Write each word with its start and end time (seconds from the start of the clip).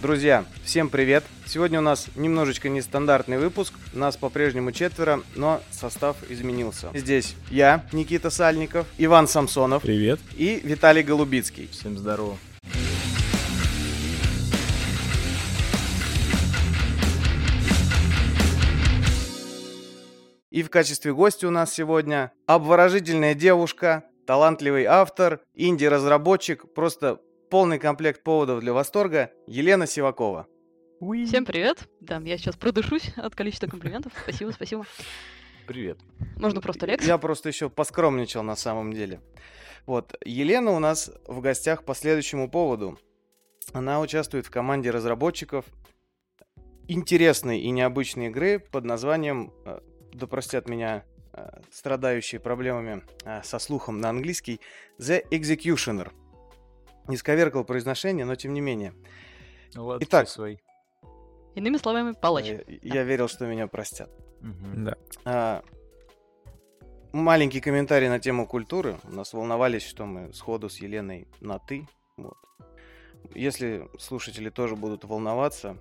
Друзья, 0.00 0.44
всем 0.62 0.90
привет! 0.90 1.24
Сегодня 1.44 1.80
у 1.80 1.82
нас 1.82 2.06
немножечко 2.14 2.68
нестандартный 2.68 3.36
выпуск. 3.36 3.74
Нас 3.92 4.16
по-прежнему 4.16 4.70
четверо, 4.70 5.22
но 5.34 5.60
состав 5.72 6.16
изменился. 6.28 6.90
Здесь 6.94 7.34
я, 7.50 7.84
Никита 7.92 8.30
Сальников, 8.30 8.86
Иван 8.96 9.26
Самсонов. 9.26 9.82
Привет. 9.82 10.20
И 10.36 10.60
Виталий 10.62 11.02
Голубицкий. 11.02 11.66
Всем 11.72 11.98
здорово. 11.98 12.38
И 20.50 20.62
в 20.62 20.70
качестве 20.70 21.12
гостя 21.12 21.48
у 21.48 21.50
нас 21.50 21.74
сегодня 21.74 22.30
обворожительная 22.46 23.34
девушка, 23.34 24.04
талантливый 24.28 24.84
автор, 24.84 25.40
инди-разработчик, 25.54 26.72
просто 26.72 27.18
полный 27.50 27.78
комплект 27.78 28.22
поводов 28.22 28.60
для 28.60 28.72
восторга 28.72 29.32
Елена 29.46 29.86
Сивакова. 29.86 30.46
Всем 31.26 31.44
привет. 31.44 31.88
Да, 32.00 32.18
я 32.18 32.36
сейчас 32.38 32.56
продышусь 32.56 33.12
от 33.16 33.34
количества 33.34 33.68
комплиментов. 33.68 34.12
Спасибо, 34.22 34.50
спасибо. 34.50 34.84
Привет. 35.66 35.98
Можно 36.36 36.60
просто 36.60 36.86
Лекс. 36.86 37.04
Я 37.06 37.18
просто 37.18 37.48
еще 37.48 37.70
поскромничал 37.70 38.42
на 38.42 38.56
самом 38.56 38.92
деле. 38.92 39.20
Вот, 39.86 40.14
Елена 40.24 40.72
у 40.72 40.78
нас 40.78 41.10
в 41.26 41.40
гостях 41.40 41.84
по 41.84 41.94
следующему 41.94 42.50
поводу. 42.50 42.98
Она 43.72 44.00
участвует 44.00 44.46
в 44.46 44.50
команде 44.50 44.90
разработчиков 44.90 45.66
интересной 46.88 47.60
и 47.60 47.70
необычной 47.70 48.26
игры 48.26 48.58
под 48.58 48.84
названием, 48.84 49.52
э, 49.66 49.80
да 50.14 50.26
простят 50.26 50.68
меня 50.68 51.04
э, 51.34 51.60
страдающие 51.70 52.40
проблемами 52.40 53.02
э, 53.24 53.42
со 53.44 53.58
слухом 53.58 54.00
на 54.00 54.08
английский, 54.08 54.60
The 54.98 55.22
Executioner 55.30 56.10
исковеркал 57.14 57.64
произношение, 57.64 58.24
но 58.24 58.34
тем 58.34 58.52
не 58.52 58.60
менее. 58.60 58.94
Ладно, 59.74 60.04
Итак. 60.04 60.28
свои. 60.28 60.58
Иными 61.54 61.76
словами, 61.76 62.12
палач. 62.12 62.46
Я, 62.46 62.60
я 62.82 63.02
верил, 63.02 63.28
что 63.28 63.46
меня 63.46 63.66
простят. 63.66 64.10
Да. 64.76 64.96
А, 65.24 65.62
маленький 67.12 67.60
комментарий 67.60 68.08
на 68.08 68.20
тему 68.20 68.46
культуры. 68.46 68.96
У 69.04 69.12
нас 69.12 69.32
волновались, 69.32 69.82
что 69.82 70.06
мы 70.06 70.32
сходу 70.32 70.68
с 70.68 70.78
Еленой 70.78 71.26
на 71.40 71.58
«ты». 71.58 71.86
Вот. 72.16 72.36
Если 73.34 73.88
слушатели 73.98 74.50
тоже 74.50 74.76
будут 74.76 75.04
волноваться, 75.04 75.76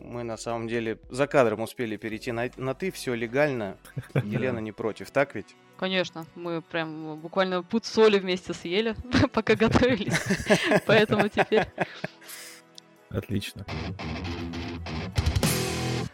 мы 0.00 0.22
на 0.22 0.36
самом 0.36 0.68
деле 0.68 0.98
за 1.10 1.26
кадром 1.26 1.62
успели 1.62 1.96
перейти 1.96 2.32
на, 2.32 2.50
на 2.56 2.74
«ты», 2.74 2.90
все 2.90 3.14
легально. 3.14 3.78
Елена 4.14 4.58
не 4.58 4.72
против, 4.72 5.10
так 5.10 5.34
ведь? 5.34 5.54
Конечно, 5.82 6.26
мы 6.36 6.62
прям 6.62 7.18
буквально 7.18 7.64
пуд 7.64 7.84
соли 7.84 8.20
вместе 8.20 8.54
съели, 8.54 8.94
пока 9.32 9.56
готовились. 9.56 10.14
Поэтому 10.86 11.28
теперь... 11.28 11.66
Отлично. 13.10 13.66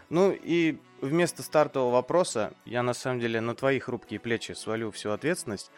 Ну 0.08 0.32
и 0.32 0.78
вместо 1.02 1.42
стартового 1.42 1.92
вопроса 1.92 2.54
я 2.64 2.82
на 2.82 2.94
самом 2.94 3.20
деле 3.20 3.42
на 3.42 3.54
твои 3.54 3.78
хрупкие 3.78 4.18
плечи 4.18 4.52
свалю 4.52 4.90
всю 4.90 5.10
ответственность. 5.10 5.70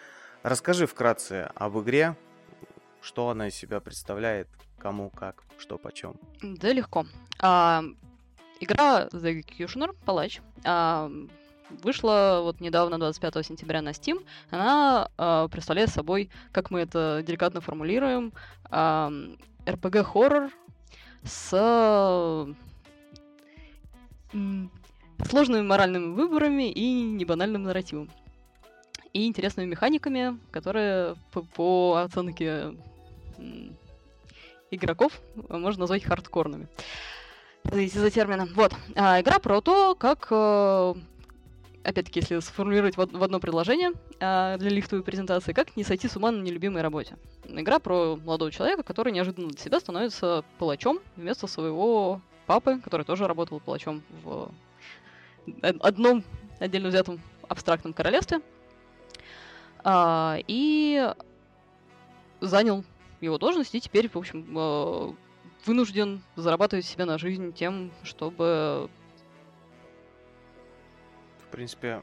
Расскажи 0.44 0.86
вкратце 0.86 1.50
об 1.56 1.76
игре, 1.80 2.16
что 3.00 3.28
она 3.28 3.48
из 3.48 3.56
себя 3.56 3.80
представляет, 3.80 4.46
кому, 4.78 5.10
как, 5.10 5.42
что, 5.58 5.78
почем. 5.78 6.14
Да, 6.40 6.72
легко. 6.72 7.06
А, 7.40 7.82
игра 8.60 9.08
The 9.08 9.42
Executioner, 9.42 9.96
палач, 10.04 10.40
а, 10.64 11.10
вышла 11.82 12.40
вот 12.42 12.60
недавно, 12.60 12.98
25 12.98 13.46
сентября 13.46 13.82
на 13.82 13.90
Steam. 13.90 14.24
Она 14.50 15.08
а, 15.16 15.48
представляет 15.48 15.90
собой, 15.90 16.30
как 16.52 16.70
мы 16.70 16.80
это 16.80 17.22
деликатно 17.26 17.60
формулируем, 17.60 18.32
а, 18.70 19.12
RPG-хоррор 19.66 20.50
с 21.24 21.54
м, 24.32 24.70
сложными 25.28 25.62
моральными 25.62 26.14
выборами 26.14 26.70
и 26.70 27.02
небанальным 27.02 27.64
нарративом. 27.64 28.10
И 29.12 29.26
интересными 29.26 29.66
механиками, 29.66 30.38
которые 30.50 31.16
по, 31.32 31.42
по 31.42 31.96
оценке 32.04 32.76
м, 33.38 33.76
игроков 34.70 35.20
можно 35.48 35.80
назвать 35.80 36.04
хардкорными. 36.04 36.68
Извините 37.64 38.00
за 38.00 38.10
термина. 38.10 38.48
Вот. 38.54 38.72
А, 38.96 39.20
игра 39.20 39.38
про 39.38 39.60
то, 39.60 39.94
как 39.94 40.28
э, 40.30 40.94
опять-таки, 41.82 42.20
если 42.20 42.38
сформулировать 42.40 42.96
в, 42.96 43.06
в 43.06 43.22
одно 43.22 43.40
предложение 43.40 43.92
а, 44.20 44.56
для 44.58 44.70
лифтовой 44.70 45.04
презентации, 45.04 45.52
как 45.52 45.76
не 45.76 45.84
сойти 45.84 46.08
с 46.08 46.16
ума 46.16 46.30
на 46.30 46.40
нелюбимой 46.42 46.82
работе. 46.82 47.16
Игра 47.44 47.78
про 47.78 48.16
молодого 48.16 48.50
человека, 48.50 48.82
который 48.82 49.12
неожиданно 49.12 49.48
для 49.48 49.58
себя 49.58 49.80
становится 49.80 50.44
палачом 50.58 51.00
вместо 51.16 51.46
своего 51.46 52.20
папы, 52.46 52.80
который 52.80 53.04
тоже 53.04 53.26
работал 53.26 53.60
палачом 53.60 54.02
в 54.22 54.50
од- 55.62 55.80
одном 55.80 56.24
отдельно 56.58 56.88
взятом 56.88 57.20
абстрактном 57.48 57.92
королевстве. 57.92 58.40
А, 59.82 60.38
и 60.46 61.12
занял 62.40 62.84
его 63.20 63.38
должность, 63.38 63.74
и 63.74 63.80
теперь, 63.80 64.08
в 64.08 64.16
общем, 64.16 64.46
э, 64.56 65.12
вынужден 65.66 66.22
зарабатывать 66.36 66.86
себе 66.86 67.04
на 67.04 67.18
жизнь 67.18 67.52
тем, 67.52 67.90
чтобы 68.02 68.88
В 71.50 71.52
принципе, 71.52 72.02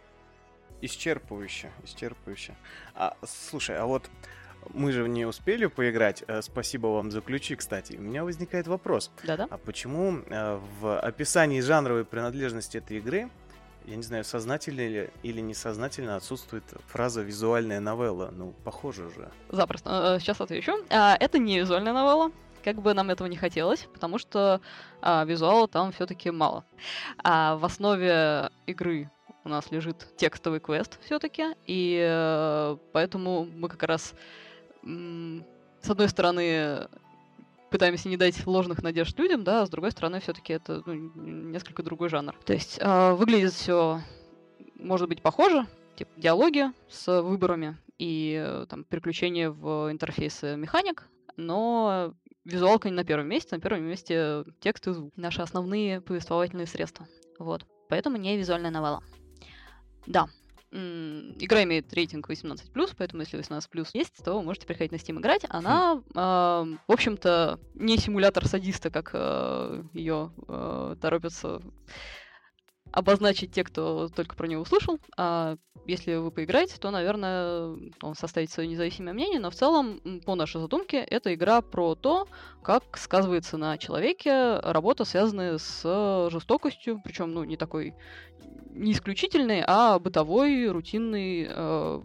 исчерпывающе, 0.81 1.71
исчерпывающе. 1.85 2.53
А, 2.95 3.15
слушай, 3.25 3.77
а 3.77 3.85
вот 3.85 4.09
мы 4.73 4.91
же 4.91 5.07
не 5.07 5.25
успели 5.25 5.67
поиграть. 5.67 6.25
Э, 6.27 6.41
Спасибо 6.41 6.87
вам 6.87 7.11
за 7.11 7.21
ключи, 7.21 7.55
кстати. 7.55 7.95
У 7.95 8.01
меня 8.01 8.25
возникает 8.25 8.67
вопрос. 8.67 9.09
Да-да. 9.23 9.47
А 9.49 9.57
почему 9.57 10.17
э, 10.19 10.59
в 10.81 10.99
описании 10.99 11.61
жанровой 11.61 12.03
принадлежности 12.03 12.75
этой 12.75 12.97
игры, 12.97 13.29
я 13.85 13.95
не 13.95 14.03
знаю, 14.03 14.25
сознательно 14.25 14.81
или, 14.81 15.11
или 15.23 15.39
несознательно 15.39 16.17
отсутствует 16.17 16.65
фраза 16.87 17.21
«визуальная 17.21 17.79
новелла»? 17.79 18.31
Ну, 18.33 18.53
похоже 18.65 19.09
же. 19.11 19.31
Запросто. 19.47 20.17
Э, 20.17 20.19
Сейчас 20.19 20.41
отвечу. 20.41 20.73
А, 20.89 21.15
Это 21.17 21.39
не 21.39 21.57
визуальная 21.59 21.93
новелла. 21.93 22.31
Как 22.65 22.81
бы 22.81 22.93
нам 22.93 23.09
этого 23.09 23.29
не 23.29 23.37
хотелось, 23.37 23.87
потому 23.93 24.17
что 24.17 24.59
а, 25.01 25.23
визуала 25.23 25.69
там 25.69 25.93
все-таки 25.93 26.31
мало. 26.31 26.65
А 27.23 27.55
в 27.55 27.63
основе 27.63 28.49
игры 28.65 29.09
у 29.47 29.49
нас 29.49 29.71
лежит 29.71 30.07
текстовый 30.17 30.59
квест 30.59 30.99
все-таки, 31.05 31.55
и 31.65 32.05
э, 32.05 32.77
поэтому 32.91 33.45
мы 33.45 33.69
как 33.69 33.83
раз 33.83 34.13
с 34.83 35.89
одной 35.89 36.09
стороны 36.09 36.87
пытаемся 37.71 38.09
не 38.09 38.17
дать 38.17 38.45
ложных 38.45 38.83
надежд 38.83 39.17
людям, 39.17 39.43
да, 39.43 39.61
а 39.61 39.65
с 39.65 39.69
другой 39.69 39.91
стороны 39.91 40.19
все-таки 40.19 40.53
это 40.53 40.83
ну, 40.85 40.93
несколько 40.95 41.81
другой 41.81 42.09
жанр. 42.09 42.35
То 42.45 42.53
есть 42.53 42.77
э, 42.79 43.13
выглядит 43.13 43.53
все, 43.53 44.01
может 44.75 45.07
быть, 45.07 45.21
похоже, 45.21 45.65
типа 45.95 46.11
диалоги 46.17 46.65
с 46.89 47.21
выборами 47.21 47.77
и 47.97 48.43
э, 48.45 48.65
там 48.69 48.83
переключение 48.83 49.49
в 49.49 49.89
интерфейсы 49.89 50.57
механик, 50.57 51.07
но 51.37 52.13
визуалка 52.43 52.89
не 52.89 52.95
на 52.95 53.05
первом 53.05 53.27
месте, 53.27 53.55
на 53.55 53.61
первом 53.61 53.83
месте 53.83 54.43
текст 54.59 54.87
и 54.87 54.91
звук. 54.91 55.13
Наши 55.15 55.41
основные 55.41 56.01
повествовательные 56.01 56.67
средства. 56.67 57.07
Вот. 57.39 57.65
Поэтому 57.89 58.17
не 58.17 58.37
визуальная 58.37 58.71
новелла. 58.71 59.03
Да. 60.07 60.27
Игра 60.71 61.63
имеет 61.63 61.93
рейтинг 61.93 62.29
18+, 62.29 62.59
поэтому 62.97 63.21
если 63.21 63.39
18+, 63.39 63.87
есть, 63.93 64.23
то 64.23 64.41
можете 64.41 64.67
приходить 64.67 64.91
на 64.91 64.97
Steam 64.97 65.19
играть. 65.19 65.45
Она, 65.47 66.01
ам, 66.13 66.79
в 66.87 66.91
общем-то, 66.91 67.59
не 67.75 67.97
симулятор 67.97 68.45
садиста, 68.47 68.89
как 68.89 69.13
ее 69.93 70.31
торопятся 70.99 71.61
обозначить 72.97 73.51
те, 73.51 73.63
кто 73.63 74.09
только 74.09 74.35
про 74.35 74.47
него 74.47 74.63
услышал. 74.63 74.99
А 75.17 75.57
если 75.85 76.15
вы 76.15 76.31
поиграете, 76.31 76.77
то, 76.79 76.89
наверное, 76.89 77.77
он 78.01 78.15
составит 78.15 78.49
свое 78.49 78.67
независимое 78.67 79.13
мнение, 79.13 79.39
но 79.39 79.51
в 79.51 79.53
целом, 79.53 80.01
по 80.25 80.33
нашей 80.33 80.59
задумке, 80.59 80.97
это 80.97 81.31
игра 81.35 81.61
про 81.61 81.93
то, 81.93 82.27
как 82.63 82.97
сказывается 82.97 83.55
на 83.57 83.77
человеке 83.77 84.57
работа, 84.61 85.05
связанная 85.05 85.59
с 85.59 86.29
жестокостью, 86.31 86.99
причем, 87.03 87.33
ну, 87.33 87.43
не 87.43 87.55
такой 87.55 87.93
не 88.71 88.93
исключительной, 88.93 89.63
а 89.67 89.99
бытовой, 89.99 90.67
рутинной 90.67 91.47
э, 91.47 92.01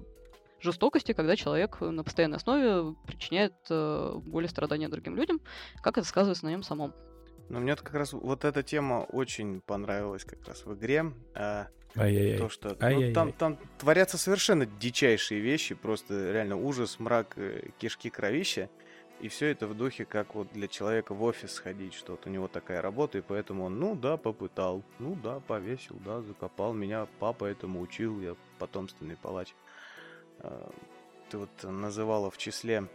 жестокости, 0.61 1.13
когда 1.13 1.37
человек 1.37 1.81
на 1.81 2.05
постоянной 2.05 2.37
основе 2.37 2.95
причиняет 3.07 3.55
э, 3.71 4.13
боль 4.27 4.45
и 4.45 4.49
страдания 4.49 4.91
другим 4.91 5.17
людям, 5.17 5.41
как 5.83 5.97
это 5.97 6.07
сказывается 6.07 6.45
на 6.45 6.51
нем 6.51 6.63
самом. 6.63 6.93
Но 7.49 7.61
мне 7.61 7.77
как 7.77 7.95
раз 7.95 8.13
вот 8.13 8.45
эта 8.45 8.63
тема 8.63 9.07
очень 9.11 9.61
понравилась 9.61 10.25
как 10.25 10.47
раз 10.47 10.65
в 10.65 10.75
игре. 10.75 11.13
А, 11.35 11.69
Ай-яй-яй. 11.97 12.39
То, 12.39 12.49
что 12.49 12.77
ну, 12.81 13.13
там, 13.13 13.33
там 13.33 13.59
творятся 13.79 14.17
совершенно 14.17 14.65
дичайшие 14.65 15.41
вещи, 15.41 15.75
просто 15.75 16.33
реально 16.33 16.57
ужас, 16.57 16.99
мрак, 16.99 17.35
э, 17.37 17.69
кишки, 17.79 18.09
кровища. 18.09 18.71
И 19.21 19.29
все 19.29 19.47
это 19.49 19.69
в 19.69 19.77
духе, 19.77 20.05
как 20.05 20.35
вот 20.35 20.51
для 20.53 20.67
человека 20.67 21.15
в 21.15 21.23
офис 21.23 21.53
сходить, 21.53 21.95
что 21.95 22.13
вот 22.13 22.27
у 22.27 22.31
него 22.31 22.49
такая 22.49 22.83
работа, 22.83 23.19
и 23.19 23.21
поэтому 23.21 23.65
он, 23.65 23.79
ну 23.79 23.95
да, 23.95 24.17
попытал, 24.17 24.83
ну 24.99 25.15
да, 25.15 25.39
повесил, 25.39 25.97
да, 26.05 26.23
закопал. 26.23 26.73
Меня 26.73 27.07
папа 27.21 27.45
этому 27.45 27.81
учил, 27.81 28.21
я 28.21 28.35
потомственный 28.59 29.17
палач. 29.17 29.55
А, 30.41 30.73
Ты 31.31 31.39
вот 31.39 31.51
называла 31.63 32.31
в 32.31 32.39
числе 32.39 32.89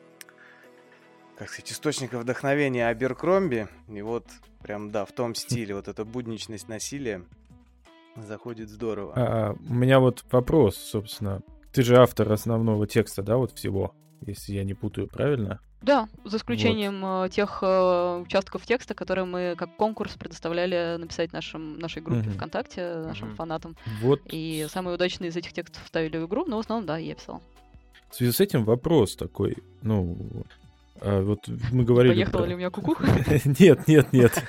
как 1.38 1.50
сказать, 1.50 1.72
источника 1.72 2.18
вдохновения 2.18 2.88
Аберкромби. 2.88 3.68
И 3.88 4.02
вот 4.02 4.26
прям, 4.62 4.90
да, 4.92 5.06
в 5.06 5.12
том 5.12 5.36
стиле, 5.36 5.76
вот 5.76 5.88
эта 5.88 6.04
будничность 6.04 6.68
насилия 6.68 7.24
заходит 8.16 8.70
здорово. 8.70 9.14
А, 9.16 9.56
у 9.70 9.74
меня 9.74 10.00
вот 10.00 10.26
вопрос, 10.32 10.78
собственно. 10.78 11.42
Ты 11.72 11.84
же 11.84 11.98
автор 11.98 12.32
основного 12.32 12.88
текста, 12.88 13.22
да, 13.22 13.38
вот 13.38 13.52
всего, 13.52 13.94
если 14.26 14.54
я 14.54 14.64
не 14.64 14.74
путаю, 14.74 15.08
правильно? 15.08 15.60
Да, 15.84 16.10
за 16.26 16.38
исключением 16.38 17.02
вот. 17.02 17.32
тех 17.32 17.60
э, 17.62 18.24
участков 18.26 18.66
текста, 18.66 18.96
которые 18.96 19.26
мы 19.26 19.54
как 19.56 19.76
конкурс 19.76 20.16
предоставляли 20.16 20.98
написать 20.98 21.34
нашим, 21.34 21.78
нашей 21.78 22.02
группе 22.02 22.30
угу. 22.30 22.32
ВКонтакте, 22.32 22.96
нашим 22.96 23.30
угу. 23.30 23.36
фанатам. 23.36 23.78
Вот. 24.02 24.22
И 24.26 24.66
самые 24.70 24.96
удачные 24.96 25.30
из 25.30 25.38
этих 25.38 25.54
текстов 25.54 25.84
вставили 25.84 26.18
в 26.18 26.26
игру, 26.26 26.46
но 26.48 26.58
в 26.58 26.62
основном, 26.62 26.88
да, 26.88 26.98
я 26.98 27.14
писал. 27.14 27.44
В 28.10 28.16
связи 28.16 28.32
с 28.32 28.40
этим 28.40 28.66
вопрос 28.66 29.16
такой, 29.16 29.58
ну, 29.84 30.18
а 31.02 31.22
вот 31.22 31.48
мы 31.72 31.84
говорили... 31.84 32.14
Поехала 32.14 32.42
про... 32.42 32.48
ли 32.48 32.54
у 32.56 32.58
меня 32.58 32.70
кукуха? 32.70 33.06
нет, 33.60 33.88
нет, 33.88 34.14
нет. 34.14 34.44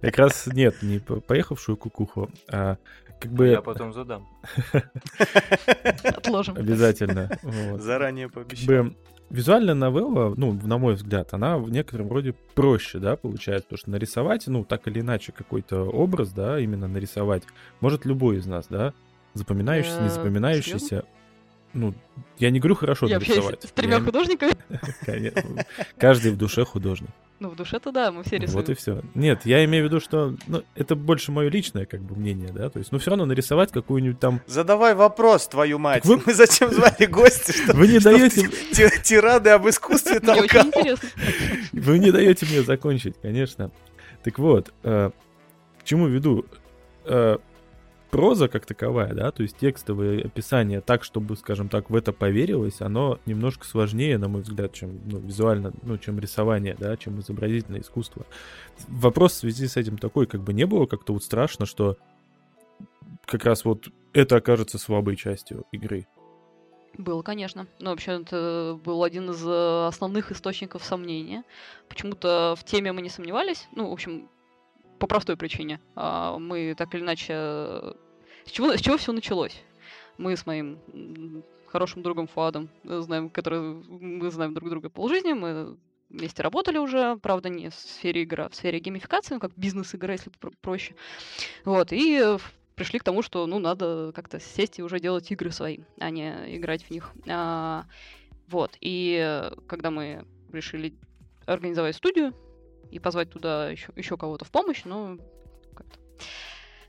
Как 0.00 0.18
раз 0.18 0.46
нет, 0.46 0.82
не 0.82 0.98
поехавшую 0.98 1.76
кукуху, 1.76 2.30
а 2.48 2.76
как 3.20 3.32
бы... 3.32 3.48
Я 3.48 3.62
потом 3.62 3.92
задам. 3.92 4.26
Отложим. 6.04 6.56
Обязательно. 6.56 7.30
Заранее 7.78 8.28
пообещал. 8.28 8.92
Визуальная 9.30 9.74
новелла, 9.74 10.34
ну, 10.36 10.52
на 10.52 10.76
мой 10.76 10.92
взгляд, 10.92 11.32
она 11.32 11.56
в 11.56 11.70
некотором 11.70 12.12
роде 12.12 12.34
проще, 12.54 12.98
да, 12.98 13.16
получается, 13.16 13.64
потому 13.64 13.78
что 13.78 13.90
нарисовать, 13.90 14.46
ну, 14.46 14.62
так 14.62 14.86
или 14.88 15.00
иначе, 15.00 15.32
какой-то 15.32 15.84
образ, 15.84 16.32
да, 16.32 16.60
именно 16.60 16.86
нарисовать, 16.86 17.44
может 17.80 18.04
любой 18.04 18.36
из 18.36 18.44
нас, 18.44 18.66
да, 18.68 18.92
запоминающийся, 19.32 20.02
не 20.02 20.08
э, 20.08 20.10
запоминающийся. 20.10 21.04
Ну, 21.74 21.94
я 22.38 22.50
не 22.50 22.60
говорю 22.60 22.74
хорошо 22.74 23.06
я 23.06 23.18
нарисовать. 23.18 23.64
с 23.64 23.72
тремя 23.72 24.00
художниками? 24.00 24.52
Каждый 25.98 26.32
в 26.32 26.36
душе 26.36 26.64
художник. 26.64 27.10
Ну, 27.40 27.48
в 27.48 27.56
душе-то 27.56 27.90
да, 27.90 28.12
мы 28.12 28.22
все 28.22 28.38
рисуем. 28.38 28.60
Вот 28.60 28.68
и 28.68 28.74
все. 28.74 29.02
Нет, 29.14 29.40
я 29.46 29.64
имею 29.64 29.84
в 29.84 29.88
виду, 29.88 29.98
что 29.98 30.36
ну, 30.46 30.62
это 30.76 30.94
больше 30.94 31.32
мое 31.32 31.48
личное, 31.48 31.86
как 31.86 32.00
бы, 32.00 32.14
мнение, 32.14 32.52
да. 32.52 32.70
То 32.70 32.78
есть, 32.78 32.92
ну, 32.92 32.98
все 32.98 33.10
равно 33.10 33.24
нарисовать 33.24 33.72
какую-нибудь 33.72 34.20
там. 34.20 34.40
Задавай 34.46 34.94
вопрос, 34.94 35.48
твою 35.48 35.80
мать. 35.80 36.04
Вы... 36.04 36.22
Мы 36.24 36.34
зачем 36.34 36.70
звали 36.72 37.06
гостя? 37.06 37.52
Что, 37.64 37.72
вы 37.72 37.88
не 37.88 37.98
даете. 37.98 38.48
Тирады 39.02 39.50
об 39.50 39.68
искусстве 39.68 40.20
толкал. 40.20 40.66
Вы 41.72 41.98
не 41.98 42.12
даете 42.12 42.46
мне 42.46 42.62
закончить, 42.62 43.16
конечно. 43.20 43.72
Так 44.22 44.38
вот, 44.38 44.72
э, 44.84 45.10
к 45.80 45.84
чему 45.84 46.06
веду? 46.06 46.46
Проза 48.12 48.48
как 48.48 48.66
таковая, 48.66 49.14
да, 49.14 49.30
то 49.30 49.42
есть 49.42 49.56
текстовое 49.56 50.22
описание 50.22 50.82
так, 50.82 51.02
чтобы, 51.02 51.34
скажем 51.34 51.70
так, 51.70 51.88
в 51.88 51.96
это 51.96 52.12
поверилось, 52.12 52.82
оно 52.82 53.18
немножко 53.24 53.66
сложнее, 53.66 54.18
на 54.18 54.28
мой 54.28 54.42
взгляд, 54.42 54.74
чем 54.74 55.00
ну, 55.06 55.18
визуально, 55.18 55.72
ну, 55.82 55.96
чем 55.96 56.18
рисование, 56.18 56.76
да, 56.78 56.98
чем 56.98 57.20
изобразительное 57.20 57.80
искусство. 57.80 58.26
Вопрос 58.86 59.32
в 59.32 59.36
связи 59.38 59.66
с 59.66 59.78
этим 59.78 59.96
такой, 59.96 60.26
как 60.26 60.42
бы 60.42 60.52
не 60.52 60.66
было 60.66 60.84
как-то 60.84 61.14
вот 61.14 61.24
страшно, 61.24 61.64
что 61.64 61.96
как 63.24 63.46
раз 63.46 63.64
вот 63.64 63.88
это 64.12 64.36
окажется 64.36 64.76
слабой 64.76 65.16
частью 65.16 65.64
игры. 65.72 66.06
Было, 66.98 67.22
конечно. 67.22 67.66
Ну, 67.80 67.90
вообще, 67.90 68.20
это 68.20 68.78
был 68.84 69.02
один 69.02 69.30
из 69.30 69.42
э, 69.42 69.86
основных 69.86 70.30
источников 70.32 70.84
сомнения. 70.84 71.44
Почему-то 71.88 72.56
в 72.58 72.64
теме 72.64 72.92
мы 72.92 73.00
не 73.00 73.08
сомневались. 73.08 73.68
Ну, 73.74 73.88
в 73.88 73.92
общем, 73.94 74.28
по 75.02 75.08
простой 75.08 75.36
причине. 75.36 75.80
А, 75.96 76.38
мы 76.38 76.76
так 76.78 76.94
или 76.94 77.02
иначе... 77.02 77.34
С 78.44 78.52
чего, 78.52 78.72
с 78.76 78.80
чего 78.80 78.96
все 78.96 79.10
началось? 79.10 79.60
Мы 80.16 80.36
с 80.36 80.46
моим 80.46 80.78
хорошим 81.66 82.04
другом 82.04 82.28
Фуадом, 82.28 82.68
э, 82.84 83.00
знаем, 83.00 83.28
который 83.28 83.60
мы 83.60 84.30
знаем 84.30 84.54
друг 84.54 84.70
друга 84.70 84.90
полжизни, 84.90 85.32
мы 85.32 85.76
вместе 86.08 86.44
работали 86.44 86.78
уже, 86.78 87.16
правда, 87.16 87.48
не 87.48 87.70
в 87.70 87.74
сфере 87.74 88.22
игры, 88.22 88.44
а 88.44 88.48
в 88.48 88.54
сфере 88.54 88.78
геймификации, 88.78 89.34
ну, 89.34 89.40
как 89.40 89.50
бизнес-игра, 89.56 90.12
если 90.12 90.30
проще. 90.60 90.94
Вот, 91.64 91.88
и 91.90 92.36
пришли 92.76 93.00
к 93.00 93.04
тому, 93.04 93.22
что, 93.22 93.46
ну, 93.48 93.58
надо 93.58 94.12
как-то 94.14 94.38
сесть 94.38 94.78
и 94.78 94.84
уже 94.84 95.00
делать 95.00 95.28
игры 95.32 95.50
свои, 95.50 95.78
а 95.98 96.10
не 96.10 96.56
играть 96.56 96.84
в 96.84 96.90
них. 96.90 97.10
А, 97.28 97.86
вот, 98.46 98.76
и 98.80 99.50
когда 99.66 99.90
мы 99.90 100.24
решили 100.52 100.94
организовать 101.46 101.96
студию, 101.96 102.34
и 102.92 102.98
позвать 102.98 103.30
туда 103.30 103.70
еще, 103.70 103.90
еще 103.96 104.16
кого-то 104.16 104.44
в 104.44 104.50
помощь, 104.50 104.82
но 104.84 105.16
как, 105.74 105.86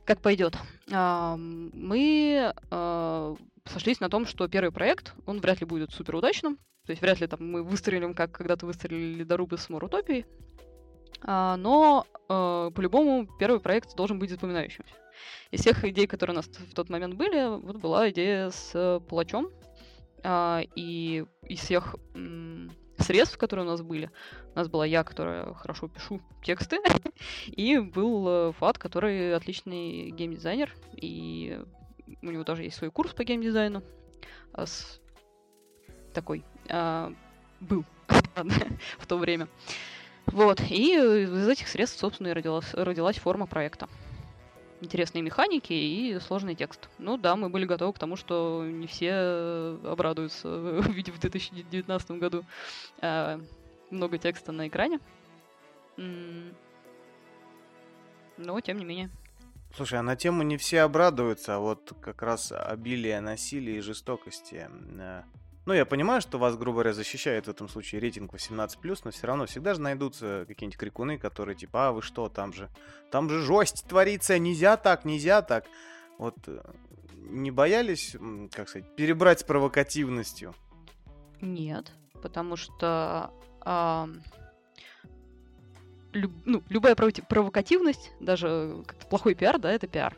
как 0.06 0.22
пойдет. 0.22 0.58
А, 0.92 1.36
мы 1.38 2.54
а, 2.70 3.36
сошлись 3.66 4.02
на 4.02 4.10
том, 4.10 4.26
что 4.26 4.48
первый 4.48 4.72
проект, 4.72 5.14
он 5.26 5.40
вряд 5.40 5.62
ли 5.62 5.66
будет 5.66 5.92
супер 5.92 6.16
удачным. 6.16 6.58
То 6.86 6.92
есть 6.92 7.02
вряд 7.02 7.22
ли 7.22 7.28
там 7.28 7.40
мы 7.50 7.64
выстрелим, 7.64 8.14
как 8.14 8.34
когда-то 8.34 8.66
выстрелили 8.66 9.24
Дорубы 9.24 9.58
с 9.58 9.70
Морутопией. 9.70 10.26
А, 11.22 11.56
но 11.56 12.06
по-любому 12.28 13.28
первый 13.40 13.62
проект 13.62 13.96
должен 13.96 14.20
быть 14.20 14.30
запоминающимся. 14.30 14.94
Из 15.52 15.62
всех 15.62 15.86
идей, 15.86 16.08
которые 16.08 16.34
у 16.34 16.38
нас 16.38 16.48
в 16.48 16.74
тот 16.74 16.90
момент 16.90 17.14
были, 17.14 17.58
вот 17.64 17.78
была 17.78 18.10
идея 18.10 18.50
с 18.50 19.02
палачом. 19.08 19.50
А, 20.24 20.62
и 20.76 21.26
из 21.48 21.60
всех 21.60 21.96
средств, 23.04 23.38
которые 23.38 23.66
у 23.66 23.70
нас 23.70 23.82
были. 23.82 24.10
У 24.54 24.60
нас 24.60 24.68
была 24.68 24.86
я, 24.86 25.04
которая 25.04 25.54
хорошо 25.54 25.88
пишу 25.88 26.22
тексты, 26.44 26.80
и 27.48 27.78
был 27.80 28.28
э, 28.28 28.52
Фат, 28.54 28.78
который 28.78 29.36
отличный 29.36 30.12
геймдизайнер, 30.12 30.74
и 30.96 31.62
у 32.22 32.32
него 32.32 32.44
тоже 32.44 32.64
есть 32.64 32.78
свой 32.78 32.92
курс 32.92 33.14
по 33.14 33.24
геймдизайну. 33.24 33.84
А 34.54 34.66
с... 34.66 35.02
Такой. 36.14 36.44
А, 36.70 37.12
был 37.60 37.86
в 38.98 39.08
то 39.08 39.18
время. 39.18 39.48
Вот, 40.28 40.62
и 40.62 40.96
из 40.96 41.48
этих 41.48 41.68
средств, 41.68 42.00
собственно, 42.00 42.30
и 42.30 42.34
родилась, 42.34 42.74
родилась 42.74 43.18
форма 43.18 43.46
проекта 43.46 43.90
интересные 44.84 45.22
механики 45.22 45.74
и 45.74 46.20
сложный 46.20 46.56
текст. 46.56 46.90
Ну 46.98 47.18
да, 47.18 47.36
мы 47.36 47.50
были 47.50 47.66
готовы 47.66 47.94
к 47.94 48.00
тому, 48.00 48.16
что 48.16 48.66
не 48.66 48.88
все 48.88 49.78
обрадуются, 49.84 50.48
увидев 50.88 51.16
в 51.16 51.20
2019 51.20 52.12
году 52.12 52.44
э, 53.02 53.40
много 53.90 54.18
текста 54.18 54.52
на 54.52 54.68
экране. 54.68 55.00
Но, 58.38 58.62
тем 58.62 58.78
не 58.80 58.86
менее. 58.86 59.10
Слушай, 59.76 60.00
а 60.00 60.04
на 60.04 60.16
тему 60.16 60.44
не 60.44 60.58
все 60.58 60.82
обрадуются, 60.82 61.56
а 61.56 61.60
вот 61.60 61.94
как 62.02 62.22
раз 62.22 62.52
обилие 62.52 63.20
насилия 63.22 63.78
и 63.78 63.82
жестокости 63.82 64.70
э, 65.00 65.24
ну, 65.66 65.74
я 65.74 65.86
понимаю, 65.86 66.22
что 66.22 66.38
вас, 66.38 66.58
грубо 66.58 66.78
говоря, 66.78 66.94
защищает 66.94 67.48
в 67.48 67.50
этом 67.50 67.70
случае 67.70 68.02
рейтинг 68.02 68.34
18+, 68.34 69.02
но 69.06 69.12
все 69.12 69.28
равно 69.28 69.46
всегда 69.46 69.74
же 69.74 69.82
найдутся 69.82 70.46
какие-нибудь 70.48 70.78
крикуны, 70.78 71.18
которые 71.18 71.56
типа, 71.56 71.88
а 71.88 71.92
вы 71.92 72.02
что, 72.02 72.28
там 72.28 72.52
же, 72.54 72.70
там 73.12 73.30
же 73.30 73.42
жесть 73.42 73.86
творится, 73.88 74.38
нельзя 74.38 74.76
так, 74.76 75.06
нельзя 75.06 75.42
так. 75.42 75.66
Вот 76.18 76.36
э, 76.48 76.60
не 77.16 77.52
боялись, 77.52 78.16
как 78.52 78.68
сказать, 78.68 78.96
перебрать 78.96 79.40
с 79.40 79.44
провокативностью? 79.44 80.54
Нет, 81.42 81.92
потому 82.22 82.56
что 82.56 83.32
а, 83.62 84.10
люб, 86.14 86.32
ну, 86.46 86.64
любая 86.70 86.96
провокативность, 86.96 88.12
даже 88.20 88.84
плохой 89.10 89.36
пиар, 89.36 89.60
да, 89.60 89.72
это 89.72 89.88
пиар. 89.88 90.16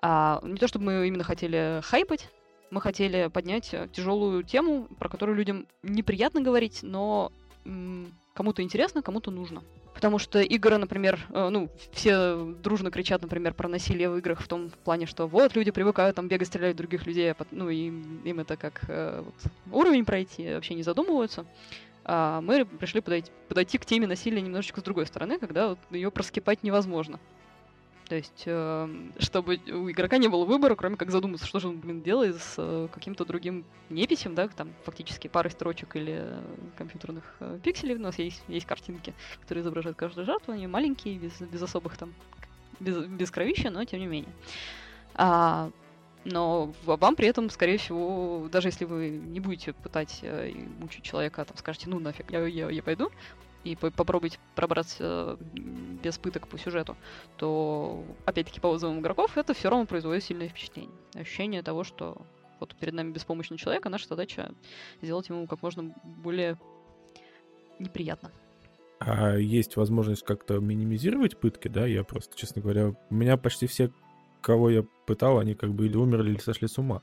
А, 0.00 0.40
не 0.42 0.56
то 0.56 0.68
чтобы 0.68 0.86
мы 0.86 1.06
именно 1.06 1.24
хотели 1.24 1.80
хайпать, 1.84 2.28
мы 2.70 2.80
хотели 2.80 3.28
поднять 3.28 3.72
э, 3.72 3.88
тяжелую 3.92 4.42
тему, 4.42 4.88
про 4.98 5.08
которую 5.08 5.36
людям 5.36 5.66
неприятно 5.82 6.40
говорить, 6.40 6.80
но 6.82 7.32
кому-то 8.34 8.62
интересно, 8.62 9.02
кому-то 9.02 9.30
нужно. 9.30 9.62
Потому 9.94 10.18
что 10.18 10.40
игры, 10.40 10.78
например, 10.78 11.26
э, 11.30 11.48
ну, 11.50 11.68
все 11.92 12.36
дружно 12.62 12.90
кричат, 12.90 13.22
например, 13.22 13.54
про 13.54 13.68
насилие 13.68 14.08
в 14.08 14.16
играх 14.16 14.40
в 14.40 14.48
том 14.48 14.70
плане, 14.84 15.06
что 15.06 15.26
вот 15.26 15.54
люди 15.54 15.70
привыкают 15.70 16.16
там 16.16 16.28
бегать, 16.28 16.48
стрелять 16.48 16.74
в 16.74 16.78
других 16.78 17.06
людей, 17.06 17.30
а 17.30 17.36
ну, 17.50 17.68
и 17.68 17.88
им 17.88 18.40
это 18.40 18.56
как 18.56 18.82
э, 18.88 19.22
вот, 19.24 19.52
уровень 19.72 20.04
пройти, 20.04 20.54
вообще 20.54 20.74
не 20.74 20.82
задумываются. 20.82 21.44
А 22.04 22.40
мы 22.40 22.64
пришли 22.64 23.00
подойти, 23.00 23.30
подойти 23.48 23.78
к 23.78 23.84
теме 23.84 24.06
насилия 24.06 24.40
немножечко 24.40 24.80
с 24.80 24.84
другой 24.84 25.06
стороны, 25.06 25.38
когда 25.38 25.68
вот, 25.68 25.78
ее 25.90 26.10
проскипать 26.10 26.62
невозможно. 26.62 27.20
То 28.10 28.16
есть, 28.16 28.42
эм, 28.46 29.12
чтобы 29.20 29.60
у 29.68 29.88
игрока 29.88 30.18
не 30.18 30.26
было 30.26 30.44
выбора, 30.44 30.74
кроме 30.74 30.96
как 30.96 31.12
задуматься, 31.12 31.46
что 31.46 31.60
же 31.60 31.68
он, 31.68 31.78
блин, 31.78 32.02
делает 32.02 32.42
с 32.42 32.56
э, 32.58 32.88
каким-то 32.90 33.24
другим 33.24 33.64
неписем, 33.88 34.34
да, 34.34 34.48
там 34.48 34.72
фактически 34.82 35.28
парой 35.28 35.52
строчек 35.52 35.94
или 35.94 36.14
э, 36.18 36.42
компьютерных 36.76 37.22
э, 37.38 37.60
пикселей. 37.62 37.94
У 37.94 38.00
нас 38.00 38.18
есть, 38.18 38.42
есть 38.48 38.66
картинки, 38.66 39.14
которые 39.42 39.62
изображают 39.62 39.96
каждую 39.96 40.26
жертву, 40.26 40.52
они 40.52 40.66
маленькие, 40.66 41.18
без, 41.20 41.40
без 41.40 41.62
особых 41.62 41.96
там, 41.96 42.12
без, 42.80 42.96
без 42.96 43.30
кровища, 43.30 43.70
но 43.70 43.84
тем 43.84 44.00
не 44.00 44.06
менее. 44.06 44.32
А, 45.14 45.70
но 46.24 46.74
вам 46.86 47.14
при 47.14 47.28
этом, 47.28 47.48
скорее 47.48 47.78
всего, 47.78 48.48
даже 48.50 48.66
если 48.66 48.86
вы 48.86 49.10
не 49.10 49.38
будете 49.38 49.72
пытать 49.72 50.24
мучить 50.80 51.04
человека, 51.04 51.44
там 51.44 51.56
скажете, 51.56 51.88
ну 51.88 52.00
нафиг, 52.00 52.28
я, 52.32 52.44
я, 52.44 52.70
я 52.70 52.82
пойду, 52.82 53.12
и 53.64 53.76
по 53.76 53.90
попробовать 53.90 54.38
пробраться 54.54 55.38
без 56.02 56.18
пыток 56.18 56.48
по 56.48 56.58
сюжету, 56.58 56.96
то, 57.36 58.04
опять-таки, 58.24 58.60
по 58.60 58.68
отзывам 58.68 59.00
игроков, 59.00 59.36
это 59.36 59.54
все 59.54 59.70
равно 59.70 59.86
производит 59.86 60.24
сильное 60.24 60.48
впечатление. 60.48 60.94
Ощущение 61.14 61.62
того, 61.62 61.84
что 61.84 62.22
вот 62.58 62.74
перед 62.76 62.94
нами 62.94 63.12
беспомощный 63.12 63.58
человек, 63.58 63.84
а 63.86 63.90
наша 63.90 64.08
задача 64.08 64.52
сделать 65.02 65.28
ему 65.28 65.46
как 65.46 65.62
можно 65.62 65.94
более 66.04 66.58
неприятно. 67.78 68.30
а 68.98 69.36
есть 69.36 69.76
возможность 69.76 70.24
как-то 70.24 70.58
минимизировать 70.58 71.38
пытки, 71.38 71.68
да, 71.68 71.86
я 71.86 72.04
просто, 72.04 72.36
честно 72.36 72.60
говоря, 72.60 72.88
у 72.88 73.14
меня 73.14 73.36
почти 73.36 73.66
все, 73.66 73.90
кого 74.42 74.70
я 74.70 74.84
пытал, 75.06 75.38
они 75.38 75.54
как 75.54 75.72
бы 75.72 75.86
или 75.86 75.96
умерли, 75.96 76.32
или 76.32 76.38
сошли 76.38 76.68
с 76.68 76.76
ума. 76.78 77.02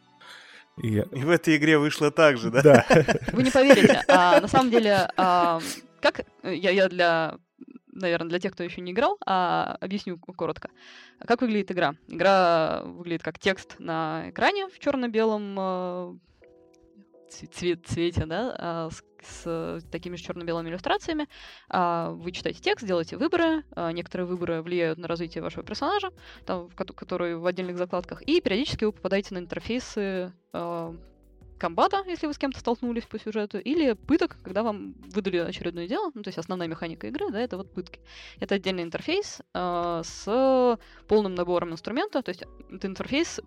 И, 0.77 0.89
я... 0.93 1.03
и 1.11 1.23
в 1.23 1.29
этой 1.31 1.57
игре 1.57 1.79
вышло 1.79 2.11
так 2.11 2.37
же, 2.37 2.51
да? 2.51 2.61
Да. 2.61 2.85
Вы 3.33 3.41
не 3.41 3.49
поверите. 3.49 4.03
А, 4.07 4.39
на 4.39 4.47
самом 4.47 4.69
деле, 4.69 5.09
а, 5.17 5.59
как 6.01 6.25
я, 6.43 6.71
я 6.71 6.89
для 6.89 7.39
наверное, 7.97 8.29
для 8.29 8.39
тех, 8.39 8.53
кто 8.53 8.63
еще 8.63 8.81
не 8.81 8.91
играл, 8.91 9.17
а 9.25 9.75
объясню 9.81 10.17
коротко. 10.17 10.69
Как 11.19 11.41
выглядит 11.41 11.71
игра? 11.71 11.95
Игра 12.07 12.83
выглядит 12.83 13.23
как 13.23 13.39
текст 13.39 13.75
на 13.79 14.29
экране 14.29 14.67
в 14.67 14.79
черно-белом 14.79 15.55
э, 15.59 16.15
цвет, 17.29 17.85
цвете, 17.85 18.25
да, 18.25 18.55
а, 18.57 18.89
с, 18.89 19.03
с 19.21 19.83
такими 19.91 20.15
же 20.15 20.23
черно-белыми 20.23 20.69
иллюстрациями. 20.69 21.27
А, 21.69 22.11
вы 22.11 22.31
читаете 22.31 22.61
текст, 22.61 22.85
делаете 22.85 23.17
выборы. 23.17 23.63
А, 23.71 23.91
некоторые 23.91 24.27
выборы 24.27 24.61
влияют 24.61 24.99
на 24.99 25.07
развитие 25.07 25.41
вашего 25.41 25.63
персонажа, 25.63 26.11
там, 26.45 26.69
которые 26.69 27.37
в 27.37 27.45
отдельных 27.45 27.77
закладках. 27.77 28.21
И 28.23 28.41
периодически 28.41 28.85
вы 28.85 28.91
попадаете 28.91 29.33
на 29.33 29.39
интерфейсы 29.39 30.33
а, 30.53 30.95
комбата, 31.57 32.03
если 32.07 32.27
вы 32.27 32.33
с 32.33 32.37
кем-то 32.37 32.59
столкнулись 32.59 33.05
по 33.05 33.19
сюжету, 33.19 33.57
или 33.59 33.93
пыток, 33.93 34.37
когда 34.43 34.63
вам 34.63 34.93
выдали 35.13 35.37
очередное 35.37 35.87
дело, 35.87 36.11
ну, 36.13 36.23
то 36.23 36.29
есть 36.29 36.37
основная 36.37 36.67
механика 36.67 37.07
игры, 37.07 37.31
да, 37.31 37.39
это 37.39 37.57
вот 37.57 37.73
пытки. 37.73 37.99
Это 38.39 38.55
отдельный 38.55 38.83
интерфейс 38.83 39.41
э, 39.53 40.01
с 40.03 40.79
полным 41.07 41.35
набором 41.35 41.71
инструмента, 41.71 42.21
то 42.21 42.29
есть 42.29 42.43
это 42.71 42.87
интерфейс, 42.87 43.39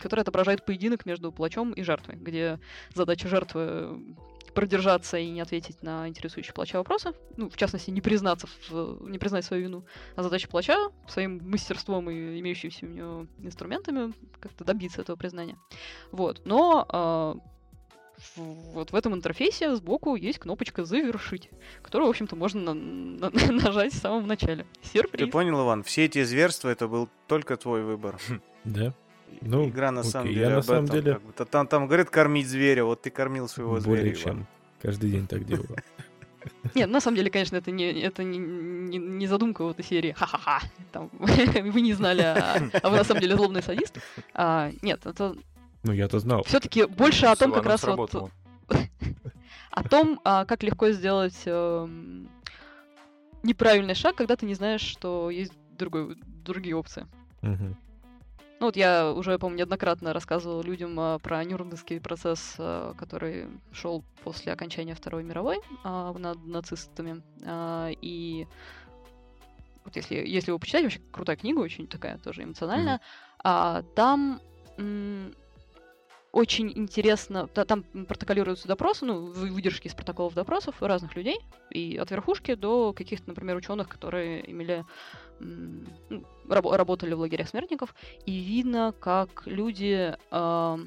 который 0.00 0.20
отображает 0.20 0.64
поединок 0.64 1.06
между 1.06 1.32
плачом 1.32 1.72
и 1.72 1.82
жертвой, 1.82 2.16
где 2.16 2.58
задача 2.94 3.28
жертвы 3.28 4.16
продержаться 4.54 5.16
и 5.18 5.28
не 5.30 5.40
ответить 5.40 5.82
на 5.82 6.08
интересующие 6.08 6.52
плача 6.52 6.76
вопросы. 6.76 7.12
Ну, 7.36 7.48
в 7.48 7.56
частности, 7.56 7.90
не 7.90 8.00
признаться, 8.00 8.46
в, 8.68 9.08
не 9.08 9.18
признать 9.18 9.44
свою 9.44 9.62
вину. 9.64 9.84
А 10.16 10.22
задача 10.22 10.48
плача 10.48 10.76
своим 11.08 11.40
мастерством 11.48 12.10
и 12.10 12.38
имеющимися 12.40 12.86
у 12.86 12.88
него 12.88 13.26
инструментами 13.38 14.12
как-то 14.40 14.64
добиться 14.64 15.00
этого 15.00 15.16
признания. 15.16 15.56
Вот. 16.10 16.42
Но 16.44 16.86
э, 17.36 18.34
вот 18.36 18.92
в 18.92 18.94
этом 18.94 19.14
интерфейсе 19.14 19.74
сбоку 19.74 20.16
есть 20.16 20.38
кнопочка 20.38 20.84
«Завершить», 20.84 21.50
которую, 21.82 22.06
в 22.08 22.10
общем-то, 22.10 22.36
можно 22.36 22.74
на- 22.74 23.30
на- 23.30 23.52
нажать 23.64 23.92
в 23.92 23.98
самом 23.98 24.26
начале. 24.26 24.66
Сюрприз. 24.82 25.26
Ты 25.26 25.30
понял, 25.30 25.62
Иван? 25.62 25.82
Все 25.82 26.04
эти 26.04 26.22
зверства— 26.24 26.68
это 26.70 26.88
был 26.88 27.08
только 27.26 27.56
твой 27.56 27.82
выбор. 27.82 28.18
Да. 28.64 28.94
Ну, 29.40 29.68
Игра 29.68 29.90
на 29.90 30.00
окей, 30.00 30.10
самом 30.12 30.28
я 30.28 30.34
деле 30.34 30.48
на 30.50 30.56
об 30.58 30.64
самом 30.64 30.84
этом. 30.84 30.96
деле- 30.96 31.12
как 31.14 31.22
бы. 31.22 31.32
Там, 31.46 31.66
там 31.66 31.86
говорят 31.86 32.10
кормить 32.10 32.46
зверя, 32.48 32.84
вот 32.84 33.02
ты 33.02 33.10
кормил 33.10 33.48
своего 33.48 33.80
зверя. 33.80 33.96
Более 33.96 34.12
Иван. 34.14 34.22
чем. 34.22 34.46
Каждый 34.82 35.10
день 35.10 35.26
так 35.26 35.44
делаю. 35.44 35.76
Нет, 36.74 36.90
на 36.90 37.00
самом 37.00 37.16
деле, 37.16 37.30
конечно, 37.30 37.56
это 37.56 37.70
не, 37.70 37.92
это 38.00 38.24
не, 38.24 38.38
не, 38.38 38.98
не 38.98 39.26
задумка 39.28 39.62
вот 39.62 39.78
этой 39.78 39.84
серии 39.88 40.10
«Ха-ха-ха», 40.12 40.60
там, 40.90 41.08
вы 41.18 41.80
не 41.80 41.92
знали, 41.92 42.22
а, 42.22 42.60
а 42.82 42.88
вы 42.90 42.96
на 42.96 43.04
самом 43.04 43.20
деле 43.20 43.36
злобный 43.36 43.62
садист. 43.62 43.98
А, 44.34 44.72
нет, 44.82 45.06
это 45.06 45.36
Ну, 45.84 45.92
я-то 45.92 46.18
знал. 46.18 46.42
все-таки 46.42 46.84
больше 46.86 47.26
о 47.26 47.36
том, 47.36 47.52
как 47.52 47.64
раз 47.66 47.84
вот 47.84 48.32
о 49.70 49.82
том, 49.88 50.20
а, 50.24 50.44
как 50.44 50.62
легко 50.64 50.90
сделать 50.90 51.40
эм, 51.46 52.28
неправильный 53.42 53.94
шаг, 53.94 54.16
когда 54.16 54.34
ты 54.36 54.46
не 54.46 54.54
знаешь, 54.54 54.80
что 54.82 55.30
есть 55.30 55.52
другой, 55.78 56.16
другие 56.44 56.74
опции. 56.76 57.06
Мгм. 57.42 57.76
Ну 58.62 58.66
вот 58.66 58.76
я 58.76 59.10
уже, 59.12 59.40
по-моему, 59.40 59.58
неоднократно 59.58 60.12
рассказывал 60.12 60.62
людям 60.62 60.94
а, 61.00 61.18
про 61.18 61.42
Нюрнбергский 61.42 62.00
процесс, 62.00 62.54
а, 62.58 62.94
который 62.94 63.48
шел 63.72 64.04
после 64.22 64.52
окончания 64.52 64.94
Второй 64.94 65.24
мировой 65.24 65.58
а, 65.82 66.12
над 66.12 66.46
нацистами. 66.46 67.24
И 68.00 68.46
вот 69.84 69.96
если, 69.96 70.14
если 70.14 70.52
вы 70.52 70.60
почитаете, 70.60 70.86
вообще 70.86 71.00
крутая 71.10 71.34
книга, 71.34 71.58
очень 71.58 71.88
такая 71.88 72.18
тоже 72.18 72.44
эмоциональная, 72.44 73.00
а, 73.42 73.82
там 73.96 74.40
очень 76.32 76.72
интересно, 76.74 77.46
та- 77.46 77.64
там 77.66 77.82
протоколируются 77.82 78.66
допросы, 78.66 79.04
ну, 79.04 79.26
вы- 79.26 79.50
выдержки 79.50 79.86
из 79.86 79.94
протоколов 79.94 80.34
допросов 80.34 80.82
разных 80.82 81.14
людей, 81.14 81.38
и 81.70 81.98
от 81.98 82.10
верхушки 82.10 82.54
до 82.54 82.92
каких-то, 82.94 83.28
например, 83.28 83.56
ученых, 83.56 83.88
которые 83.88 84.50
имели 84.50 84.84
ну, 85.40 86.24
рабо- 86.48 86.76
работали 86.76 87.14
в 87.14 87.20
лагерях 87.20 87.48
смертников, 87.48 87.94
и 88.26 88.38
видно, 88.38 88.94
как 89.00 89.42
люди 89.46 90.16
а, 90.30 90.78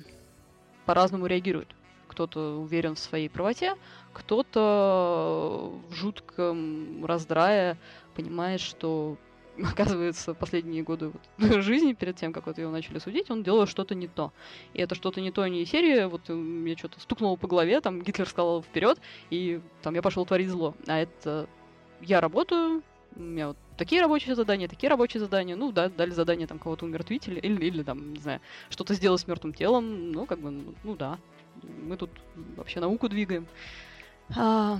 по-разному 0.85 1.25
реагируют. 1.25 1.67
Кто-то 2.07 2.57
уверен 2.59 2.95
в 2.95 2.99
своей 2.99 3.29
правоте, 3.29 3.75
кто-то 4.13 5.73
в 5.89 5.93
жутком 5.93 7.05
раздрае 7.05 7.77
понимает, 8.15 8.61
что 8.61 9.17
оказывается, 9.71 10.33
последние 10.33 10.83
годы 10.83 11.09
вот 11.09 11.63
жизни, 11.63 11.93
перед 11.93 12.15
тем, 12.15 12.33
как 12.33 12.47
вот 12.47 12.57
его 12.57 12.71
начали 12.71 12.99
судить, 12.99 13.29
он 13.29 13.43
делал 13.43 13.65
что-то 13.67 13.95
не 13.95 14.07
то. 14.07 14.33
И 14.73 14.81
это 14.81 14.95
что-то 14.95 15.21
не 15.21 15.31
то, 15.31 15.45
не 15.47 15.65
серия, 15.65 16.07
вот 16.07 16.29
э, 16.29 16.33
мне 16.33 16.75
что-то 16.75 16.99
стукнуло 16.99 17.35
по 17.35 17.47
голове, 17.47 17.81
там 17.81 18.01
Гитлер 18.03 18.27
сказал 18.27 18.61
вперед, 18.63 18.99
и 19.29 19.61
там 19.81 19.95
я 19.95 20.01
пошел 20.01 20.25
творить 20.25 20.49
зло. 20.49 20.75
А 20.87 20.99
это 20.99 21.47
я 22.01 22.21
работаю, 22.21 22.83
у 23.15 23.21
меня 23.21 23.49
вот 23.49 23.57
такие 23.77 24.01
рабочие 24.01 24.35
задания, 24.35 24.67
такие 24.67 24.89
рабочие 24.89 25.21
задания, 25.21 25.55
ну 25.55 25.71
да, 25.71 25.89
дали 25.89 26.11
задание 26.11 26.47
там 26.47 26.59
кого-то 26.59 26.85
умертвить 26.85 27.27
или, 27.27 27.39
или, 27.39 27.65
или 27.65 27.83
там, 27.83 28.13
не 28.13 28.19
знаю, 28.19 28.41
что-то 28.69 28.93
сделать 28.93 29.21
с 29.21 29.27
мертвым 29.27 29.53
телом, 29.53 30.11
ну 30.11 30.25
как 30.25 30.39
бы, 30.39 30.51
ну, 30.51 30.73
ну 30.83 30.95
да, 30.95 31.17
мы 31.83 31.95
тут 31.97 32.09
вообще 32.55 32.79
науку 32.79 33.07
двигаем. 33.07 33.47
А, 34.35 34.79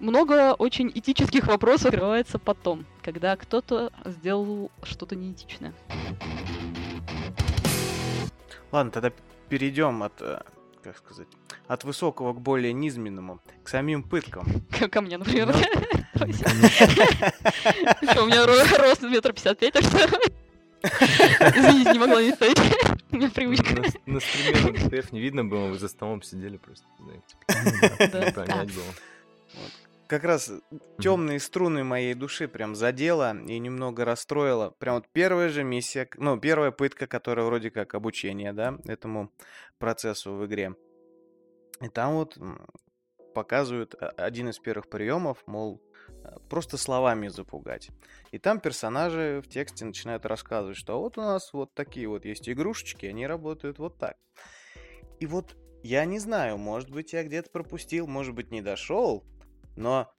много 0.00 0.54
очень 0.54 0.90
этических 0.94 1.46
вопросов 1.46 1.86
открывается 1.86 2.38
потом, 2.38 2.86
когда 3.02 3.36
кто-то 3.36 3.92
сделал 4.04 4.70
что-то 4.82 5.16
неэтичное. 5.16 5.72
Ладно, 8.72 8.90
тогда 8.92 9.12
перейдем 9.48 10.02
от, 10.02 10.20
э, 10.20 10.40
как 10.82 10.96
сказать, 10.98 11.28
от 11.66 11.84
высокого 11.84 12.32
к 12.32 12.40
более 12.40 12.72
низменному, 12.72 13.40
к 13.64 13.68
самим 13.68 14.02
пыткам. 14.02 14.46
Ко 14.78 14.88
ко 14.90 15.00
мне, 15.00 15.18
например. 15.18 15.48
Ну, 16.14 16.24
у 16.24 16.26
меня 18.26 18.44
ро- 18.44 18.78
рост 18.78 19.02
метр 19.02 19.32
пятьдесят 19.32 19.58
пять, 19.58 19.74
так 19.74 19.82
что... 19.82 19.98
Извините, 20.82 21.92
не 21.92 21.98
могла 21.98 22.22
не 22.22 22.32
стоять. 22.32 22.58
У 23.10 23.16
меня 23.16 23.30
привычка. 23.30 23.74
На, 23.74 23.82
на 24.14 24.20
стриме 24.20 25.04
не 25.10 25.20
видно 25.20 25.44
было, 25.44 25.66
вы 25.66 25.78
за 25.78 25.88
столом 25.88 26.22
сидели 26.22 26.56
просто. 26.56 26.86
знаете. 26.98 28.12
Да. 28.12 28.32
Понять 28.32 28.74
было. 28.74 28.84
Как 30.10 30.24
раз 30.24 30.50
темные 30.98 31.38
струны 31.38 31.84
моей 31.84 32.14
души 32.14 32.48
прям 32.48 32.74
задела 32.74 33.32
и 33.32 33.60
немного 33.60 34.04
расстроила. 34.04 34.70
Прям 34.70 34.96
вот 34.96 35.06
первая 35.12 35.50
же 35.50 35.62
миссия, 35.62 36.08
ну, 36.16 36.36
первая 36.36 36.72
пытка, 36.72 37.06
которая 37.06 37.46
вроде 37.46 37.70
как 37.70 37.94
обучение, 37.94 38.52
да, 38.52 38.76
этому 38.88 39.30
процессу 39.78 40.32
в 40.32 40.44
игре. 40.46 40.74
И 41.80 41.86
там 41.86 42.14
вот 42.14 42.36
показывают 43.36 43.94
а, 43.94 44.08
один 44.16 44.48
из 44.48 44.58
первых 44.58 44.90
приемов, 44.90 45.44
мол, 45.46 45.80
а, 46.24 46.40
просто 46.40 46.76
словами 46.76 47.28
запугать. 47.28 47.90
И 48.32 48.40
там 48.40 48.58
персонажи 48.58 49.40
в 49.44 49.48
тексте 49.48 49.84
начинают 49.84 50.26
рассказывать, 50.26 50.76
что 50.76 51.00
вот 51.00 51.18
у 51.18 51.20
нас 51.20 51.52
вот 51.52 51.72
такие 51.72 52.08
вот 52.08 52.24
есть 52.24 52.48
игрушечки, 52.48 53.06
они 53.06 53.28
работают 53.28 53.78
вот 53.78 53.96
так. 53.96 54.16
И 55.20 55.26
вот 55.26 55.56
я 55.84 56.04
не 56.04 56.18
знаю, 56.18 56.58
может 56.58 56.90
быть, 56.90 57.12
я 57.12 57.22
где-то 57.22 57.48
пропустил, 57.50 58.08
может 58.08 58.34
быть, 58.34 58.50
не 58.50 58.60
дошел, 58.60 59.24
но 59.76 60.10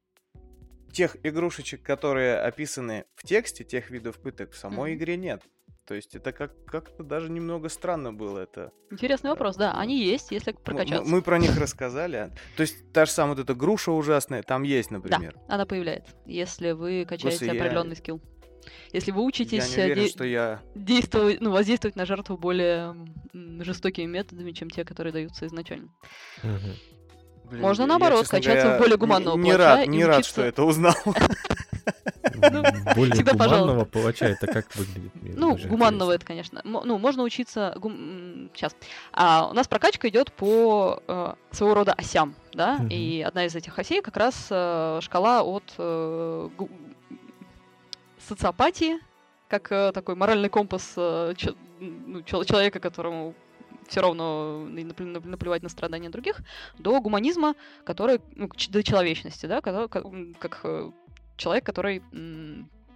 тех 0.91 1.15
игрушечек, 1.23 1.81
которые 1.83 2.37
описаны 2.39 3.05
в 3.15 3.23
тексте, 3.25 3.63
тех 3.63 3.89
видов 3.89 4.19
пыток 4.19 4.51
в 4.51 4.57
самой 4.57 4.91
Мгм. 4.91 4.99
игре 4.99 5.17
нет. 5.17 5.41
То 5.87 5.95
есть 5.95 6.15
это 6.15 6.31
как- 6.31 6.63
как-то 6.65 7.03
даже 7.03 7.29
немного 7.29 7.67
странно 7.69 8.13
было 8.13 8.39
это. 8.39 8.71
Интересный 8.91 9.29
вопрос, 9.31 9.55
да. 9.57 9.73
Они 9.73 10.01
есть, 10.03 10.31
если 10.31 10.51
прокачаться. 10.51 11.09
Мы 11.09 11.21
про 11.21 11.37
них 11.39 11.57
рассказали. 11.57 12.31
То 12.55 12.61
есть 12.61 12.91
та 12.93 13.05
же 13.05 13.11
самая 13.11 13.35
вот 13.35 13.43
эта 13.43 13.55
груша 13.55 13.91
ужасная, 13.91 14.43
там 14.43 14.63
есть, 14.63 14.91
например. 14.91 15.35
Она 15.47 15.65
появляется, 15.65 16.13
если 16.25 16.71
вы 16.71 17.05
качаете 17.07 17.45
я- 17.47 17.51
определенный 17.53 17.95
скилл. 17.95 18.21
Если 18.93 19.09
вы 19.11 19.21
Я 19.21 19.25
учитесь 19.25 19.75
не 19.75 19.81
э, 19.81 19.85
уверен, 19.85 20.03
де- 20.03 20.09
что 20.09 20.23
я... 20.23 20.61
действовать, 20.75 21.41
ну, 21.41 21.51
воздействовать 21.51 21.95
на 21.95 22.05
жертву 22.05 22.37
более 22.37 22.95
жестокими 23.33 24.05
методами, 24.05 24.51
чем 24.51 24.69
те, 24.69 24.85
которые 24.85 25.11
даются 25.11 25.47
изначально. 25.47 25.89
Мгм. 26.43 26.75
Блин, 27.51 27.61
Можно 27.61 27.81
я, 27.83 27.87
наоборот, 27.87 28.21
честно 28.21 28.37
качаться 28.39 28.75
в 28.75 28.77
более 28.79 28.93
не- 28.93 28.97
гуманного 28.97 29.37
не, 29.37 29.49
плача 29.51 29.57
рад, 29.57 29.85
и 29.85 29.87
не 29.89 30.05
рад, 30.05 30.19
учиться- 30.19 30.29
что 30.31 30.41
это 30.41 30.63
узнал. 30.63 30.95
Более 32.95 33.13
всегда 33.13 33.33
гуманного 33.33 33.85
палача, 33.85 34.25
это 34.25 34.47
как 34.47 34.73
выглядит? 34.75 35.11
Ну, 35.37 35.57
гуманного 35.67 36.11
это, 36.13 36.25
конечно. 36.25 36.61
Ну, 36.63 36.97
можно 36.97 37.23
учиться... 37.23 37.75
Сейчас. 38.53 38.75
А, 39.11 39.49
у 39.49 39.53
нас 39.53 39.67
прокачка 39.67 40.07
идет 40.09 40.31
по 40.31 41.01
э, 41.07 41.33
своего 41.51 41.75
рода 41.75 41.93
осям, 41.93 42.35
да? 42.53 42.79
И 42.89 43.21
одна 43.27 43.45
из 43.45 43.55
этих 43.55 43.77
осей 43.77 44.01
как 44.01 44.17
раз 44.17 44.47
э, 44.49 44.99
шкала 45.01 45.43
от 45.43 45.63
э, 45.77 46.49
гу- 46.57 46.69
социопатии, 48.27 48.95
как 49.49 49.71
э, 49.71 49.91
такой 49.93 50.15
моральный 50.15 50.49
компас 50.49 50.93
э, 50.95 51.33
ну, 51.79 52.21
чел- 52.23 52.43
человека, 52.45 52.79
которому 52.79 53.33
все 53.91 53.99
равно 54.01 54.65
наплевать 54.69 55.63
на 55.63 55.69
страдания 55.69 56.09
других, 56.09 56.39
до 56.79 56.99
гуманизма, 57.01 57.55
который, 57.83 58.21
ну, 58.35 58.49
до 58.69 58.83
человечности, 58.83 59.47
да, 59.47 59.59
как, 59.59 59.91
как, 59.91 60.61
э, 60.63 60.91
человек, 61.35 61.65
который 61.65 62.01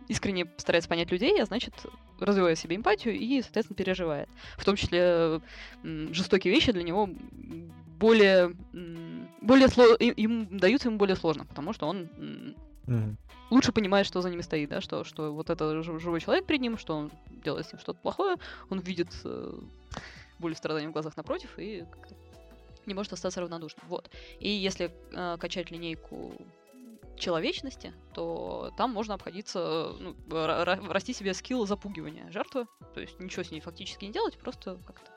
искренне 0.08 0.48
старается 0.58 0.88
понять 0.90 1.12
людей, 1.12 1.42
а 1.42 1.46
значит, 1.46 1.74
развивает 2.20 2.58
в 2.58 2.62
себе 2.62 2.78
эмпатию 2.78 3.14
и, 3.14 3.42
соответственно, 3.42 3.75
переживает. 3.75 4.30
В 4.58 4.64
том 4.64 4.78
числе 4.78 5.42
жестокие 5.84 6.54
вещи 6.54 6.72
для 6.72 6.84
него 6.84 7.10
более, 8.00 8.56
более 9.42 9.68
сло- 9.68 9.98
им, 9.98 10.58
даются 10.58 10.88
ему 10.88 10.98
более 10.98 11.18
сложно, 11.18 11.46
потому 11.46 11.74
что 11.74 11.88
он 11.88 12.08
Мгм. 12.88 13.18
лучше 13.50 13.72
понимает, 13.74 14.06
что 14.06 14.22
за 14.22 14.30
ними 14.30 14.44
стоит, 14.44 14.70
да, 14.70 14.80
что, 14.80 15.04
что 15.04 15.34
вот 15.34 15.50
это 15.50 15.84
жи- 15.84 16.00
живой 16.00 16.22
человек 16.22 16.46
перед 16.46 16.62
ним, 16.62 16.78
что 16.78 16.96
он 16.96 17.12
делает 17.44 17.66
с 17.68 17.74
ним 17.74 17.80
что-то 17.82 18.00
плохое, 18.00 18.38
он 18.70 18.80
видит 18.80 19.10
э, 19.25 19.60
боль 20.46 20.56
страдания 20.56 20.88
в 20.90 20.92
глазах 20.92 21.18
напротив 21.18 21.58
и 21.58 21.86
не 22.86 22.94
может 22.94 23.14
остаться 23.14 23.42
равнодушным. 23.42 23.84
Вот. 23.88 24.12
И 24.40 24.48
если 24.48 24.92
э, 25.12 25.38
качать 25.40 25.72
линейку 25.72 26.34
человечности, 27.18 27.94
то 28.14 28.72
там 28.78 28.92
можно 28.92 29.16
обходиться, 29.16 29.60
э, 29.60 29.94
ну, 30.00 30.12
ра- 30.30 30.64
ра- 30.64 30.92
расти 30.92 31.12
себе 31.14 31.34
скилл 31.34 31.66
запугивания 31.66 32.30
жертвы, 32.30 32.68
то 32.94 33.02
есть 33.02 33.20
ничего 33.20 33.42
с 33.42 33.50
ней 33.50 33.60
фактически 33.60 34.06
не 34.06 34.12
делать, 34.12 34.38
просто 34.38 34.78
как-то 34.86 35.12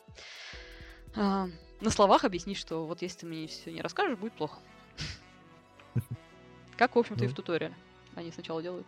а, 1.14 1.48
на 1.82 1.90
словах 1.90 2.24
объяснить, 2.24 2.56
что 2.56 2.86
вот 2.86 3.02
если 3.02 3.18
ты 3.20 3.26
мне 3.26 3.46
все 3.48 3.70
не 3.70 3.82
расскажешь, 3.82 4.16
будет 4.18 4.32
плохо. 4.32 4.58
Как, 6.78 6.96
в 6.96 6.98
общем-то, 6.98 7.24
и 7.24 7.26
в 7.26 7.30
Ну. 7.32 7.36
туториале. 7.36 7.74
Они 8.14 8.30
сначала 8.32 8.62
делают. 8.62 8.86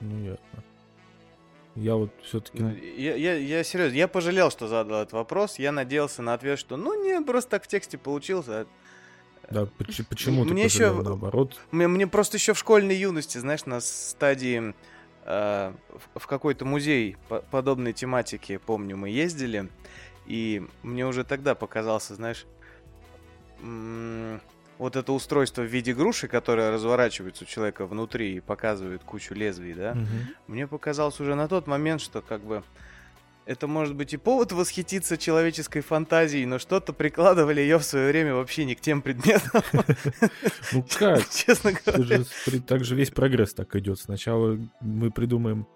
Ну, 0.00 0.22
ясно. 0.22 0.62
Я 1.76 1.94
вот 1.94 2.10
все-таки... 2.22 2.58
Ну, 2.62 2.74
Я, 2.74 3.14
я, 3.14 3.34
я 3.36 3.62
серьезно, 3.62 3.96
я 3.96 4.08
пожалел, 4.08 4.50
что 4.50 4.66
задал 4.66 5.02
этот 5.02 5.12
вопрос. 5.12 5.58
Я 5.58 5.72
надеялся 5.72 6.22
на 6.22 6.32
ответ, 6.34 6.58
что 6.58 6.76
ну 6.76 7.02
не, 7.04 7.20
просто 7.22 7.50
так 7.50 7.64
в 7.64 7.66
тексте 7.68 7.98
получился. 7.98 8.66
Да, 9.50 9.66
поч- 9.78 10.00
почему 10.08 10.44
ты 10.44 10.52
Мне 10.54 10.64
пожалел, 10.64 10.94
ещё- 10.94 11.02
наоборот? 11.02 11.60
Мне, 11.70 11.86
мне 11.86 12.06
просто 12.06 12.36
еще 12.38 12.54
в 12.54 12.58
школьной 12.58 12.96
юности, 12.96 13.38
знаешь, 13.38 13.64
на 13.66 13.80
стадии 13.80 14.74
э, 15.24 15.72
в, 16.14 16.18
в 16.20 16.26
какой-то 16.26 16.64
музей 16.64 17.16
по- 17.28 17.40
подобной 17.42 17.92
тематики, 17.92 18.56
помню, 18.56 18.96
мы 18.96 19.10
ездили, 19.10 19.68
и 20.26 20.66
мне 20.82 21.06
уже 21.06 21.22
тогда 21.24 21.54
показался, 21.54 22.14
знаешь, 22.16 22.46
вот 24.78 24.96
это 24.96 25.12
устройство 25.12 25.62
в 25.62 25.66
виде 25.66 25.92
груши, 25.94 26.28
которое 26.28 26.70
разворачивается 26.70 27.44
у 27.44 27.46
человека 27.46 27.86
внутри 27.86 28.36
и 28.36 28.40
показывает 28.40 29.02
кучу 29.04 29.34
лезвий, 29.34 29.74
да, 29.74 29.94
Мгм. 29.94 30.06
мне 30.48 30.66
показалось 30.66 31.18
уже 31.20 31.34
на 31.34 31.48
тот 31.48 31.66
момент, 31.66 32.00
что 32.00 32.20
как 32.22 32.42
бы 32.42 32.62
это 33.46 33.68
может 33.68 33.94
быть 33.94 34.12
и 34.12 34.16
повод 34.16 34.50
восхититься 34.50 35.16
человеческой 35.16 35.80
фантазией, 35.80 36.46
но 36.46 36.58
что-то 36.58 36.92
прикладывали 36.92 37.60
ее 37.60 37.78
в 37.78 37.84
свое 37.84 38.10
время 38.10 38.34
вообще 38.34 38.64
не 38.64 38.74
к 38.74 38.80
тем 38.80 39.02
предметам. 39.02 39.62
Ну 40.72 40.84
как? 40.98 41.28
Честно 41.30 41.72
говоря. 41.72 42.24
так 42.66 42.84
же 42.84 42.96
весь 42.96 43.10
прогресс 43.10 43.54
так 43.54 43.74
идет. 43.76 44.00
Сначала 44.00 44.58
мы 44.80 45.12
придумаем, 45.12 45.66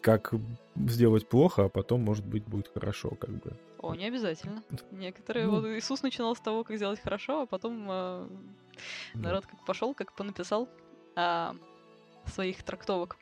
как 0.00 0.32
сделать 0.76 1.28
плохо, 1.28 1.64
а 1.64 1.68
потом, 1.68 2.02
может 2.02 2.24
быть, 2.26 2.44
будет 2.44 2.68
хорошо, 2.72 3.10
как 3.10 3.30
бы. 3.30 3.52
О, 3.78 3.94
не 3.94 4.06
обязательно. 4.06 4.62
Некоторые, 4.90 5.46
Ну. 5.46 5.52
вот 5.52 5.66
Иисус 5.66 6.02
начинал 6.02 6.34
с 6.34 6.40
того, 6.40 6.64
как 6.64 6.76
сделать 6.76 7.00
хорошо, 7.00 7.42
а 7.42 7.46
потом 7.46 7.86
э, 7.90 8.28
Да. 9.14 9.20
народ 9.20 9.46
как 9.46 9.64
пошел, 9.64 9.94
как 9.94 10.12
понаписал 10.14 10.68
а, 11.14 11.54
своих 12.26 12.62
трактовок. 12.62 13.16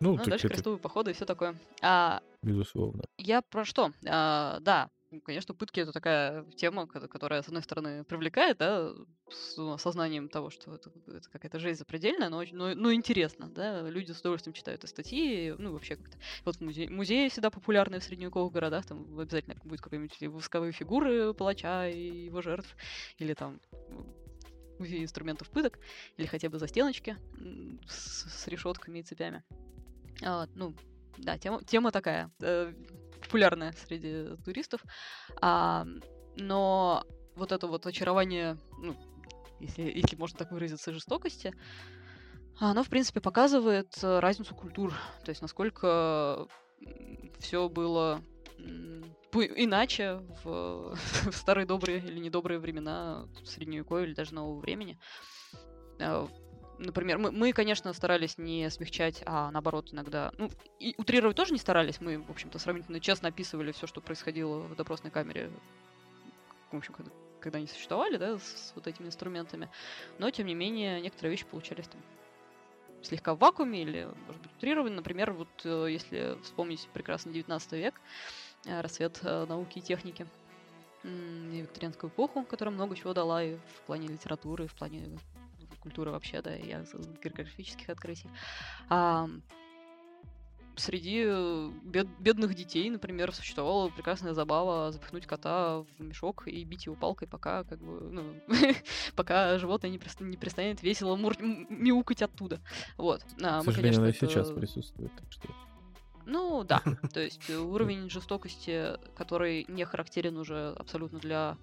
Ну, 0.00 0.16
Ну, 0.16 0.24
дальше 0.24 0.48
крестовые 0.48 0.80
походы 0.80 1.10
и 1.12 1.14
все 1.14 1.24
такое. 1.24 1.54
А, 1.82 2.20
безусловно. 2.42 3.04
я 3.18 3.42
про 3.42 3.64
что? 3.64 3.92
А, 4.08 4.58
да, 4.60 4.88
ну, 5.12 5.20
конечно, 5.20 5.54
пытки 5.54 5.80
это 5.80 5.92
такая 5.92 6.44
тема, 6.56 6.86
ко- 6.86 7.06
которая, 7.06 7.42
с 7.42 7.48
одной 7.48 7.62
стороны, 7.62 8.02
привлекает, 8.02 8.56
да, 8.58 8.92
с 9.28 9.56
ну, 9.58 9.72
осознанием 9.72 10.28
того, 10.28 10.48
что 10.50 10.74
это, 10.74 10.90
это 11.06 11.30
какая-то 11.30 11.58
жизнь 11.58 11.78
запредельная, 11.78 12.30
но, 12.30 12.42
но, 12.52 12.74
но 12.74 12.92
интересно, 12.92 13.48
да, 13.50 13.82
люди 13.82 14.12
с 14.12 14.20
удовольствием 14.20 14.54
читают 14.54 14.84
и 14.84 14.86
статьи, 14.86 15.54
ну, 15.58 15.72
вообще 15.72 15.96
как-то. 15.96 16.16
Вот 16.44 16.60
музей, 16.60 16.88
музеи 16.88 17.28
всегда 17.28 17.50
популярны 17.50 18.00
в 18.00 18.04
средневековых 18.04 18.52
городах, 18.52 18.86
там 18.86 19.18
обязательно 19.18 19.54
будет 19.64 19.82
какие-нибудь 19.82 20.16
восковые 20.34 20.72
фигуры 20.72 21.34
палача 21.34 21.88
и 21.88 22.24
его 22.24 22.40
жертв, 22.40 22.74
или 23.18 23.34
там 23.34 23.60
музей 24.78 25.02
инструментов 25.02 25.50
пыток, 25.50 25.78
или 26.16 26.26
хотя 26.26 26.48
бы 26.48 26.58
застеночки 26.58 27.16
с, 27.86 28.24
с 28.30 28.48
решетками 28.48 29.00
и 29.00 29.02
цепями. 29.02 29.44
А, 30.24 30.46
ну, 30.54 30.74
да, 31.18 31.38
тема, 31.38 31.62
тема 31.64 31.92
такая, 31.92 32.30
э, 32.40 32.72
популярная 33.22 33.72
среди 33.72 34.36
туристов. 34.44 34.84
А, 35.40 35.86
но 36.36 37.04
вот 37.34 37.52
это 37.52 37.66
вот 37.66 37.86
очарование, 37.86 38.58
ну, 38.78 38.96
если, 39.60 39.82
если 39.82 40.16
можно 40.16 40.38
так 40.38 40.52
выразиться, 40.52 40.92
жестокости, 40.92 41.54
оно, 42.58 42.82
в 42.82 42.88
принципе, 42.88 43.20
показывает 43.20 43.98
э, 44.02 44.20
разницу 44.20 44.54
культур. 44.54 44.92
То 45.24 45.30
есть, 45.30 45.40
насколько 45.42 46.46
все 47.38 47.68
было 47.68 48.20
иначе 49.32 50.20
в, 50.44 50.94
в 51.30 51.32
старые 51.32 51.66
добрые 51.66 51.98
или 51.98 52.18
недобрые 52.18 52.58
времена 52.60 53.26
средневековья 53.44 54.06
или 54.06 54.14
даже 54.14 54.34
нового 54.34 54.60
времени. 54.60 54.98
Например, 56.84 57.18
мы, 57.18 57.30
мы, 57.30 57.52
конечно, 57.52 57.92
старались 57.92 58.38
не 58.38 58.68
смягчать, 58.70 59.22
а 59.24 59.50
наоборот 59.50 59.92
иногда... 59.92 60.32
Ну, 60.36 60.50
и 60.80 60.94
утрировать 60.98 61.36
тоже 61.36 61.52
не 61.52 61.58
старались. 61.58 62.00
Мы, 62.00 62.18
в 62.18 62.30
общем-то, 62.30 62.58
сравнительно 62.58 62.98
честно 62.98 63.28
описывали 63.28 63.72
все, 63.72 63.86
что 63.86 64.00
происходило 64.00 64.58
в 64.58 64.74
допросной 64.74 65.12
камере, 65.12 65.50
в 66.72 66.76
общем, 66.76 66.92
когда, 66.92 67.12
когда 67.40 67.58
они 67.58 67.68
существовали, 67.68 68.16
да, 68.16 68.38
с, 68.38 68.42
с 68.42 68.72
вот 68.74 68.86
этими 68.88 69.06
инструментами. 69.06 69.70
Но, 70.18 70.30
тем 70.30 70.46
не 70.46 70.54
менее, 70.54 71.00
некоторые 71.00 71.30
вещи 71.30 71.44
получались 71.44 71.86
там 71.86 72.00
слегка 73.02 73.34
в 73.34 73.38
вакууме 73.38 73.82
или, 73.82 74.08
может 74.26 74.42
быть, 74.42 74.52
утрированы. 74.56 74.96
Например, 74.96 75.32
вот 75.32 75.48
э, 75.64 75.86
если 75.88 76.36
вспомнить 76.42 76.88
прекрасный 76.92 77.32
19 77.32 77.72
век, 77.72 78.00
э, 78.66 78.80
расцвет 78.80 79.20
э, 79.22 79.46
науки 79.46 79.78
и 79.78 79.82
техники, 79.82 80.26
и 81.04 81.60
викторианскую 81.62 82.10
эпоху, 82.10 82.44
которая 82.44 82.74
много 82.74 82.96
чего 82.96 83.12
дала 83.12 83.42
и 83.42 83.56
в 83.56 83.82
плане 83.86 84.08
литературы, 84.08 84.64
и 84.64 84.68
в 84.68 84.74
плане 84.74 85.18
культуры 85.82 86.10
вообще, 86.10 86.40
да, 86.42 86.56
и 86.56 86.70
а- 86.72 86.84
географических 87.22 87.88
открытий. 87.90 88.28
А, 88.88 89.28
среди 90.76 91.22
э, 91.26 91.70
бед- 91.82 92.08
бедных 92.18 92.54
детей, 92.54 92.88
например, 92.88 93.34
существовала 93.34 93.88
прекрасная 93.90 94.32
забава 94.32 94.90
запихнуть 94.90 95.26
кота 95.26 95.84
в 95.98 96.02
мешок 96.02 96.48
и 96.48 96.64
бить 96.64 96.86
его 96.86 96.94
палкой, 96.96 97.28
пока 97.28 97.64
как 97.64 97.78
бы, 97.80 98.00
ну, 98.10 98.34
пока 99.16 99.58
животное 99.58 99.90
не, 99.90 99.98
прист- 99.98 100.22
не 100.24 100.36
перестанет 100.36 100.82
весело 100.82 101.16
мур- 101.16 101.36
мяукать 101.40 102.22
оттуда. 102.22 102.60
Вот. 102.96 103.22
А, 103.42 103.60
К 103.60 103.66
мы, 103.66 103.72
сожалению, 103.72 104.00
конечно, 104.00 104.02
она 104.02 104.08
и 104.08 104.12
сейчас 104.12 104.48
это- 104.50 104.58
присутствует. 104.58 105.12
Так 105.14 105.30
что... 105.30 105.48
ну 106.24 106.64
да, 106.64 106.80
то 107.12 107.20
есть 107.20 107.50
э, 107.50 107.56
уровень 107.58 108.08
жестокости, 108.08 108.98
который 109.14 109.66
не 109.68 109.84
характерен 109.84 110.38
уже 110.38 110.70
абсолютно 110.78 111.18
для 111.18 111.58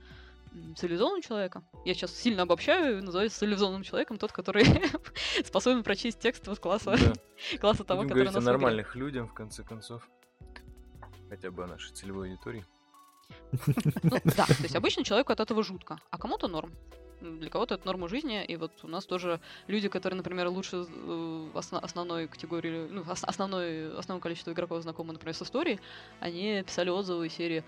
м, 0.53 0.75
цивилизованного 0.75 1.21
человека. 1.21 1.63
Я 1.85 1.93
сейчас 1.93 2.13
сильно 2.15 2.43
обобщаю 2.43 3.03
называю 3.03 3.29
цивилизованным 3.29 3.83
человеком 3.83 4.17
тот, 4.17 4.31
который 4.31 4.63
способен 5.45 5.83
прочесть 5.83 6.19
текст 6.19 6.47
вот 6.47 6.59
класса, 6.59 6.95
Да. 6.97 7.57
класса 7.59 7.83
того, 7.83 7.99
Будем 8.01 8.09
который 8.09 8.23
говорить 8.25 8.33
нас 8.35 8.43
о 8.47 8.51
нормальных 8.51 8.95
людях, 8.95 9.29
в 9.29 9.33
конце 9.33 9.63
концов. 9.63 10.07
Хотя 11.29 11.51
бы 11.51 11.63
о 11.63 11.67
нашей 11.67 11.93
целевой 11.93 12.29
аудитории. 12.29 12.65
Ну, 14.03 14.17
да, 14.25 14.45
то 14.45 14.63
есть 14.63 14.75
обычно 14.75 15.03
человеку 15.03 15.31
от 15.31 15.39
этого 15.39 15.63
жутко, 15.63 15.99
а 16.09 16.17
кому-то 16.17 16.47
норм. 16.47 16.73
Для 17.21 17.49
кого-то 17.49 17.75
это 17.75 17.85
норма 17.85 18.07
жизни, 18.07 18.43
и 18.45 18.55
вот 18.55 18.71
у 18.83 18.87
нас 18.87 19.05
тоже 19.05 19.41
люди, 19.67 19.89
которые, 19.89 20.15
например, 20.17 20.47
лучше 20.47 20.85
э, 20.87 21.49
осно- 21.53 21.79
основной 21.79 22.27
категории, 22.29 22.87
ну, 22.89 23.01
ос- 23.01 23.25
основной, 23.25 23.93
основное 23.97 24.21
количество 24.21 24.51
игроков 24.51 24.81
знакомы, 24.83 25.11
например, 25.11 25.35
с 25.35 25.41
историей, 25.41 25.81
они 26.21 26.63
писали 26.65 26.89
отзывы 26.89 27.27
из 27.27 27.33
серии 27.33 27.63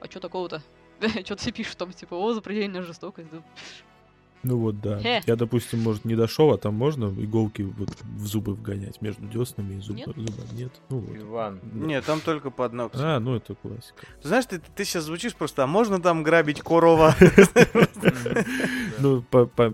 «А 0.00 0.08
чё 0.08 0.18
такого-то?» 0.18 0.60
Что-то 1.24 1.36
все 1.36 1.52
пишут 1.52 1.76
там, 1.76 1.92
типа, 1.92 2.14
«О, 2.14 2.32
запредельная 2.32 2.82
жестокость». 2.82 3.28
Ну 4.46 4.58
вот, 4.58 4.80
да. 4.80 4.98
Хе. 5.00 5.22
Я, 5.26 5.34
допустим, 5.36 5.80
может, 5.80 6.04
не 6.04 6.14
дошел, 6.14 6.52
а 6.52 6.58
там 6.58 6.74
можно 6.74 7.06
иголки 7.06 7.62
вот 7.62 7.88
в 8.02 8.26
зубы 8.26 8.54
вгонять 8.54 9.02
между 9.02 9.26
деснами 9.26 9.74
и 9.74 9.78
зуб- 9.78 9.96
Нет. 9.96 10.06
зубами. 10.06 10.48
Нет. 10.52 10.72
Ну 10.88 10.98
вот. 11.00 11.16
Иван. 11.16 11.60
Да. 11.64 11.86
Нет, 11.86 12.04
там 12.04 12.20
только 12.20 12.50
под 12.50 12.72
ногти. 12.72 12.98
А, 13.00 13.18
ну 13.18 13.34
это 13.34 13.56
классика. 13.56 14.06
Ты 14.22 14.28
знаешь, 14.28 14.46
ты, 14.46 14.60
ты 14.60 14.84
сейчас 14.84 15.04
звучишь 15.04 15.34
просто, 15.34 15.64
а 15.64 15.66
можно 15.66 16.00
там 16.00 16.22
грабить 16.22 16.62
корова? 16.62 17.14
Ну, 18.98 19.22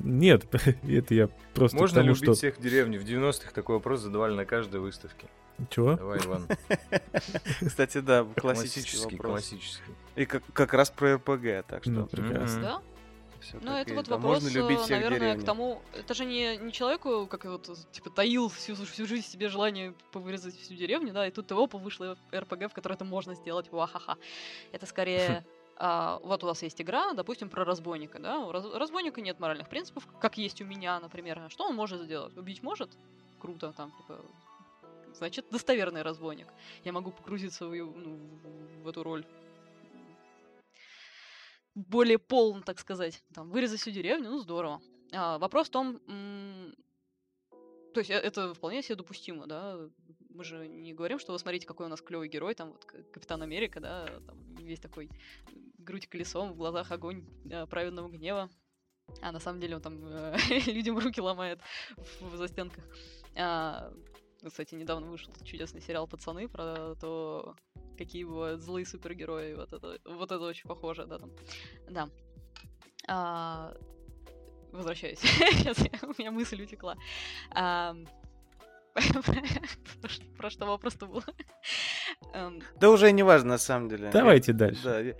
нет, 0.02 0.46
это 0.88 1.14
я 1.14 1.28
просто 1.54 1.76
Можно 1.76 2.14
что... 2.14 2.34
всех 2.34 2.56
в 2.58 2.60
деревне. 2.60 2.98
В 2.98 3.04
90-х 3.04 3.52
такой 3.52 3.76
вопрос 3.76 4.00
задавали 4.00 4.34
на 4.34 4.44
каждой 4.44 4.80
выставке. 4.80 5.26
Чего? 5.70 5.94
Давай, 5.96 6.18
Иван. 6.24 6.46
Кстати, 7.64 7.98
да, 7.98 8.24
классический 8.24 8.80
Классический, 8.82 9.16
вопрос. 9.16 9.32
классический. 9.32 9.92
И 10.16 10.24
как, 10.24 10.42
как 10.52 10.74
раз 10.74 10.90
про 10.90 11.14
РПГ, 11.16 11.66
так 11.66 11.82
что 11.82 11.90
Ну, 11.92 12.06
прекрасно. 12.06 12.60
Да? 12.62 12.82
Всё 13.42 13.58
Ну, 13.60 13.72
это 13.72 13.94
вот. 13.94 14.06
Да, 14.06 14.16
вопрос, 14.16 14.42
Можно 14.42 14.58
любить 14.58 14.78
э, 14.78 14.82
всех 14.84 14.90
наверное, 14.96 15.18
деревне. 15.20 15.42
к 15.42 15.46
тому... 15.46 15.82
Это 15.92 16.14
же 16.14 16.24
не, 16.24 16.56
не 16.56 16.72
человеку, 16.72 17.26
как 17.26 17.44
вот, 17.44 17.68
типа, 17.92 18.10
таил 18.10 18.48
всю, 18.48 18.74
всю 18.74 19.06
жизнь 19.06 19.26
себе 19.26 19.48
желание 19.48 19.94
повырезать 20.12 20.58
всю 20.58 20.74
деревню, 20.74 21.12
да, 21.12 21.26
и 21.26 21.30
тут 21.30 21.50
его 21.50 21.66
вышло 21.66 22.16
РПГ, 22.34 22.70
в 22.70 22.74
которой 22.74 22.94
это 22.94 23.04
можно 23.04 23.34
сделать, 23.34 23.70
вахаха. 23.70 24.16
Это 24.72 24.86
скорее 24.86 25.44
а, 25.76 26.20
вот 26.22 26.44
у 26.44 26.46
вас 26.46 26.62
есть 26.62 26.80
игра, 26.80 27.12
допустим, 27.12 27.48
про 27.48 27.64
разбойника, 27.64 28.18
да, 28.18 28.38
у 28.38 28.52
раз- 28.52 28.72
разбойника 28.72 29.20
нет 29.20 29.40
моральных 29.40 29.68
принципов, 29.68 30.06
как 30.20 30.38
есть 30.38 30.60
у 30.60 30.64
меня, 30.64 31.00
например. 31.00 31.40
А 31.40 31.50
Что 31.50 31.64
он 31.64 31.74
может 31.74 32.02
сделать? 32.02 32.36
Убить 32.36 32.62
может? 32.62 32.90
Круто, 33.40 33.72
там, 33.76 33.90
типа, 33.90 34.20
значит, 35.14 35.46
достоверный 35.50 36.02
разбойник. 36.02 36.46
Я 36.84 36.92
могу 36.92 37.10
погрузиться 37.10 37.66
в, 37.66 37.74
ну, 37.74 38.18
в 38.82 38.88
эту 38.88 39.02
роль 39.02 39.24
более 41.74 42.18
полно, 42.18 42.62
так 42.62 42.78
сказать. 42.78 43.22
Там, 43.34 43.50
вырезать 43.50 43.80
всю 43.80 43.90
деревню, 43.90 44.30
ну, 44.30 44.38
здорово. 44.38 44.80
А, 45.12 45.38
вопрос 45.38 45.68
в 45.68 45.70
том, 45.70 46.00
м, 46.06 46.74
то 47.92 48.00
есть 48.00 48.10
э- 48.10 48.14
это 48.14 48.54
вполне 48.54 48.82
себе 48.82 48.96
допустимо, 48.96 49.46
да. 49.46 49.78
Мы 50.30 50.44
же 50.44 50.66
не 50.66 50.94
говорим, 50.94 51.18
что 51.18 51.32
вы 51.32 51.38
смотрите, 51.38 51.66
какой 51.66 51.86
у 51.86 51.88
нас 51.88 52.00
клевый 52.00 52.28
герой, 52.28 52.54
там 52.54 52.72
вот 52.72 52.84
Капитан 52.84 53.42
Америка, 53.42 53.80
да, 53.80 54.06
там 54.26 54.54
весь 54.56 54.80
такой 54.80 55.10
грудь 55.78 56.08
колесом, 56.08 56.52
в 56.52 56.56
глазах 56.56 56.90
огонь 56.90 57.26
э, 57.50 57.66
праведного 57.66 58.08
гнева. 58.08 58.48
А 59.20 59.32
на 59.32 59.40
самом 59.40 59.60
деле 59.60 59.76
он 59.76 59.82
там 59.82 60.04
э, 60.04 60.36
людям 60.66 60.98
руки 60.98 61.20
ломает 61.20 61.60
в, 61.96 62.32
в 62.32 62.36
застенках. 62.36 62.84
А, 63.36 63.92
кстати, 64.44 64.74
недавно 64.74 65.08
вышел 65.08 65.32
чудесный 65.44 65.80
сериал 65.80 66.06
«Пацаны» 66.06 66.48
про 66.48 66.94
то, 66.96 67.56
какие 68.04 68.24
бывают 68.24 68.60
злые 68.62 68.84
супергерои. 68.86 69.54
Вот 69.54 69.72
это, 69.72 69.98
вот 70.04 70.30
это 70.32 70.40
очень 70.40 70.68
похоже, 70.68 71.06
да, 71.06 71.18
там. 71.18 71.30
Да. 71.88 72.08
А, 73.08 73.74
возвращаюсь. 74.72 75.18
Сейчас 75.22 75.78
я- 75.78 76.08
у 76.08 76.12
меня 76.18 76.30
мысль 76.30 76.62
утекла. 76.62 76.96
Ам, 77.50 78.06
Про 80.36 80.50
что 80.50 80.66
вопрос-то 80.66 81.06
был? 81.06 81.22
Эм, 82.34 82.60
Да 82.80 82.90
уже 82.90 83.10
не 83.12 83.22
важно, 83.22 83.50
на 83.50 83.58
самом 83.58 83.88
деле. 83.88 84.10
Давайте 84.12 84.52
дальше. 84.52 84.82
Да. 84.84 85.00
я- 85.00 85.16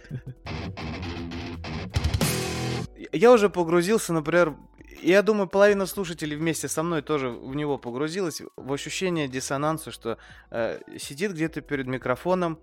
Я 3.13 3.33
уже 3.33 3.49
погрузился, 3.51 4.13
например, 4.13 4.57
я 5.03 5.23
думаю, 5.23 5.49
половина 5.49 5.87
слушателей 5.87 6.37
вместе 6.37 6.69
со 6.69 6.83
мной 6.83 7.03
тоже 7.03 7.29
в 7.31 7.55
него 7.57 7.79
погрузилась, 7.79 8.43
в 8.57 8.73
ощущение 8.73 9.27
диссонанса, 9.29 9.91
что 9.91 10.17
э, 10.51 10.81
сидит 10.99 11.33
где-то 11.33 11.61
перед 11.61 11.87
микрофоном 11.87 12.59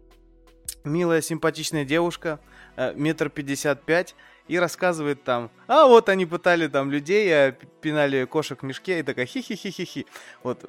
милая, 0.84 1.22
симпатичная 1.22 1.86
девушка, 1.86 2.40
э, 2.76 2.94
метр 2.96 3.30
пятьдесят 3.30 3.84
пять, 3.84 4.16
и 4.48 4.58
рассказывает 4.58 5.24
там, 5.24 5.52
а 5.68 5.86
вот 5.86 6.10
они 6.10 6.26
пытали 6.26 6.68
там 6.68 6.92
людей, 6.92 7.32
а 7.32 7.52
пинали 7.82 8.26
кошек 8.26 8.62
в 8.62 8.66
мешке, 8.66 9.00
и 9.00 9.04
такая 9.04 9.26
хи-хи-хи-хи-хи. 9.26 10.06
Вот. 10.44 10.64
э, 10.64 10.68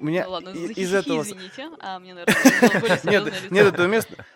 У 0.00 0.04
меня 0.04 0.24
Ну 0.24 0.32
ладно, 0.32 0.50
из 0.50 0.68
хихи 0.68 0.94
этого... 0.94 1.22
извините, 1.22 1.70
а 1.80 1.98
мне, 1.98 2.14
наверное, 2.14 3.00
Нет, 3.04 3.50
нет 3.50 3.66
этого 3.66 3.86
места. 3.86 4.26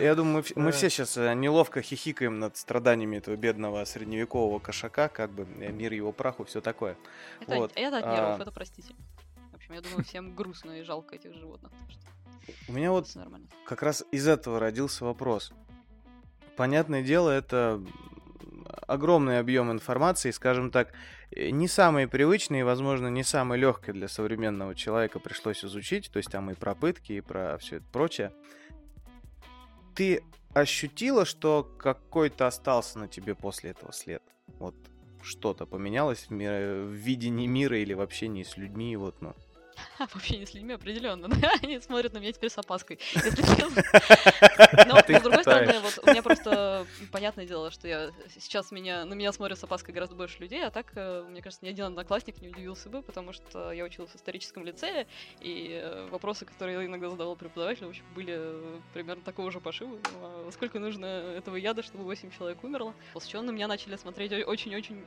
Я 0.00 0.14
думаю, 0.14 0.44
мы, 0.54 0.62
мы 0.62 0.72
все 0.72 0.88
сейчас 0.88 1.16
неловко 1.16 1.82
хихикаем 1.82 2.38
над 2.38 2.56
страданиями 2.56 3.18
этого 3.18 3.36
бедного 3.36 3.84
средневекового 3.84 4.58
кошака, 4.58 5.08
как 5.08 5.30
бы 5.30 5.46
э, 5.60 5.70
мир 5.70 5.92
его 5.92 6.12
праху, 6.12 6.44
все 6.44 6.60
такое. 6.60 6.96
Это, 7.40 7.56
Вот, 7.56 7.72
это 7.74 7.98
от 7.98 8.06
нервов, 8.06 8.38
а. 8.38 8.42
это 8.42 8.52
простите. 8.52 8.94
В 9.52 9.56
общем, 9.56 9.74
я 9.74 9.80
думаю, 9.82 10.04
всем 10.04 10.34
грустно 10.34 10.80
и 10.80 10.82
жалко 10.82 11.16
этих 11.16 11.34
животных. 11.34 11.72
что 11.90 12.00
У 12.68 12.72
меня 12.72 12.92
вот 12.92 13.08
как 13.64 13.82
раз 13.82 14.04
из 14.10 14.26
этого 14.28 14.58
родился 14.58 15.04
вопрос. 15.04 15.52
Понятное 16.56 17.02
дело, 17.02 17.30
это 17.30 17.82
огромный 18.86 19.38
объем 19.38 19.70
информации, 19.70 20.30
скажем 20.30 20.70
так, 20.70 20.92
э, 21.30 21.50
не 21.50 21.68
самые 21.68 22.08
привычные, 22.08 22.60
и, 22.60 22.64
возможно, 22.64 23.08
не 23.08 23.22
самые 23.22 23.60
легкие 23.60 23.94
для 23.94 24.08
современного 24.08 24.74
человека 24.74 25.20
пришлось 25.20 25.64
изучить, 25.64 26.10
то 26.10 26.16
есть 26.16 26.30
там 26.30 26.50
и 26.50 26.54
про 26.54 26.74
пытки, 26.74 27.12
и 27.12 27.20
про 27.20 27.58
все 27.58 27.76
это 27.76 27.86
прочее. 27.92 28.32
Ты 29.94 30.22
ощутила, 30.54 31.24
что 31.24 31.62
какой-то 31.78 32.46
остался 32.46 32.98
на 32.98 33.08
тебе 33.08 33.34
после 33.34 33.70
этого 33.70 33.92
след? 33.92 34.22
Вот 34.58 34.74
что-то 35.22 35.66
поменялось 35.66 36.26
в, 36.28 36.30
мире- 36.30 36.82
в 36.82 36.92
видении 36.92 37.46
мира 37.46 37.78
или 37.78 37.92
в 37.92 38.00
общении 38.00 38.42
с 38.42 38.56
людьми, 38.56 38.96
вот, 38.96 39.20
ну. 39.20 39.34
В 39.98 40.16
общении 40.16 40.44
с 40.44 40.54
людьми 40.54 40.74
определенно. 40.74 41.28
Они 41.62 41.80
смотрят 41.80 42.12
на 42.12 42.18
меня 42.18 42.32
теперь 42.32 42.50
с 42.50 42.58
опаской. 42.58 42.98
если 43.14 43.30
честно. 43.56 43.82
Но, 44.86 44.94
но, 44.94 45.18
с 45.18 45.22
другой 45.22 45.42
стороны, 45.42 45.80
вот 45.80 45.98
у 46.02 46.10
меня 46.10 46.22
просто 46.22 46.86
понятное 47.10 47.46
дело, 47.46 47.70
что 47.70 47.88
я 47.88 48.10
сейчас 48.34 48.70
меня 48.70 49.04
на 49.04 49.14
меня 49.14 49.32
смотрят 49.32 49.58
с 49.58 49.64
опаской 49.64 49.94
гораздо 49.94 50.14
больше 50.14 50.38
людей, 50.40 50.64
а 50.64 50.70
так, 50.70 50.92
э, 50.94 51.24
мне 51.28 51.42
кажется, 51.42 51.64
ни 51.64 51.70
один 51.70 51.86
одноклассник 51.86 52.40
не 52.40 52.48
удивился 52.48 52.88
бы, 52.88 53.02
потому 53.02 53.32
что 53.32 53.72
я 53.72 53.84
училась 53.84 54.10
в 54.10 54.16
историческом 54.16 54.64
лицее, 54.64 55.06
и 55.40 55.80
э, 55.82 56.08
вопросы, 56.10 56.44
которые 56.44 56.80
я 56.80 56.86
иногда 56.86 57.10
задавала 57.10 57.34
преподавателю, 57.34 57.88
в 57.88 57.90
общем, 57.90 58.04
были 58.14 58.34
э, 58.36 58.80
примерно 58.92 59.22
такого 59.22 59.50
же 59.50 59.60
пошива. 59.60 59.98
Ну, 60.12 60.18
а 60.22 60.50
Сколько 60.52 60.78
нужно 60.78 61.06
этого 61.06 61.56
яда, 61.56 61.82
чтобы 61.82 62.04
8 62.04 62.30
человек 62.36 62.62
умерло? 62.64 62.94
После 63.12 63.32
чего 63.32 63.42
на 63.42 63.50
меня 63.50 63.68
начали 63.68 63.96
смотреть 63.96 64.32
очень-очень 64.46 65.04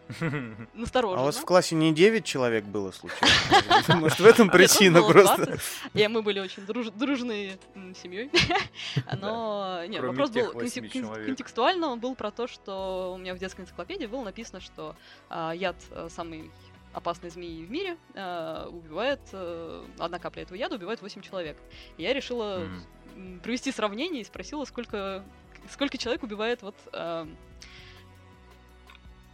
настороженно. 0.74 1.22
А 1.22 1.24
у 1.24 1.26
вас 1.26 1.38
в 1.38 1.46
классе 1.46 1.76
не 1.76 1.94
9 1.94 2.26
человек 2.26 2.66
было 2.66 2.92
случайно? 2.92 4.00
Может, 4.00 4.20
в 4.20 4.26
этом 4.26 4.50
причина 4.68 5.02
просто? 5.04 5.46
20, 5.46 5.62
И 5.94 6.08
мы 6.08 6.22
были 6.22 6.40
очень 6.40 6.64
друж- 6.64 6.92
дружной 6.92 7.58
семьей. 8.02 8.30
Но 9.22 9.84
нет, 9.88 10.04
вопрос 10.04 10.30
был 10.32 10.52
контекстуально, 10.52 11.88
он 11.88 12.00
был 12.00 12.16
про 12.16 12.32
то, 12.32 12.48
что 12.48 13.14
у 13.14 13.18
меня 13.18 13.34
в 13.34 13.38
детской 13.38 13.62
энциклопедии 13.62 14.06
было 14.06 14.24
написано, 14.24 14.60
что 14.60 14.96
а, 15.30 15.52
яд 15.54 15.76
э, 15.92 16.08
самый 16.10 16.52
опасной 16.94 17.30
змеи 17.30 17.64
в 17.66 17.72
мире 17.72 17.98
а, 18.16 18.68
убивает, 18.70 19.20
э, 19.32 19.84
одна 19.98 20.20
капля 20.20 20.44
этого 20.44 20.58
яда 20.58 20.76
убивает 20.76 21.02
8 21.02 21.22
человек. 21.22 21.58
И 21.98 22.04
я 22.04 22.14
решила 22.14 22.68
м, 23.16 23.40
провести 23.42 23.72
сравнение 23.72 24.22
и 24.22 24.26
спросила, 24.26 24.66
сколько, 24.66 25.24
сколько 25.70 25.98
человек 25.98 26.24
убивает 26.24 26.62
вот 26.62 26.76
а, 26.94 27.28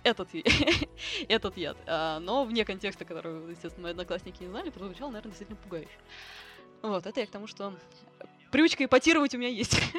этот, 0.08 0.30
я- 0.34 0.44
этот 1.30 1.58
яд. 1.58 1.78
А, 1.88 2.20
но 2.20 2.44
вне 2.46 2.66
контекста, 2.66 3.06
который, 3.06 3.52
естественно, 3.52 3.84
мои 3.84 3.92
одноклассники 3.92 4.42
не 4.44 4.50
знали, 4.50 4.70
прозвучало, 4.70 5.10
наверное, 5.10 5.30
действительно 5.32 5.58
пугающе. 5.62 5.90
Вот, 6.82 7.06
это 7.06 7.20
я 7.20 7.26
к 7.26 7.32
тому, 7.32 7.48
что 7.48 7.74
привычка 8.52 8.86
эпатировать 8.86 9.36
у 9.36 9.38
меня 9.38 9.50
есть. 9.50 9.80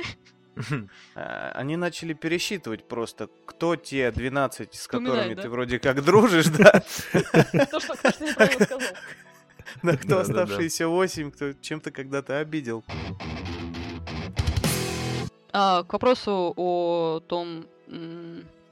А, 1.15 1.53
Они 1.55 1.77
начали 1.77 2.15
пересчитывать 2.15 2.89
просто, 2.89 3.29
кто 3.47 3.77
те 3.77 4.11
12, 4.11 4.75
с 4.75 4.89
которыми 4.89 5.35
да? 5.35 5.43
ты 5.43 5.49
вроде 5.51 5.79
как 5.79 6.03
дружишь, 6.03 6.47
да, 6.47 6.73
То, 7.71 7.79
что 7.79 7.95
кто 7.95 8.11
сказал. 8.11 8.81
да, 9.85 9.97
кто 9.97 10.19
оставшиеся 10.19 10.89
8, 10.89 11.31
кто 11.31 11.53
чем-то 11.53 11.93
когда-то 11.93 12.41
обидел. 12.41 12.83
А, 15.53 15.85
к 15.85 15.93
вопросу 15.93 16.53
о 16.57 17.21
том, 17.21 17.65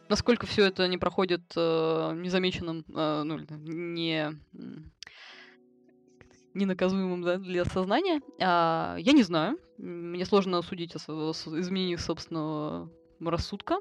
насколько 0.08 0.46
все 0.46 0.66
это 0.66 0.86
не 0.88 0.98
проходит 0.98 1.42
э, 1.56 2.12
незамеченным, 2.16 2.84
э, 2.94 3.22
ну, 3.24 3.38
не 3.50 4.32
ненаказуемым 6.56 7.22
да, 7.22 7.36
для 7.36 7.64
сознания, 7.66 8.22
а, 8.40 8.96
я 8.98 9.12
не 9.12 9.22
знаю. 9.22 9.58
Мне 9.78 10.24
сложно 10.24 10.62
судить 10.62 10.94
о 10.96 10.98
с- 10.98 11.46
изменении 11.46 11.96
собственного 11.96 12.90
рассудка. 13.20 13.80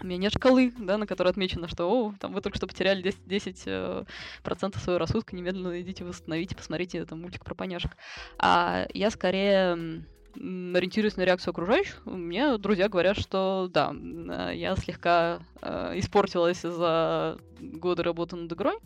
У 0.00 0.06
меня 0.06 0.18
нет 0.18 0.32
шкалы, 0.32 0.72
да, 0.78 0.98
на 0.98 1.06
которой 1.06 1.28
отмечено, 1.28 1.68
что 1.68 1.90
о, 1.90 2.14
там 2.20 2.32
вы 2.32 2.42
только 2.42 2.58
что 2.58 2.66
потеряли 2.66 3.02
10, 3.02 3.26
10 3.26 3.62
э, 3.66 4.04
процентов 4.44 4.82
своего 4.82 4.98
рассудка, 4.98 5.34
немедленно 5.34 5.80
идите 5.80 6.04
восстановите, 6.04 6.54
посмотрите 6.54 7.04
там 7.06 7.22
мультик 7.22 7.44
про 7.44 7.54
поняшек. 7.54 7.92
А 8.38 8.86
я 8.92 9.10
скорее 9.10 10.04
ориентируюсь 10.36 11.16
на 11.16 11.22
реакцию 11.22 11.52
окружающих. 11.52 12.04
Мне 12.04 12.58
друзья 12.58 12.88
говорят, 12.88 13.18
что 13.18 13.68
да, 13.72 13.92
э, 13.92 14.52
я 14.54 14.76
слегка 14.76 15.40
э, 15.62 15.98
испортилась 15.98 16.60
за 16.60 17.38
годы 17.60 18.02
работы 18.02 18.36
над 18.36 18.52
игрой. 18.52 18.78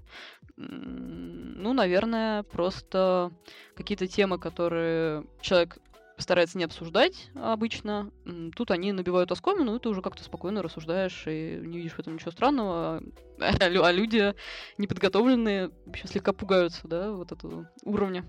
Ну, 0.57 1.73
наверное, 1.73 2.43
просто 2.45 3.33
какие-то 3.75 4.07
темы, 4.07 4.39
которые 4.39 5.25
человек 5.41 5.79
старается 6.19 6.59
не 6.59 6.65
обсуждать 6.65 7.31
обычно. 7.35 8.11
Тут 8.55 8.71
они 8.71 8.93
набивают 8.93 9.33
оскомину, 9.33 9.77
и 9.77 9.79
ты 9.79 9.89
уже 9.89 10.03
как-то 10.03 10.23
спокойно 10.23 10.63
рассуждаешь 10.63 11.25
и 11.27 11.61
не 11.65 11.79
видишь 11.79 11.95
в 11.95 11.99
этом 11.99 12.15
ничего 12.15 12.31
странного. 12.31 13.03
А 13.41 13.53
а 13.59 13.93
люди 13.93 14.35
неподготовленные 14.77 15.71
вообще 15.87 16.07
слегка 16.09 16.35
пугаются, 16.35 16.87
да, 16.87 17.11
вот 17.11 17.33
этого 17.33 17.71
уровня 17.85 18.25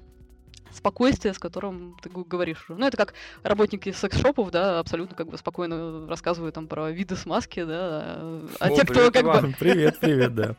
спокойствия, 0.73 1.33
с 1.33 1.39
которым 1.39 1.97
ты 2.01 2.09
говоришь. 2.09 2.65
Ну, 2.69 2.85
это 2.85 2.97
как 2.97 3.13
работники 3.43 3.91
секс-шопов, 3.91 4.51
да, 4.51 4.79
абсолютно 4.79 5.15
как 5.15 5.27
бы 5.27 5.37
спокойно 5.37 6.07
рассказывают 6.07 6.55
там 6.55 6.67
про 6.67 6.91
виды 6.91 7.15
смазки, 7.15 7.63
да, 7.63 8.17
а 8.59 8.67
О, 8.67 8.69
те, 8.69 8.83
кто 8.83 8.93
привет, 8.93 9.13
как 9.13 9.23
бы... 9.23 9.29
Иван. 9.29 9.55
Привет, 9.59 9.99
привет, 9.99 10.35
да. 10.35 10.55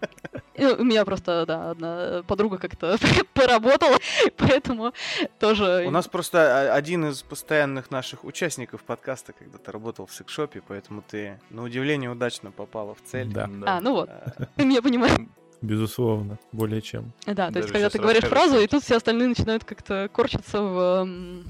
У 0.78 0.84
меня 0.84 1.04
просто, 1.04 1.44
да, 1.46 1.70
одна 1.70 2.22
подруга 2.26 2.58
как-то 2.58 2.96
поработала, 3.34 3.96
поэтому 4.36 4.92
тоже... 5.38 5.84
У 5.86 5.90
нас 5.90 6.08
просто 6.08 6.72
а, 6.72 6.74
один 6.74 7.06
из 7.06 7.22
постоянных 7.22 7.90
наших 7.90 8.24
участников 8.24 8.82
подкаста 8.82 9.32
когда-то 9.32 9.72
работал 9.72 10.06
в 10.06 10.14
секшопе, 10.14 10.62
поэтому 10.66 11.02
ты, 11.02 11.40
на 11.50 11.62
удивление, 11.62 12.10
удачно 12.10 12.50
попала 12.50 12.94
в 12.94 13.02
цель. 13.02 13.32
Да, 13.32 13.48
А, 13.66 13.80
ну 13.80 13.92
вот, 13.92 14.10
ты 14.56 14.64
меня 14.64 14.82
понимаешь. 14.82 15.16
Безусловно, 15.62 16.38
более 16.52 16.82
чем. 16.82 17.12
Да, 17.26 17.50
то 17.50 17.58
есть, 17.58 17.68
Даже 17.68 17.72
когда 17.72 17.90
ты 17.90 17.98
говоришь 17.98 18.24
фразу, 18.24 18.58
и 18.58 18.66
тут 18.66 18.82
все 18.82 18.96
остальные 18.96 19.28
начинают 19.28 19.64
как-то 19.64 20.10
корчиться 20.12 20.60
в... 20.60 21.02
м, 21.02 21.44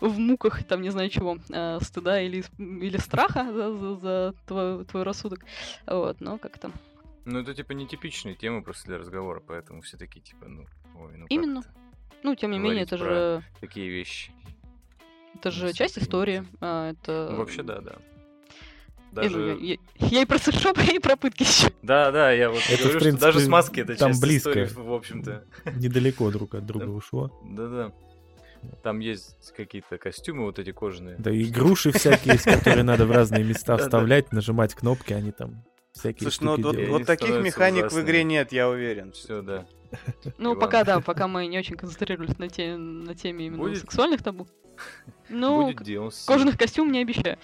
в 0.00 0.18
муках, 0.18 0.64
там, 0.64 0.82
не 0.82 0.90
знаю 0.90 1.08
чего, 1.08 1.38
э, 1.50 1.78
стыда 1.80 2.20
или, 2.20 2.44
или 2.58 2.96
страха 2.98 3.44
за, 3.52 3.72
за, 3.74 3.96
за 3.96 4.34
твой, 4.46 4.84
твой 4.84 5.02
рассудок. 5.02 5.40
Вот, 5.86 6.20
но 6.20 6.38
как-то... 6.38 6.70
Ну, 7.24 7.40
это, 7.40 7.54
типа, 7.54 7.72
нетипичные 7.72 8.34
темы 8.34 8.62
просто 8.62 8.86
для 8.86 8.98
разговора, 8.98 9.40
поэтому 9.40 9.80
все 9.80 9.96
такие, 9.96 10.20
типа, 10.20 10.46
ну, 10.46 10.66
ой, 10.96 11.16
ну 11.16 11.26
Именно. 11.30 11.62
Ну, 12.22 12.34
тем 12.34 12.50
не 12.50 12.58
менее, 12.58 12.82
это 12.82 12.98
же, 12.98 13.42
Такие 13.60 13.88
вещи. 13.88 14.32
это 15.34 15.50
же 15.50 15.66
ну, 15.66 15.72
часть 15.72 15.98
истории. 15.98 16.44
а, 16.60 16.90
это... 16.90 17.28
Ну, 17.30 17.38
вообще, 17.38 17.62
да, 17.62 17.80
да. 17.80 17.96
Я, 19.16 19.22
Даже... 19.22 19.56
я- 19.60 19.72
я- 19.74 20.08
я 20.08 20.22
и 20.22 20.24
про 20.24 20.38
секшоп, 20.38 20.78
и 20.92 20.98
про 20.98 21.16
пытки 21.16 21.42
еще. 21.42 21.72
Да, 21.82 22.10
да, 22.10 22.30
я 22.32 22.50
вот 22.50 22.60
Это, 22.68 22.76
в 22.76 22.80
говорю, 22.82 23.00
принципе, 23.00 23.16
что 23.18 23.26
даже 23.26 23.40
с 23.40 23.48
маски 23.48 23.80
это 23.80 23.96
там 23.96 24.10
часть 24.10 24.20
близко. 24.22 24.64
истории, 24.64 24.84
в 24.86 24.92
общем-то. 24.92 25.44
Недалеко 25.76 26.30
друг 26.30 26.54
от 26.54 26.66
друга 26.66 26.86
Да. 26.86 26.92
ушло. 26.92 27.40
Да-да. 27.44 27.92
Там 28.82 28.98
есть 29.00 29.52
какие-то 29.56 29.98
костюмы 29.98 30.44
вот 30.44 30.58
эти 30.58 30.72
кожаные. 30.72 31.16
Да 31.18 31.30
и 31.30 31.44
груши 31.44 31.92
всякие 31.92 32.38
которые 32.38 32.82
надо 32.82 33.04
в 33.06 33.10
разные 33.10 33.44
места 33.44 33.76
вставлять, 33.76 34.32
нажимать 34.32 34.74
кнопки, 34.74 35.12
они 35.12 35.32
там 35.32 35.64
всякие 35.92 36.30
Слушай, 36.30 36.44
ну 36.44 36.62
вот, 36.62 36.76
вот- 36.88 37.06
таких 37.06 37.40
механик 37.40 37.92
в 37.92 38.00
игре 38.00 38.24
нет, 38.24 38.52
я 38.52 38.68
уверен. 38.68 39.12
Все, 39.12 39.42
да. 39.42 39.66
Ну, 40.38 40.56
пока 40.56 40.82
да, 40.82 41.00
пока 41.00 41.28
мы 41.28 41.46
не 41.46 41.58
очень 41.58 41.76
концентрировались 41.76 42.36
на, 42.38 42.48
те, 42.48 42.74
на 42.76 43.14
теме 43.14 43.46
именно 43.46 43.62
Будет? 43.62 43.78
сексуальных 43.80 44.22
табу. 44.22 44.48
Ну, 45.28 45.72
Будет 45.72 46.14
кожаных 46.26 46.58
костюм 46.58 46.90
не 46.90 47.00
обещаю. 47.00 47.38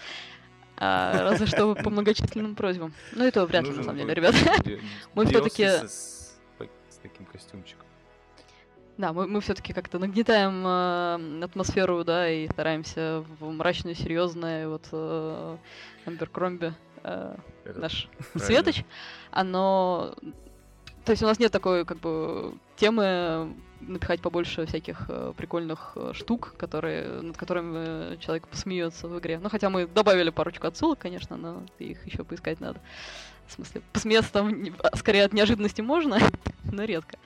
А, 0.80 1.12
разве 1.30 1.46
что 1.46 1.74
по 1.74 1.90
многочисленным 1.90 2.54
просьбам. 2.54 2.92
Ну, 3.12 3.24
это 3.24 3.44
вряд 3.44 3.64
ли, 3.64 3.70
на 3.72 3.82
самом 3.82 3.98
деле, 3.98 4.14
ребят. 4.14 4.34
Мы 5.14 5.24
DLC 5.24 5.28
всё-таки- 5.28 5.86
с- 5.86 6.20
таким 7.02 7.24
костюмчиком. 7.26 7.86
Да, 8.98 9.14
мы, 9.14 9.26
мы 9.26 9.40
все-таки 9.40 9.72
как-то 9.72 9.98
нагнетаем 9.98 10.62
э, 10.66 11.44
атмосферу, 11.44 12.04
да, 12.04 12.28
и 12.30 12.46
стараемся 12.48 13.24
в 13.38 13.50
мрачное, 13.50 13.94
серьезное, 13.94 14.68
вот 14.68 14.86
э, 14.92 15.56
Амберкромби, 16.04 16.74
э, 17.02 17.34
Этот, 17.64 17.78
наш 17.80 18.08
правильно. 18.18 18.44
Светоч, 18.44 18.84
оно... 19.30 20.14
То 21.06 21.12
есть 21.12 21.22
у 21.22 21.26
нас 21.26 21.38
нет 21.38 21.50
такой, 21.50 21.86
как 21.86 21.98
бы, 21.98 22.52
темы 22.76 23.54
напихать 23.80 24.20
побольше 24.20 24.66
всяких 24.66 25.06
э, 25.08 25.32
прикольных 25.36 25.92
э, 25.96 26.12
штук, 26.14 26.54
которые, 26.58 27.08
над 27.22 27.36
которыми 27.36 28.16
человек 28.16 28.46
посмеется 28.46 29.08
в 29.08 29.18
игре. 29.18 29.38
Ну, 29.42 29.48
хотя 29.48 29.70
мы 29.70 29.86
добавили 29.86 30.30
парочку 30.30 30.66
отсылок, 30.66 30.98
конечно, 30.98 31.36
но 31.36 31.62
их 31.78 32.04
еще 32.06 32.24
поискать 32.24 32.60
надо. 32.60 32.80
В 33.46 33.52
смысле, 33.52 33.82
посмеяться 33.92 34.32
там 34.32 34.62
не- 34.62 34.72
а, 34.82 34.96
скорее 34.96 35.24
от 35.24 35.32
неожиданности 35.32 35.80
можно, 35.80 36.18
но 36.72 36.84
редко. 36.84 37.16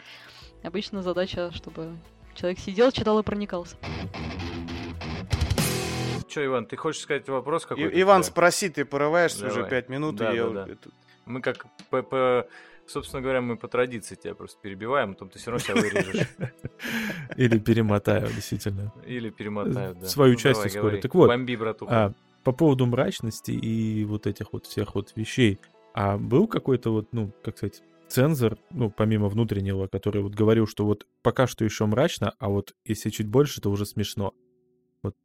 Обычно 0.62 1.02
задача, 1.02 1.50
чтобы 1.52 1.96
человек 2.34 2.58
сидел, 2.58 2.90
читал 2.92 3.18
и 3.18 3.22
проникался. 3.22 3.76
Чё, 6.28 6.44
Иван, 6.46 6.66
ты 6.66 6.76
хочешь 6.76 7.02
сказать 7.02 7.28
вопрос 7.28 7.64
И- 7.64 7.68
какой-то? 7.68 8.00
Иван, 8.00 8.24
спроси, 8.24 8.68
ты 8.68 8.84
порываешься 8.84 9.46
уже 9.46 9.68
пять 9.68 9.88
минут, 9.88 10.16
Да, 10.16 10.32
и 10.32 10.36
я 10.36 10.46
да, 10.48 10.64
да. 10.66 10.74
Мы 11.26 11.40
как 11.40 11.66
по- 11.90 12.46
собственно 12.86 13.22
говоря, 13.22 13.40
мы 13.40 13.56
по 13.56 13.68
традиции 13.68 14.14
тебя 14.14 14.34
просто 14.34 14.58
перебиваем, 14.60 15.10
а 15.10 15.12
потом 15.14 15.28
ты 15.30 15.38
все 15.38 15.50
равно 15.50 15.64
себя 15.64 15.74
вырежешь. 15.76 16.28
Или 17.36 17.58
перемотаю, 17.58 18.28
действительно. 18.28 18.92
Или 19.06 19.30
перемотают, 19.30 19.98
да. 20.00 20.06
Свою 20.06 20.32
Ну, 20.34 20.38
часть 20.38 20.54
давай, 20.58 20.66
ускорю. 20.68 20.82
говори. 20.84 21.00
Так 21.02 21.14
вот, 21.14 21.26
Бомби, 21.28 21.56
братуха. 21.56 22.04
А, 22.06 22.12
по 22.42 22.52
поводу 22.52 22.86
мрачности 22.86 23.50
и 23.52 24.04
вот 24.04 24.26
этих 24.26 24.52
вот 24.52 24.66
всех 24.66 24.94
вот 24.94 25.12
вещей, 25.16 25.58
а 25.94 26.18
был 26.18 26.46
какой-то 26.46 26.90
вот, 26.92 27.08
ну, 27.12 27.32
как 27.42 27.56
сказать, 27.56 27.82
цензор, 28.08 28.58
ну, 28.70 28.90
помимо 28.90 29.28
внутреннего, 29.28 29.86
который 29.86 30.22
вот 30.22 30.34
говорил, 30.34 30.66
что 30.66 30.84
вот 30.84 31.06
пока 31.22 31.46
что 31.46 31.64
еще 31.64 31.86
мрачно, 31.86 32.34
а 32.38 32.48
вот 32.48 32.74
если 32.84 33.10
чуть 33.10 33.26
больше, 33.28 33.60
то 33.60 33.70
уже 33.70 33.86
смешно. 33.86 34.34
Вот 35.02 35.16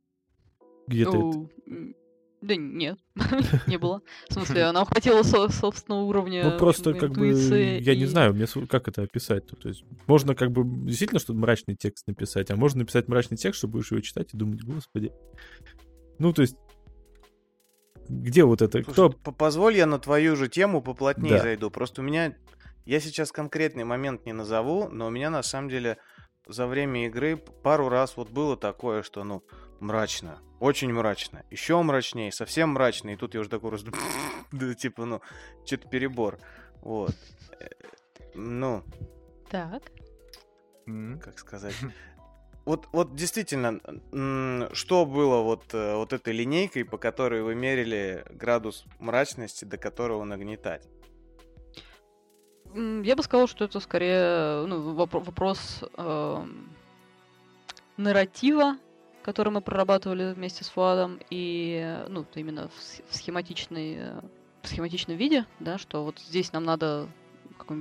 где-то 0.88 1.10
это- 1.10 1.18
Ну, 1.20 1.50
м, 1.68 1.96
Да 2.42 2.56
нет, 2.56 2.98
не 3.68 3.78
было. 3.78 4.02
В 4.30 4.34
смысле, 4.34 4.72
нам 4.72 4.86
хватило 4.86 5.24
со- 5.24 5.50
собственного 5.50 6.04
уровня 6.04 6.44
Ну, 6.44 6.58
просто 6.58 6.94
как 6.94 7.12
бы, 7.12 7.28
я 7.28 7.96
не 7.96 8.06
знаю, 8.06 8.34
мне 8.34 8.46
как 8.68 8.88
это 8.88 9.04
описать-то. 9.04 9.56
То 9.56 9.70
есть 9.70 9.84
можно 10.08 10.36
как 10.36 10.52
бы 10.52 10.64
действительно 10.88 11.20
что-то 11.20 11.40
мрачный 11.40 11.76
текст 11.76 12.08
написать, 12.08 12.50
а 12.52 12.56
можно 12.56 12.80
написать 12.80 13.08
мрачный 13.08 13.38
текст, 13.38 13.60
что 13.60 13.68
будешь 13.68 13.92
его 13.92 14.02
читать 14.02 14.34
и 14.34 14.38
думать, 14.38 14.64
господи. 14.64 15.12
Ну, 16.18 16.34
то 16.34 16.42
есть 16.42 16.56
где 18.10 18.44
вот 18.44 18.62
это? 18.62 18.84
Слушай, 18.84 18.92
Кто 18.92 19.32
позволь 19.32 19.76
я 19.76 19.86
на 19.86 20.00
твою 20.00 20.36
же 20.36 20.50
тему 20.50 20.82
поплотнее 20.82 21.36
Да. 21.36 21.44
зайду. 21.44 21.70
Просто 21.70 22.02
у 22.02 22.04
меня... 22.04 22.36
Я 22.86 23.00
сейчас 23.00 23.32
конкретный 23.32 23.84
момент 23.84 24.26
не 24.26 24.34
назову, 24.34 24.90
но 24.90 25.08
у 25.08 25.10
меня 25.12 25.30
на 25.30 25.44
самом 25.44 25.70
деле 25.70 25.98
за 26.50 26.68
время 26.68 27.06
игры 27.06 27.38
пару 27.38 27.90
раз 27.90 28.18
вот 28.18 28.30
было 28.30 28.58
такое, 28.58 29.04
что, 29.04 29.24
ну, 29.24 29.44
мрачно. 29.80 30.40
Очень 30.60 30.92
мрачно. 30.92 31.44
Еще 31.50 31.82
мрачнее, 31.82 32.32
совсем 32.32 32.70
мрачно. 32.72 33.12
И 33.12 33.16
тут 33.16 33.34
я 33.34 33.42
уже 33.42 33.50
такой 33.50 33.72
раз... 33.72 33.84
Да, 34.52 34.74
типа, 34.74 35.06
ну, 35.06 35.22
что-то 35.64 35.88
перебор. 35.88 36.40
Вот. 36.82 37.16
Э, 37.60 37.70
Ну, 38.36 38.84
Так. 39.50 39.84
Как 41.22 41.40
сказать. 41.40 41.76
Вот, 42.66 42.88
вот 42.92 43.16
действительно, 43.16 43.80
что 44.76 45.06
было 45.08 45.42
вот, 45.42 45.74
э, 45.74 45.96
вот 45.96 46.14
этой 46.14 46.34
линейкой, 46.34 46.86
по 46.86 47.00
которой 47.00 47.42
вы 47.42 47.56
мерили 47.56 48.24
градус 48.30 48.86
мрачности, 49.00 49.66
до 49.66 49.78
которого 49.78 50.24
нагнетать? 50.24 50.88
Я 52.76 53.16
бы 53.16 53.24
сказал, 53.24 53.48
что 53.48 53.66
это 53.66 53.80
скорее 53.80 54.66
ну, 54.68 54.94
вопро- 54.94 55.24
вопрос 55.24 55.84
эм, 55.98 56.70
нарратива, 57.98 58.78
который 59.24 59.52
мы 59.52 59.62
прорабатывали 59.62 60.34
вместе 60.34 60.64
с 60.64 60.76
Владом, 60.76 61.20
и 61.30 61.80
э, 61.84 62.08
ну, 62.10 62.26
именно 62.36 62.70
в 62.70 63.16
схематичной, 63.16 63.96
э, 63.96 64.22
в 64.62 64.68
схематичном 64.68 65.18
виде, 65.18 65.46
да, 65.60 65.78
что 65.78 66.04
вот 66.04 66.20
здесь 66.20 66.54
нам 66.54 66.64
надо 66.64 67.08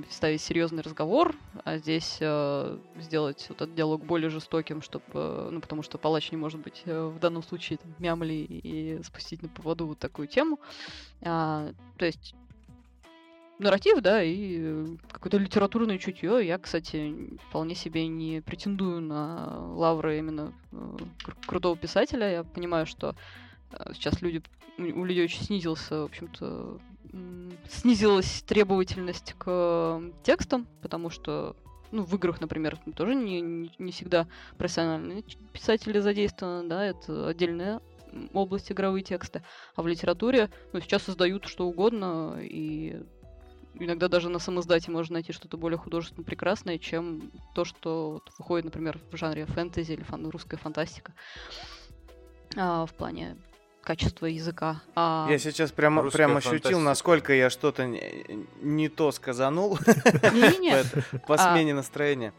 ставить 0.09 0.41
серьезный 0.41 0.83
разговор, 0.83 1.35
а 1.63 1.77
здесь 1.77 2.17
э, 2.19 2.77
сделать 2.97 3.45
вот 3.49 3.61
этот 3.61 3.75
диалог 3.75 4.03
более 4.03 4.29
жестоким, 4.29 4.81
чтобы, 4.81 5.49
ну, 5.51 5.61
потому 5.61 5.83
что 5.83 5.97
палач 5.97 6.31
не 6.31 6.37
может 6.37 6.59
быть 6.59 6.83
э, 6.85 7.07
в 7.07 7.19
данном 7.19 7.43
случае 7.43 7.77
там, 7.77 7.95
мямли 7.99 8.33
и 8.33 9.01
спустить 9.03 9.41
на 9.41 9.49
поводу 9.49 9.87
вот 9.87 9.99
такую 9.99 10.27
тему. 10.27 10.59
А, 11.21 11.71
то 11.97 12.05
есть 12.05 12.35
нарратив, 13.59 14.01
да, 14.01 14.23
и 14.23 14.97
какое-то 15.11 15.37
литературное 15.37 15.97
чутье. 15.97 16.45
Я, 16.45 16.57
кстати, 16.57 17.37
вполне 17.49 17.75
себе 17.75 18.07
не 18.07 18.41
претендую 18.41 19.01
на 19.01 19.59
лавры 19.75 20.17
именно 20.17 20.53
э, 20.71 20.75
кру- 21.23 21.45
крутого 21.45 21.77
писателя. 21.77 22.31
Я 22.31 22.43
понимаю, 22.43 22.85
что 22.85 23.15
э, 23.71 23.91
сейчас 23.93 24.21
люди, 24.21 24.41
у 24.77 25.03
людей 25.03 25.25
очень 25.25 25.43
снизился, 25.43 26.01
в 26.01 26.05
общем-то, 26.05 26.79
снизилась 27.67 28.43
требовательность 28.43 29.35
к 29.37 30.01
текстам, 30.23 30.67
потому 30.81 31.09
что 31.09 31.55
ну, 31.91 32.03
в 32.03 32.15
играх, 32.15 32.39
например, 32.39 32.77
тоже 32.95 33.15
не, 33.15 33.41
не, 33.41 33.91
всегда 33.91 34.27
профессиональные 34.57 35.23
писатели 35.51 35.99
задействованы, 35.99 36.69
да, 36.69 36.85
это 36.85 37.27
отдельная 37.27 37.81
область 38.33 38.71
игровые 38.71 39.03
тексты. 39.03 39.43
А 39.75 39.81
в 39.81 39.87
литературе, 39.87 40.49
ну, 40.73 40.81
сейчас 40.81 41.03
создают 41.03 41.45
что 41.45 41.67
угодно, 41.67 42.37
и 42.41 43.01
иногда 43.75 44.07
даже 44.07 44.29
на 44.29 44.39
самоиздате 44.39 44.91
можно 44.91 45.13
найти 45.15 45.31
что-то 45.33 45.57
более 45.57 45.77
художественно 45.77 46.23
прекрасное, 46.23 46.77
чем 46.77 47.31
то, 47.55 47.65
что 47.65 48.11
вот 48.11 48.29
выходит, 48.37 48.65
например, 48.65 48.99
в 49.11 49.15
жанре 49.17 49.45
фэнтези 49.45 49.91
или 49.93 50.03
фан- 50.03 50.29
русская 50.29 50.57
фантастика. 50.57 51.13
А, 52.57 52.85
в 52.85 52.93
плане 52.93 53.37
качества 53.83 54.25
языка. 54.25 54.81
А, 54.95 55.27
Я 55.29 55.37
сейчас 55.39 55.71
прямо, 55.71 56.01
русская 56.01 56.17
прям 56.19 56.37
ощутил, 56.37 56.51
фантастика. 56.59 56.79
насколько 56.79 57.33
я 57.33 57.49
что-то 57.49 57.85
не, 57.85 58.45
не 58.61 58.89
то 58.89 59.11
сказанул 59.11 59.77
по 61.27 61.35
А. 61.35 61.37
смене 61.53 61.73
настроения. 61.73 62.33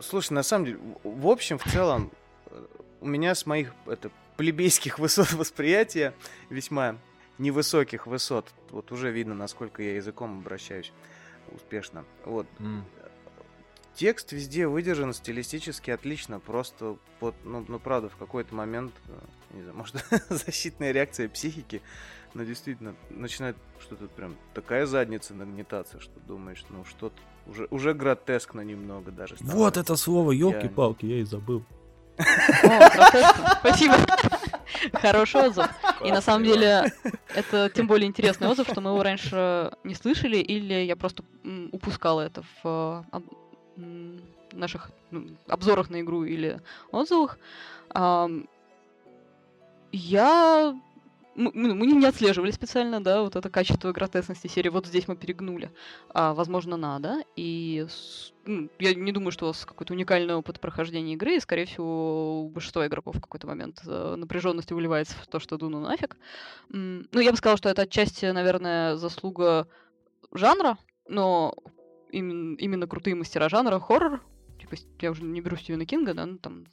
Слушай, 0.00 0.32
на 0.34 0.42
самом 0.42 0.64
деле, 0.66 0.78
в 1.02 1.20
в 1.22 1.28
общем, 1.28 1.58
в 1.58 1.64
целом, 1.64 2.10
э, 2.46 2.64
у 3.00 3.06
меня 3.06 3.34
с 3.34 3.46
моих 3.46 3.74
это, 3.86 4.10
плебейских 4.36 4.98
высот 5.00 5.32
восприятия 5.32 6.14
весьма 6.50 6.96
невысоких 7.38 8.06
высот. 8.06 8.52
Вот 8.70 8.92
уже 8.92 9.10
видно, 9.10 9.34
насколько 9.34 9.82
я 9.82 9.96
языком 9.96 10.38
обращаюсь 10.40 10.92
успешно. 11.54 12.04
Вот. 12.24 12.46
М. 12.58 12.84
Текст 13.94 14.32
везде 14.32 14.66
выдержан 14.66 15.14
стилистически 15.14 15.90
отлично, 15.90 16.38
просто 16.38 16.98
вот, 17.20 17.34
ну, 17.44 17.64
ну 17.66 17.78
правда, 17.78 18.10
в 18.10 18.16
какой-то 18.16 18.54
момент, 18.54 18.92
э, 19.08 19.56
не 19.56 19.62
знаю, 19.62 19.76
может, 19.78 19.96
защитная 20.28 20.92
реакция 20.92 21.30
психики, 21.30 21.80
но 22.34 22.42
действительно 22.44 22.94
начинает 23.08 23.56
что-то 23.80 24.06
прям 24.08 24.36
такая 24.52 24.84
задница 24.84 25.32
нагнетаться, 25.32 25.98
что 25.98 26.20
думаешь, 26.20 26.62
ну 26.68 26.84
что-то 26.84 27.16
уже, 27.46 27.68
уже 27.70 27.94
гротескно 27.94 28.60
немного 28.60 29.10
даже. 29.10 29.36
Вот 29.40 29.48
становится. 29.48 29.80
это 29.80 29.96
слово, 29.96 30.32
елки-палки, 30.32 31.06
я 31.06 31.20
и 31.20 31.24
забыл. 31.24 31.64
О. 32.18 32.90
Спасибо. 33.60 33.94
Хороший 34.92 35.42
отзыв. 35.42 35.66
И 36.04 36.12
на 36.12 36.20
самом 36.20 36.44
деле 36.44 36.92
это 37.34 37.70
тем 37.74 37.86
более 37.86 38.06
интересный 38.06 38.48
отзыв, 38.48 38.68
что 38.68 38.80
мы 38.80 38.90
его 38.90 39.02
раньше 39.02 39.72
не 39.84 39.94
слышали, 39.94 40.36
или 40.38 40.74
я 40.74 40.96
просто 40.96 41.24
упускала 41.72 42.22
это 42.22 42.42
в 42.62 43.04
м, 43.76 44.20
наших 44.52 44.90
ну, 45.10 45.28
обзорах 45.48 45.90
на 45.90 46.00
игру 46.00 46.24
или 46.24 46.60
отзывах. 46.90 47.38
Я 49.92 50.74
мы, 51.36 51.74
мы 51.74 51.86
не 51.86 52.06
отслеживали 52.06 52.50
специально, 52.50 53.02
да, 53.02 53.22
вот 53.22 53.36
это 53.36 53.50
качество 53.50 53.92
гротесности 53.92 54.46
серии. 54.46 54.70
Вот 54.70 54.86
здесь 54.86 55.06
мы 55.06 55.16
перегнули. 55.16 55.70
А, 56.08 56.34
возможно, 56.34 56.76
надо. 56.76 57.22
И 57.36 57.86
с- 57.88 58.32
ну, 58.46 58.68
я 58.78 58.94
не 58.94 59.12
думаю, 59.12 59.30
что 59.32 59.44
у 59.44 59.48
вас 59.48 59.64
какой-то 59.64 59.92
уникальный 59.92 60.34
опыт 60.34 60.60
прохождения 60.60 61.14
игры, 61.14 61.36
и, 61.36 61.40
скорее 61.40 61.66
всего, 61.66 62.42
у 62.44 62.48
большинства 62.48 62.86
игроков 62.86 63.16
в 63.16 63.20
какой-то 63.20 63.46
момент 63.46 63.82
напряженность 63.84 64.72
выливается 64.72 65.14
в 65.16 65.26
то, 65.26 65.38
что 65.38 65.58
дуну 65.58 65.80
нафиг. 65.80 66.16
Ну, 66.70 67.20
я 67.20 67.30
бы 67.30 67.36
сказала, 67.36 67.58
что 67.58 67.68
это 67.68 67.82
отчасти, 67.82 68.26
наверное, 68.26 68.96
заслуга 68.96 69.68
жанра, 70.32 70.78
но 71.08 71.54
именно, 72.10 72.56
именно 72.56 72.86
крутые 72.86 73.14
мастера 73.14 73.48
жанра 73.48 73.78
хоррор, 73.78 74.22
типа, 74.60 74.76
я 75.00 75.10
уже 75.10 75.22
не 75.22 75.40
беру 75.40 75.56
Стивена 75.56 75.84
Кинга, 75.84 76.14
да, 76.14 76.26
ну 76.26 76.38
там 76.38 76.64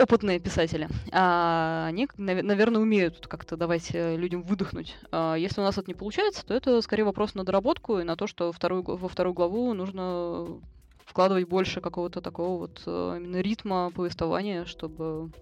опытные 0.00 0.38
писатели, 0.38 0.88
а, 1.10 1.86
они, 1.88 2.08
наверное, 2.16 2.80
умеют 2.80 3.26
как-то 3.26 3.56
давать 3.56 3.90
э, 3.92 4.16
людям 4.16 4.42
выдохнуть. 4.42 4.96
А, 5.10 5.34
Если 5.34 5.60
у 5.60 5.64
нас 5.64 5.76
это 5.76 5.90
не 5.90 5.94
получается, 5.94 6.46
то 6.46 6.54
это 6.54 6.80
скорее 6.82 7.04
вопрос 7.04 7.34
на 7.34 7.44
доработку 7.44 7.98
и 7.98 8.04
на 8.04 8.14
то, 8.14 8.28
что 8.28 8.52
вторую, 8.52 8.82
во 8.82 9.08
вторую 9.08 9.34
главу 9.34 9.74
нужно 9.74 10.60
вкладывать 11.04 11.48
больше 11.48 11.80
какого-то 11.80 12.20
такого 12.20 12.58
вот 12.58 12.82
э, 12.86 13.14
именно 13.18 13.40
ритма 13.40 13.90
повествования, 13.92 14.66
чтобы 14.66 15.32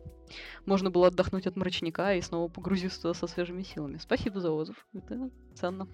можно 0.64 0.90
было 0.90 1.08
отдохнуть 1.08 1.46
от 1.46 1.56
мрачника 1.56 2.14
и 2.14 2.22
снова 2.22 2.48
погрузиться 2.48 3.12
со 3.12 3.26
свежими 3.26 3.62
силами. 3.62 3.98
Спасибо 3.98 4.40
за 4.40 4.52
отзыв. 4.52 4.86
Это 4.94 5.30
ценно. 5.54 5.86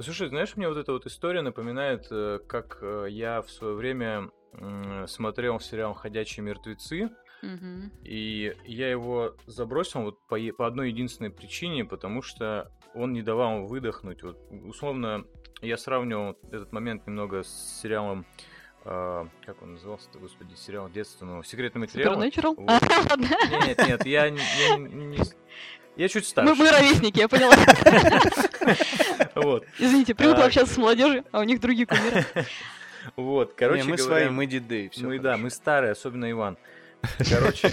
Слушай, 0.00 0.28
знаешь, 0.28 0.56
мне 0.56 0.68
вот 0.68 0.76
эта 0.76 0.92
вот 0.92 1.06
история 1.06 1.42
напоминает, 1.42 2.06
э, 2.10 2.38
как 2.46 2.78
э, 2.82 3.06
я 3.10 3.42
в 3.42 3.50
свое 3.50 3.74
время 3.74 4.30
смотрел 5.06 5.60
сериал 5.60 5.94
«Ходячие 5.94 6.42
мертвецы», 6.44 7.10
Мгм. 7.42 7.92
и 8.02 8.52
я 8.64 8.90
его 8.90 9.36
забросил 9.46 10.02
вот 10.02 10.18
по, 10.26 10.36
по 10.56 10.66
одной 10.66 10.88
единственной 10.90 11.30
причине, 11.30 11.84
потому 11.84 12.22
что 12.22 12.72
он 12.94 13.12
не 13.12 13.22
давал 13.22 13.66
выдохнуть. 13.66 14.22
Вот, 14.22 14.36
условно, 14.64 15.24
я 15.60 15.76
сравнивал 15.76 16.36
этот 16.50 16.72
момент 16.72 17.06
немного 17.06 17.42
с 17.44 17.80
сериалом, 17.82 18.26
э, 18.84 19.26
как 19.44 19.62
он 19.62 19.74
назывался-то, 19.74 20.18
господи, 20.18 20.54
сериал 20.54 20.88
детственного, 20.90 21.44
«Секретный 21.44 21.80
материал». 21.80 22.14
Supernatural? 22.20 22.54
Вот. 22.56 22.68
А. 23.10 23.66
Нет, 23.66 23.78
нет, 23.86 24.06
я, 24.06 24.24
я, 24.26 24.30
не- 24.30 25.18
я 25.96 26.08
чуть 26.08 26.26
старше. 26.26 26.54
Мы, 26.54 26.64
мы 26.64 26.70
ровесники, 26.70 27.18
я 27.18 27.28
поняла. 27.28 27.54
Вот, 29.42 29.64
Извините, 29.78 30.14
привыкла 30.14 30.44
общаться 30.44 30.74
с 30.74 30.76
молодежью, 30.76 31.24
а 31.32 31.40
у 31.40 31.42
них 31.44 31.60
другие 31.60 31.86
кумиры. 31.86 32.24
вот, 33.16 33.54
короче 33.54 33.82
Не, 33.82 33.90
мы 33.90 33.96
говоря, 33.96 34.24
свои, 34.26 34.28
мы 34.30 34.46
деды, 34.46 34.90
все. 34.92 35.04
мы, 35.06 35.18
да, 35.18 35.36
мы 35.36 35.50
старые, 35.50 35.92
особенно 35.92 36.30
Иван. 36.30 36.56
Короче, 37.30 37.70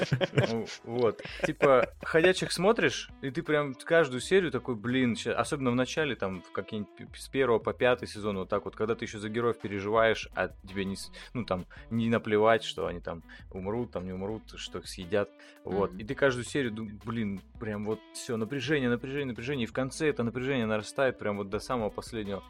ну, 0.32 0.66
вот, 0.84 1.22
типа, 1.44 1.88
ходячих 2.02 2.52
смотришь, 2.52 3.10
и 3.20 3.30
ты 3.30 3.42
прям 3.42 3.74
каждую 3.74 4.20
серию 4.20 4.50
такой, 4.50 4.76
блин, 4.76 5.16
особенно 5.36 5.70
в 5.70 5.74
начале, 5.74 6.14
там, 6.14 6.42
в 6.42 6.52
какие-нибудь 6.52 7.08
с 7.16 7.28
первого 7.28 7.58
по 7.58 7.72
пятый 7.72 8.06
сезон, 8.06 8.38
вот 8.38 8.48
так 8.48 8.64
вот, 8.64 8.76
когда 8.76 8.94
ты 8.94 9.04
еще 9.04 9.18
за 9.18 9.28
героев 9.28 9.58
переживаешь, 9.58 10.28
а 10.34 10.48
тебе 10.68 10.84
не, 10.84 10.96
ну, 11.34 11.44
там, 11.44 11.66
не 11.90 12.08
наплевать, 12.08 12.62
что 12.62 12.86
они 12.86 13.00
там 13.00 13.22
умрут, 13.50 13.90
там, 13.90 14.04
не 14.04 14.12
умрут, 14.12 14.42
что 14.56 14.78
их 14.78 14.88
съедят, 14.88 15.30
вот, 15.64 15.92
и 15.94 16.04
ты 16.04 16.14
каждую 16.14 16.44
серию, 16.44 16.72
блин, 17.04 17.40
прям 17.58 17.84
вот 17.84 18.00
все, 18.14 18.36
напряжение, 18.36 18.88
напряжение, 18.88 19.26
напряжение, 19.26 19.64
и 19.64 19.68
в 19.68 19.72
конце 19.72 20.08
это 20.08 20.22
напряжение 20.22 20.66
нарастает 20.66 21.18
прям 21.18 21.38
вот 21.38 21.50
до 21.50 21.58
самого 21.58 21.90
последнего 21.90 22.42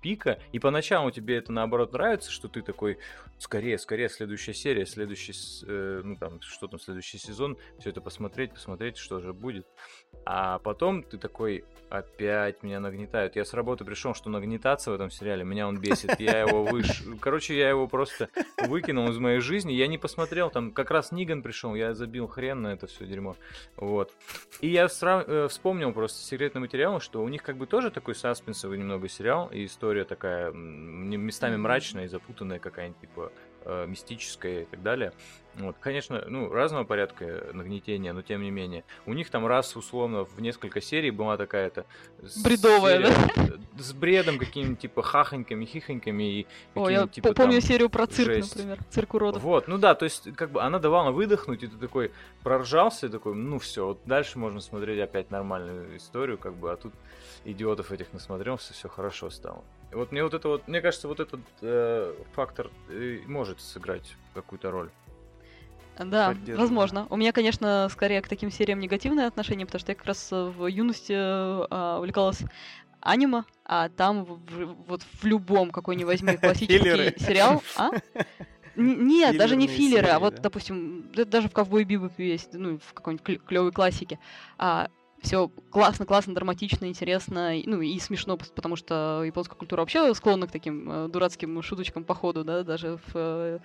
пика, 0.00 0.38
и 0.52 0.58
поначалу 0.58 1.10
тебе 1.10 1.36
это 1.36 1.52
наоборот 1.52 1.92
нравится, 1.92 2.30
что 2.30 2.48
ты 2.48 2.62
такой, 2.62 2.98
скорее, 3.38 3.78
скорее, 3.78 4.08
следующая 4.08 4.54
серия, 4.54 4.86
следующий, 4.86 5.32
э, 5.66 6.02
ну 6.04 6.16
там, 6.16 6.40
что 6.40 6.68
там, 6.68 6.80
следующий 6.80 7.18
сезон, 7.18 7.56
все 7.78 7.90
это 7.90 8.00
посмотреть, 8.00 8.52
посмотреть, 8.52 8.96
что 8.96 9.20
же 9.20 9.32
будет. 9.32 9.66
А 10.24 10.58
потом 10.58 11.02
ты 11.02 11.18
такой, 11.18 11.64
опять 11.98 12.62
меня 12.62 12.80
нагнетают. 12.80 13.36
Я 13.36 13.44
с 13.44 13.54
работы 13.54 13.84
пришел, 13.84 14.14
что 14.14 14.28
нагнетаться 14.28 14.90
в 14.90 14.94
этом 14.94 15.10
сериале, 15.10 15.44
меня 15.44 15.68
он 15.68 15.78
бесит. 15.78 16.18
Я 16.18 16.40
его 16.40 16.64
выш... 16.64 17.02
Короче, 17.20 17.56
я 17.56 17.68
его 17.68 17.86
просто 17.86 18.28
выкинул 18.58 19.08
из 19.08 19.18
моей 19.18 19.40
жизни. 19.40 19.72
Я 19.72 19.86
не 19.86 19.98
посмотрел, 19.98 20.50
там 20.50 20.72
как 20.72 20.90
раз 20.90 21.12
Ниган 21.12 21.42
пришел, 21.42 21.74
я 21.74 21.94
забил 21.94 22.26
хрен 22.26 22.62
на 22.62 22.68
это 22.68 22.86
все 22.86 23.06
дерьмо. 23.06 23.36
Вот. 23.76 24.12
И 24.60 24.68
я 24.68 24.88
срав- 24.88 25.24
э, 25.26 25.48
вспомнил 25.48 25.92
просто 25.92 26.22
секретный 26.22 26.60
материал, 26.60 27.00
что 27.00 27.22
у 27.22 27.28
них 27.28 27.42
как 27.42 27.56
бы 27.56 27.66
тоже 27.66 27.90
такой 27.90 28.14
саспенсовый 28.14 28.78
немного 28.78 29.08
сериал, 29.08 29.48
и 29.52 29.66
история 29.66 30.04
такая 30.04 30.50
местами 30.52 31.56
мрачная 31.56 32.04
и 32.04 32.08
запутанная 32.08 32.58
какая-нибудь, 32.58 33.00
типа 33.00 33.32
э, 33.64 33.86
мистическая 33.86 34.62
и 34.62 34.64
так 34.64 34.82
далее. 34.82 35.12
Вот, 35.56 35.76
конечно, 35.78 36.24
ну, 36.26 36.52
разного 36.52 36.82
порядка 36.84 37.46
нагнетения, 37.52 38.12
но 38.12 38.22
тем 38.22 38.42
не 38.42 38.50
менее. 38.50 38.82
У 39.06 39.12
них 39.12 39.30
там 39.30 39.46
раз, 39.46 39.76
условно, 39.76 40.24
в 40.24 40.40
несколько 40.40 40.80
серий 40.80 41.12
была 41.12 41.36
такая-то... 41.36 41.86
Бредовая, 42.42 43.06
серия, 43.06 43.30
э, 43.36 43.78
С 43.78 43.92
бредом 43.92 44.38
какими-нибудь, 44.38 44.80
типа, 44.80 45.02
хахоньками, 45.02 45.64
хихоньками 45.64 46.40
и 46.40 46.46
О, 46.74 46.88
я 46.88 47.06
типа, 47.06 47.28
по- 47.28 47.34
помню 47.34 47.60
там, 47.60 47.68
серию 47.68 47.88
про 47.88 48.06
цирк, 48.08 48.32
жесть. 48.32 48.56
например. 48.56 48.78
Цирк 48.90 49.14
уродов. 49.14 49.42
Вот, 49.42 49.68
ну 49.68 49.78
да, 49.78 49.94
то 49.94 50.04
есть, 50.04 50.34
как 50.34 50.50
бы 50.50 50.60
она 50.60 50.80
давала 50.80 51.12
выдохнуть, 51.12 51.62
и 51.62 51.68
ты 51.68 51.76
такой 51.76 52.10
проржался, 52.42 53.06
и 53.06 53.08
такой, 53.08 53.36
ну 53.36 53.60
все, 53.60 53.86
вот 53.86 54.00
дальше 54.06 54.40
можно 54.40 54.60
смотреть 54.60 55.00
опять 55.00 55.30
нормальную 55.30 55.96
историю, 55.96 56.36
как 56.36 56.54
бы, 56.54 56.72
а 56.72 56.76
тут 56.76 56.92
идиотов 57.44 57.92
этих 57.92 58.12
насмотрелся, 58.12 58.72
все 58.72 58.88
хорошо 58.88 59.30
стало. 59.30 59.62
Вот 59.94 60.12
мне 60.12 60.22
вот 60.22 60.34
это 60.34 60.48
вот, 60.48 60.68
мне 60.68 60.80
кажется, 60.80 61.08
вот 61.08 61.20
этот 61.20 61.40
э, 61.62 62.14
фактор 62.32 62.70
э, 62.88 63.20
может 63.26 63.60
сыграть 63.60 64.16
какую-то 64.34 64.70
роль. 64.70 64.90
Да, 65.98 66.34
возможно. 66.56 67.06
У 67.10 67.16
меня, 67.16 67.32
конечно, 67.32 67.88
скорее 67.90 68.20
к 68.20 68.28
таким 68.28 68.50
сериям 68.50 68.80
негативное 68.80 69.28
отношение, 69.28 69.64
потому 69.64 69.80
что 69.80 69.92
я 69.92 69.96
как 69.96 70.06
раз 70.06 70.28
в 70.32 70.66
юности 70.66 71.12
э, 71.12 71.66
а, 71.70 71.98
увлекалась 71.98 72.42
аниме, 73.00 73.44
а 73.64 73.88
там 73.90 74.24
в- 74.24 74.40
в- 74.50 74.74
вот 74.88 75.02
в 75.02 75.24
любом 75.24 75.70
какой 75.70 75.94
ни 75.94 76.02
возьми 76.04 76.36
классический 76.36 77.14
сериал, 77.24 77.62
а? 77.76 77.90
Нет, 78.74 79.36
даже 79.36 79.54
не 79.54 79.68
Филлерные 79.68 79.68
филлеры, 79.68 80.06
а 80.08 80.10
серии, 80.10 80.20
вот, 80.20 80.34
да? 80.34 80.42
допустим, 80.42 81.12
да- 81.14 81.24
даже 81.24 81.48
в 81.48 81.52
Ковбой 81.52 81.84
Бибопе 81.84 82.28
есть, 82.28 82.54
ну, 82.54 82.78
в 82.84 82.92
какой-нибудь 82.92 83.44
клевой 83.44 83.70
классике. 83.70 84.18
А, 84.58 84.88
все 85.24 85.48
классно, 85.70 86.06
классно, 86.06 86.34
драматично, 86.34 86.86
интересно, 86.86 87.52
ну 87.64 87.80
и 87.80 87.98
смешно, 87.98 88.36
потому 88.36 88.76
что 88.76 89.22
японская 89.24 89.58
культура 89.58 89.80
вообще 89.80 90.14
склонна 90.14 90.46
к 90.46 90.52
таким 90.52 90.90
э, 90.90 91.08
дурацким 91.08 91.60
шуточкам 91.62 92.04
по 92.04 92.14
ходу, 92.14 92.44
да, 92.44 92.62
даже 92.62 92.98
в 93.08 93.10
э, 93.14 93.58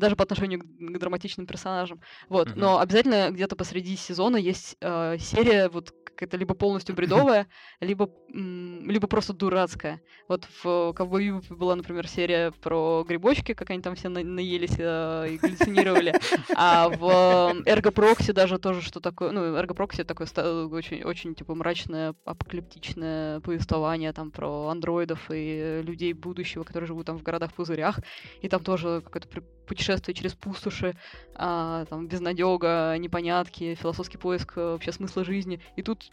даже 0.00 0.16
по 0.16 0.24
отношению 0.24 0.60
к, 0.60 0.64
к 0.64 0.98
драматичным 0.98 1.46
персонажам. 1.46 2.00
Вот, 2.28 2.50
Мгм. 2.50 2.58
но 2.60 2.78
обязательно 2.80 3.30
где-то 3.30 3.54
посреди 3.56 3.96
сезона 3.96 4.36
есть 4.36 4.76
э, 4.80 5.16
серия 5.18 5.68
вот 5.68 5.92
какая-то 6.04 6.36
либо 6.36 6.54
полностью 6.54 6.94
бредовая, 6.94 7.46
либо 7.80 8.10
м, 8.34 8.90
либо 8.90 9.06
просто 9.06 9.32
дурацкая. 9.32 10.00
Вот 10.28 10.46
в 10.62 10.92
Ковбой 10.92 11.40
была, 11.48 11.76
например, 11.76 12.06
серия 12.06 12.50
про 12.50 13.04
грибочки, 13.08 13.54
как 13.54 13.70
они 13.70 13.80
там 13.80 13.94
все 13.94 14.08
на- 14.10 14.22
наелись 14.22 14.74
э, 14.78 15.28
и 15.30 15.38
галлюцинировали. 15.38 16.12
А 16.54 16.88
в 16.88 17.62
Эрго 17.64 17.90
Прокси 17.90 18.32
даже 18.32 18.58
тоже 18.58 18.82
что 18.82 19.00
такое, 19.00 19.30
ну, 19.32 19.56
Эрго 19.56 19.72
Прокси 19.74 20.04
такое 20.04 20.26
очень, 20.26 21.02
очень, 21.04 21.34
типа, 21.34 21.54
мрачное, 21.54 22.14
апокалиптичное 22.24 23.40
повествование 23.40 24.12
там 24.12 24.30
про 24.30 24.68
андроидов 24.68 25.30
и 25.32 25.80
людей 25.82 26.12
будущего, 26.12 26.64
которые 26.64 26.86
живут 26.88 27.06
там 27.06 27.16
в 27.18 27.22
городах-пузырях. 27.22 27.98
И 28.42 28.48
там 28.48 28.62
тоже 28.62 29.00
какое-то 29.04 29.28
при- 29.28 29.42
путешествие 29.90 30.14
через 30.14 30.34
пустоши, 30.34 30.96
а, 31.34 31.84
там, 31.86 32.06
безнадега, 32.06 32.96
непонятки, 32.98 33.74
философский 33.74 34.18
поиск 34.18 34.52
э, 34.56 34.72
вообще 34.72 34.92
смысла 34.92 35.24
жизни. 35.24 35.60
И 35.76 35.82
тут 35.82 36.10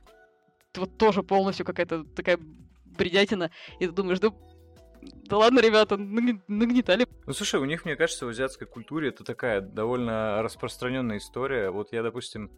вот 0.76 0.98
тоже 0.98 1.24
полностью 1.24 1.66
какая-то 1.66 2.04
такая 2.04 2.40
бредятина. 2.86 3.52
И 3.80 3.86
ты 3.86 3.92
думаешь, 3.92 4.20
да, 4.20 4.32
да 5.02 5.38
ладно, 5.38 5.60
ребята, 5.60 5.96
нагн- 5.96 6.42
нагнетали. 6.48 7.08
Ну, 7.26 7.34
слушай, 7.34 7.60
у 7.60 7.66
них, 7.66 7.86
мне 7.86 7.96
кажется, 7.96 8.26
в 8.26 8.30
азиатской 8.30 8.68
культуре 8.68 9.10
это 9.10 9.24
такая 9.24 9.62
довольно 9.62 10.42
распространенная 10.42 11.18
история. 11.18 11.70
Вот 11.70 11.94
я, 11.94 12.02
допустим, 12.04 12.50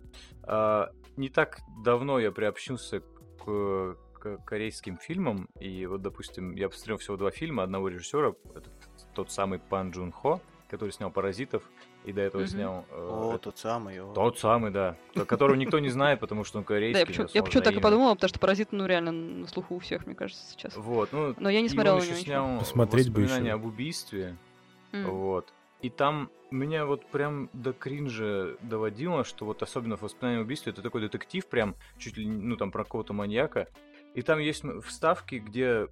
а, 0.44 0.90
не 1.18 1.30
так 1.30 1.60
давно 1.84 2.20
я 2.20 2.32
приобщился 2.32 3.02
к 3.44 3.98
корейским 4.46 4.98
фильмам, 4.98 5.48
и 5.62 5.86
вот, 5.86 6.02
допустим, 6.02 6.54
я 6.56 6.68
посмотрел 6.68 6.98
всего 6.98 7.16
два 7.16 7.32
фильма 7.32 7.64
одного 7.64 7.88
режиссера, 7.88 8.34
это 8.54 8.70
тот 9.16 9.32
самый 9.32 9.60
Пан 9.60 9.92
Джун 9.92 10.12
Хо, 10.12 10.42
который 10.70 10.92
снял 10.92 11.12
«Паразитов», 11.12 11.64
и 12.06 12.14
до 12.14 12.22
этого 12.22 12.48
снял... 12.48 12.86
э, 12.92 12.96
О, 13.34 13.38
тот 13.38 13.58
самый. 13.58 14.00
о. 14.02 14.14
Тот 14.14 14.38
самый, 14.40 14.72
да. 14.72 14.96
ко- 15.16 15.26
Которого 15.26 15.56
никто 15.56 15.80
не 15.80 15.90
знает, 15.90 16.20
потому 16.20 16.44
что 16.44 16.60
он 16.60 16.64
корейский. 16.64 16.94
Да, 16.94 17.00
я 17.00 17.06
почему- 17.06 17.28
я 17.34 17.44
почему 17.44 17.64
так 17.64 17.74
и 17.76 17.80
подумала, 17.80 18.14
потому 18.14 18.30
что 18.30 18.40
паразит, 18.40 18.72
ну, 18.72 18.86
реально 18.86 19.12
на 19.12 19.48
слуху 19.48 19.76
у 19.76 19.80
всех, 19.80 20.06
мне 20.06 20.16
кажется, 20.16 20.44
сейчас. 20.52 20.76
Вот, 20.78 21.10
ну, 21.12 21.36
Но 21.40 21.50
я 21.50 21.60
не 21.62 21.68
и 21.68 21.70
смотрела 21.70 21.96
он 21.96 22.00
на 22.02 22.04
еще 22.04 22.14
него 22.14 22.24
снял 22.24 22.60
Посмотреть 22.60 23.10
бы 23.12 23.22
еще. 23.24 23.50
об 23.52 23.66
убийстве. 23.66 24.38
Вот. 24.94 25.54
И 25.82 25.90
там 25.90 26.30
меня 26.52 26.86
вот 26.86 27.06
прям 27.06 27.50
до 27.54 27.74
кринжа 27.74 28.56
доводило, 28.62 29.24
что 29.24 29.46
вот 29.46 29.62
особенно 29.64 29.96
в 29.98 30.02
воспоминании 30.02 30.42
об 30.42 30.48
убийстве 30.48 30.72
это 30.74 30.82
такой 30.82 31.02
детектив 31.02 31.46
прям 31.48 31.76
чуть 31.98 32.18
ли 32.18 32.28
ну 32.28 32.58
там 32.58 32.72
про 32.72 32.84
какого-то 32.84 33.14
маньяка. 33.14 33.68
И 34.14 34.22
там 34.22 34.40
есть 34.40 34.64
вставки, 34.86 35.36
где 35.36 35.88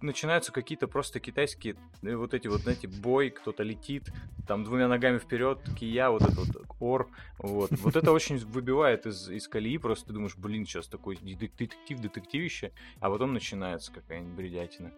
начинаются 0.00 0.52
какие-то 0.52 0.86
просто 0.86 1.20
китайские 1.20 1.76
э, 2.02 2.14
вот 2.14 2.32
эти 2.32 2.48
вот, 2.48 2.60
знаете, 2.60 2.88
бой, 2.88 3.30
кто-то 3.30 3.62
летит, 3.62 4.10
там 4.46 4.64
двумя 4.64 4.88
ногами 4.88 5.18
вперед, 5.18 5.60
кия, 5.78 6.08
вот 6.10 6.22
этот 6.22 6.36
вот 6.36 6.66
ор, 6.80 7.08
вот. 7.38 7.70
Вот 7.72 7.96
это 7.96 8.12
очень 8.12 8.38
выбивает 8.38 9.06
из, 9.06 9.28
из 9.28 9.48
колеи, 9.48 9.78
просто 9.78 10.08
ты 10.08 10.12
думаешь, 10.12 10.36
блин, 10.36 10.64
сейчас 10.64 10.86
такой 10.86 11.16
дет- 11.16 11.56
детектив, 11.56 11.98
детективище, 11.98 12.72
а 13.00 13.10
потом 13.10 13.32
начинается 13.32 13.92
какая-нибудь 13.92 14.36
бредятина. 14.36 14.92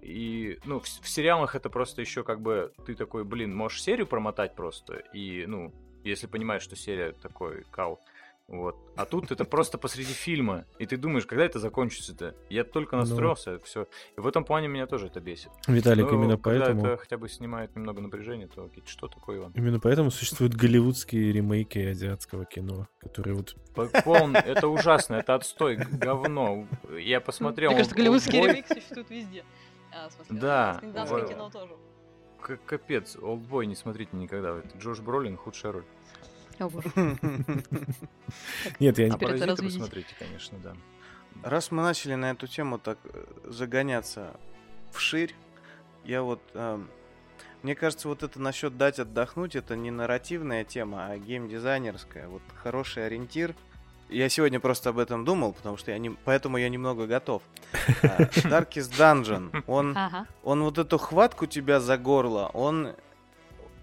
И, 0.00 0.58
ну, 0.64 0.80
в, 0.80 0.84
в 0.84 1.08
сериалах 1.08 1.54
это 1.54 1.68
просто 1.70 2.00
еще 2.00 2.24
как 2.24 2.40
бы, 2.40 2.72
ты 2.86 2.94
такой, 2.94 3.24
блин, 3.24 3.54
можешь 3.54 3.82
серию 3.82 4.06
промотать 4.06 4.54
просто, 4.54 4.94
и, 5.12 5.44
ну, 5.46 5.72
если 6.04 6.26
понимаешь, 6.26 6.62
что 6.62 6.76
серия 6.76 7.12
такой 7.12 7.64
кал, 7.70 8.00
вот. 8.48 8.76
А 8.96 9.04
тут 9.04 9.30
это 9.32 9.44
просто 9.44 9.76
посреди 9.76 10.12
фильма, 10.12 10.64
и 10.78 10.86
ты 10.86 10.96
думаешь, 10.96 11.26
когда 11.26 11.44
это 11.44 11.58
закончится-то? 11.58 12.34
Я 12.48 12.62
только 12.64 12.94
Ну. 12.96 13.02
настроился, 13.02 13.58
все. 13.64 13.88
И 14.16 14.20
в 14.20 14.26
этом 14.26 14.44
плане 14.44 14.68
меня 14.68 14.86
тоже 14.86 15.06
это 15.08 15.20
бесит. 15.20 15.50
Виталик, 15.66 16.06
Но 16.10 16.14
именно 16.14 16.36
когда 16.38 16.66
поэтому... 16.66 16.86
это 16.86 16.96
хотя 16.96 17.18
бы 17.18 17.28
снимает 17.28 17.74
немного 17.74 18.00
напряжения, 18.00 18.46
то 18.46 18.64
окей, 18.66 18.84
что 18.86 19.08
такое, 19.08 19.38
Иван? 19.38 19.52
Именно 19.56 19.80
поэтому 19.80 20.10
существуют 20.12 20.54
голливудские 20.54 21.32
ремейки 21.32 21.78
азиатского 21.78 22.44
кино, 22.44 22.86
которые 23.00 23.34
вот... 23.34 23.56
Полн, 24.04 24.36
это 24.36 24.68
ужасно, 24.68 25.16
это 25.16 25.34
отстой, 25.34 25.76
говно. 25.76 26.66
Я 26.98 27.20
посмотрел... 27.20 27.70
Мне 27.70 27.78
кажется, 27.78 27.94
«Олд- 27.96 27.98
голливудский 27.98 28.38
«Олдбой», 28.38 28.50
ремейк 28.54 28.68
существует 28.68 29.10
везде. 29.10 29.44
А, 29.92 30.08
Да, 30.30 30.74
скандинавское 30.78 31.26
кино 31.26 31.50
тоже. 31.50 31.72
Капец, 32.64 33.16
Олдбой 33.16 33.66
не 33.66 33.74
смотрите 33.74 34.16
никогда. 34.16 34.62
Джош 34.78 35.00
Бролин, 35.00 35.36
худшая 35.36 35.72
роль. 35.72 35.84
О, 36.58 36.68
боже. 36.68 36.88
Нет, 38.80 38.98
я 38.98 39.06
А 39.06 39.08
не... 39.08 39.14
Это 39.14 39.18
Паразиты 39.18 39.62
посмотрите, 39.62 40.14
конечно, 40.18 40.58
да. 40.58 40.74
Раз 41.42 41.70
мы 41.70 41.82
начали 41.82 42.14
на 42.14 42.30
эту 42.30 42.46
тему 42.46 42.78
так 42.78 42.98
э, 43.04 43.24
загоняться 43.44 44.32
вширь, 44.90 45.34
я 46.04 46.22
вот... 46.22 46.40
эм, 46.54 46.88
мне 47.62 47.74
кажется, 47.74 48.08
вот 48.08 48.22
это 48.22 48.40
насчет 48.40 48.76
дать 48.76 48.98
отдохнуть, 48.98 49.56
это 49.56 49.76
не 49.76 49.90
нарративная 49.90 50.64
тема, 50.64 51.06
а 51.06 51.18
геймдизайнерская. 51.18 52.28
Вот 52.28 52.42
хороший 52.62 53.06
ориентир. 53.06 53.54
Я 54.08 54.28
сегодня 54.28 54.60
просто 54.60 54.90
об 54.90 54.98
этом 54.98 55.24
думал, 55.24 55.52
потому 55.52 55.76
что 55.76 55.90
я 55.90 55.98
не... 55.98 56.10
Поэтому 56.10 56.58
я 56.58 56.68
немного 56.68 57.08
готов. 57.08 57.42
А, 58.02 58.22
Darkest 58.22 58.92
Dungeon, 58.96 59.64
он... 59.66 59.96
Ага. 59.96 60.26
он 60.44 60.62
вот 60.62 60.78
эту 60.78 60.96
хватку 60.96 61.46
тебя 61.46 61.80
за 61.80 61.98
горло, 61.98 62.50
он 62.54 62.94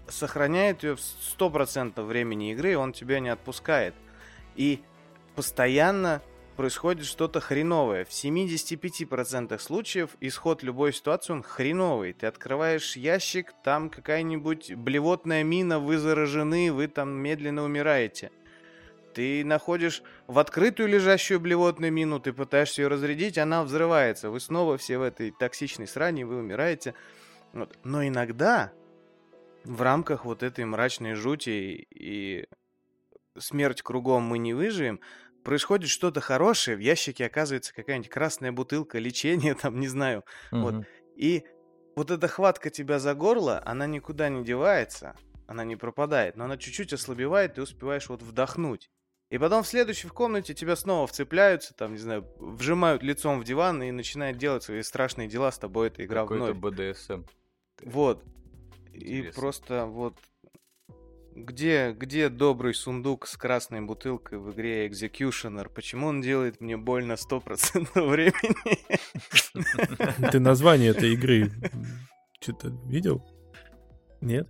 сохраняет 0.08 0.82
ее 0.82 0.96
в 0.96 1.00
100% 1.00 2.02
времени 2.04 2.52
игры, 2.52 2.76
он 2.76 2.92
тебя 2.92 3.20
не 3.20 3.28
отпускает. 3.28 3.94
И 4.56 4.80
постоянно 5.34 6.22
происходит 6.56 7.06
что-то 7.06 7.40
хреновое. 7.40 8.04
В 8.04 8.10
75% 8.10 9.58
случаев 9.58 10.10
исход 10.20 10.62
любой 10.62 10.92
ситуации, 10.92 11.32
он 11.32 11.42
хреновый. 11.42 12.12
Ты 12.12 12.26
открываешь 12.26 12.96
ящик, 12.96 13.52
там 13.64 13.90
какая-нибудь 13.90 14.74
блевотная 14.74 15.42
мина, 15.42 15.78
вы 15.78 15.98
заражены, 15.98 16.72
вы 16.72 16.86
там 16.88 17.10
медленно 17.10 17.64
умираете. 17.64 18.30
Ты 19.14 19.44
находишь 19.44 20.02
в 20.26 20.38
открытую 20.38 20.88
лежащую 20.88 21.38
блевотную 21.38 21.92
мину, 21.92 22.18
ты 22.18 22.32
пытаешься 22.32 22.82
ее 22.82 22.88
разрядить, 22.88 23.38
она 23.38 23.62
взрывается. 23.62 24.30
Вы 24.30 24.40
снова 24.40 24.76
все 24.76 24.98
в 24.98 25.02
этой 25.02 25.30
токсичной 25.30 25.86
сране, 25.86 26.26
вы 26.26 26.38
умираете. 26.38 26.94
Вот. 27.52 27.78
Но 27.84 28.04
иногда 28.04 28.72
в 29.64 29.82
рамках 29.82 30.24
вот 30.24 30.42
этой 30.42 30.64
мрачной 30.64 31.14
жути 31.14 31.86
и 31.90 32.46
смерть 33.38 33.82
кругом 33.82 34.22
мы 34.22 34.38
не 34.38 34.54
выживем, 34.54 35.00
происходит 35.42 35.90
что-то 35.90 36.20
хорошее, 36.20 36.76
в 36.76 36.80
ящике 36.80 37.26
оказывается 37.26 37.74
какая-нибудь 37.74 38.10
красная 38.10 38.52
бутылка 38.52 38.98
лечения, 38.98 39.54
там, 39.60 39.80
не 39.80 39.88
знаю. 39.88 40.24
Вот. 40.50 40.74
Мгм. 40.74 40.86
И 41.16 41.44
вот 41.96 42.10
эта 42.10 42.28
хватка 42.28 42.70
тебя 42.70 42.98
за 42.98 43.14
горло, 43.14 43.62
она 43.64 43.86
никуда 43.86 44.28
не 44.28 44.44
девается, 44.44 45.16
она 45.46 45.64
не 45.64 45.76
пропадает, 45.76 46.36
но 46.36 46.44
она 46.44 46.56
чуть-чуть 46.56 46.92
ослабевает, 46.92 47.54
ты 47.54 47.62
успеваешь 47.62 48.08
вот 48.08 48.22
вдохнуть. 48.22 48.90
И 49.30 49.38
потом 49.38 49.62
в 49.62 49.66
следующей 49.66 50.06
в 50.06 50.12
комнате 50.12 50.54
тебя 50.54 50.76
снова 50.76 51.06
вцепляются, 51.06 51.74
там, 51.74 51.92
не 51.92 51.98
знаю, 51.98 52.28
вжимают 52.38 53.02
лицом 53.02 53.40
в 53.40 53.44
диван 53.44 53.82
и 53.82 53.90
начинают 53.90 54.38
делать 54.38 54.62
свои 54.62 54.82
страшные 54.82 55.28
дела 55.28 55.50
с 55.50 55.58
тобой, 55.58 55.88
эта 55.88 56.04
игра 56.04 56.22
Какой-то 56.22 56.52
вновь. 56.52 56.56
БДСМ. 56.56 57.24
Вот. 57.82 58.22
И 58.94 59.22
просто 59.34 59.86
вот 59.86 60.16
где, 61.34 61.92
где 61.92 62.28
добрый 62.28 62.74
сундук 62.74 63.26
с 63.26 63.36
красной 63.36 63.80
бутылкой 63.80 64.38
в 64.38 64.52
игре 64.52 64.86
Executioner? 64.86 65.68
Почему 65.68 66.06
он 66.06 66.20
делает 66.20 66.60
мне 66.60 66.76
больно 66.76 67.14
100% 67.14 67.88
времени? 68.08 68.54
Ты 70.30 70.38
название 70.38 70.90
этой 70.90 71.12
игры 71.14 71.50
что-то 72.40 72.68
видел? 72.86 73.24
Нет? 74.20 74.48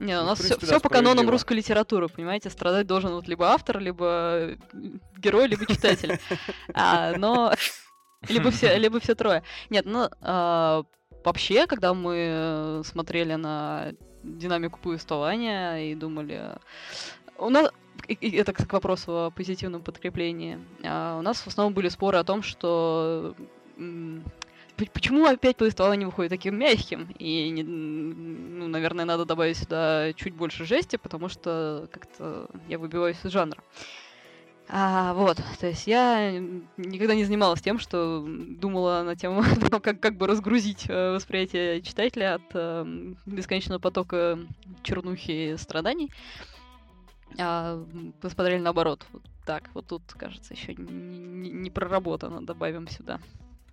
Не, 0.00 0.18
у 0.18 0.22
Ну, 0.22 0.26
нас 0.26 0.38
принципе, 0.38 0.66
все, 0.66 0.80
по 0.80 0.88
канонам 0.88 1.30
русской 1.30 1.52
литературы, 1.54 2.08
понимаете? 2.08 2.50
Страдать 2.50 2.86
должен 2.86 3.12
вот 3.12 3.28
либо 3.28 3.46
автор, 3.52 3.78
либо 3.78 4.56
м, 4.72 5.00
герой, 5.16 5.46
либо 5.46 5.66
читатель. 5.66 6.18
А, 6.74 7.16
но 7.16 7.54
либо 8.28 8.50
все, 8.50 8.76
либо 8.76 8.98
все 8.98 9.14
трое. 9.14 9.44
Нет, 9.70 9.86
ну 9.86 10.10
а, 10.20 10.82
вообще, 11.24 11.66
когда 11.66 11.94
мы 11.94 12.82
смотрели 12.84 13.34
на 13.34 13.92
динамику 14.22 14.78
повествования 14.80 15.90
и 15.90 15.94
думали, 15.94 16.58
у 17.38 17.48
нас 17.50 17.70
и- 18.08 18.36
это 18.36 18.52
к 18.52 18.72
вопросу 18.72 19.12
о 19.26 19.30
позитивном 19.30 19.82
подкреплении. 19.82 20.58
а, 20.84 21.18
у 21.18 21.22
нас 21.22 21.38
в 21.38 21.46
основном 21.46 21.74
были 21.74 21.88
споры 21.88 22.18
о 22.18 22.24
том, 22.24 22.42
что 22.42 23.34
почему 24.92 25.26
опять 25.26 25.56
повествование 25.56 26.06
выходит 26.06 26.30
таким 26.30 26.56
мягким? 26.58 27.14
И, 27.18 27.48
не- 27.50 27.62
ну, 27.62 28.68
наверное, 28.68 29.04
надо 29.04 29.24
добавить 29.24 29.56
сюда 29.56 30.12
чуть 30.14 30.34
больше 30.34 30.64
жести, 30.64 30.96
потому 30.96 31.28
что 31.28 31.88
как-то 31.92 32.48
я 32.68 32.78
выбиваюсь 32.78 33.18
из 33.24 33.30
жанра. 33.30 33.62
А, 34.68 35.12
вот, 35.12 35.38
то 35.60 35.66
есть 35.66 35.86
я 35.86 36.38
никогда 36.78 37.14
не 37.14 37.24
занималась 37.24 37.60
тем, 37.60 37.78
что 37.78 38.24
думала 38.26 39.02
на 39.02 39.14
тему 39.14 39.42
того, 39.60 39.80
как, 39.80 40.00
как 40.00 40.16
бы 40.16 40.26
разгрузить 40.26 40.86
э, 40.88 41.12
восприятие 41.12 41.82
читателя 41.82 42.36
от 42.36 42.42
э, 42.54 43.12
бесконечного 43.26 43.78
потока 43.78 44.38
чернухи 44.82 45.52
и 45.52 45.56
страданий. 45.58 46.10
А 47.38 47.84
посмотрели 48.20 48.60
наоборот. 48.60 49.06
Вот 49.12 49.22
так, 49.44 49.68
вот 49.74 49.86
тут, 49.86 50.02
кажется, 50.16 50.54
еще 50.54 50.74
не, 50.74 50.92
не- 50.92 51.50
не 51.50 51.70
проработано. 51.70 52.44
Добавим 52.44 52.88
сюда 52.88 53.20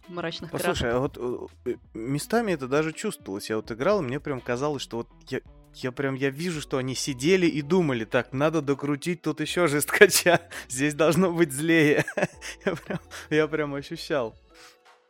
мрачных 0.09 0.51
Послушай, 0.51 0.91
а 0.91 0.99
вот 0.99 1.17
э, 1.65 1.75
местами 1.93 2.51
это 2.51 2.67
даже 2.67 2.91
чувствовалось. 2.91 3.49
Я 3.49 3.55
вот 3.57 3.71
играл, 3.71 4.01
и 4.01 4.05
мне 4.05 4.19
прям 4.19 4.41
казалось, 4.41 4.81
что 4.81 4.97
вот 4.97 5.07
я, 5.29 5.39
я 5.75 5.91
прям, 5.91 6.15
я 6.15 6.29
вижу, 6.29 6.61
что 6.61 6.77
они 6.77 6.95
сидели 6.95 7.45
и 7.45 7.61
думали, 7.61 8.05
так, 8.05 8.33
надо 8.33 8.61
докрутить 8.61 9.21
тут 9.21 9.39
еще 9.39 9.67
жесткача, 9.67 10.41
здесь 10.67 10.93
должно 10.93 11.31
быть 11.31 11.51
злее. 11.51 12.05
я, 12.65 12.75
прям, 12.75 12.99
я 13.29 13.47
прям 13.47 13.73
ощущал. 13.75 14.35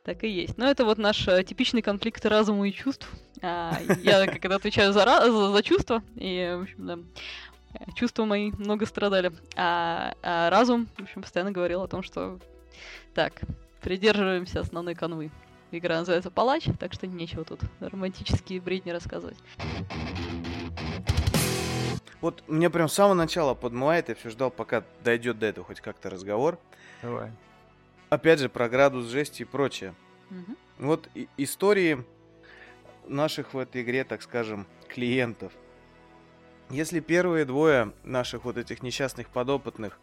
Так 0.03 0.23
и 0.23 0.29
есть. 0.29 0.57
Но 0.57 0.67
это 0.67 0.83
вот 0.83 0.97
наш 0.97 1.27
э, 1.27 1.43
типичный 1.43 1.81
конфликт 1.81 2.25
разума 2.25 2.67
и 2.67 2.73
чувств. 2.73 3.07
А, 3.41 3.77
я 4.03 4.25
это 4.25 4.55
отвечаю 4.55 4.93
за, 4.93 5.05
за, 5.05 5.51
за 5.51 5.63
чувства, 5.63 6.03
и, 6.15 6.55
в 6.57 6.63
общем, 6.63 6.87
да, 6.87 6.99
э, 7.79 7.91
чувства 7.95 8.25
мои 8.25 8.51
много 8.51 8.85
страдали. 8.85 9.31
А, 9.55 10.13
а 10.23 10.49
разум, 10.49 10.87
в 10.97 11.03
общем, 11.03 11.21
постоянно 11.21 11.51
говорил 11.51 11.83
о 11.83 11.87
том, 11.87 12.01
что 12.01 12.39
так, 13.13 13.41
придерживаемся 13.81 14.61
основной 14.61 14.95
канвы. 14.95 15.31
Игра 15.71 15.99
называется 15.99 16.29
Палач, 16.29 16.65
так 16.79 16.91
что 16.91 17.07
нечего 17.07 17.45
тут 17.45 17.61
романтические 17.79 18.59
бредни 18.59 18.91
рассказывать. 18.91 19.37
Вот 22.21 22.43
мне 22.47 22.69
прям 22.69 22.87
с 22.87 22.93
самого 22.93 23.15
начала 23.15 23.55
подмывает, 23.55 24.09
я 24.09 24.15
все 24.15 24.29
ждал, 24.29 24.51
пока 24.51 24.83
дойдет 25.03 25.39
до 25.39 25.47
этого 25.47 25.65
хоть 25.65 25.81
как-то 25.81 26.09
разговор. 26.09 26.59
Давай. 27.01 27.31
Опять 28.09 28.39
же, 28.39 28.49
про 28.49 28.69
градус 28.69 29.07
жести 29.07 29.41
и 29.41 29.45
прочее. 29.45 29.95
Мгм. 30.29 30.57
Вот 30.79 31.09
и- 31.15 31.27
истории 31.37 32.03
наших 33.07 33.53
в 33.53 33.57
этой 33.57 33.81
игре, 33.81 34.03
так 34.03 34.21
скажем, 34.21 34.67
клиентов. 34.87 35.51
Если 36.69 36.99
первые 36.99 37.45
двое 37.45 37.91
наших 38.03 38.45
вот 38.45 38.57
этих 38.57 38.83
несчастных 38.83 39.27
подопытных, 39.29 39.99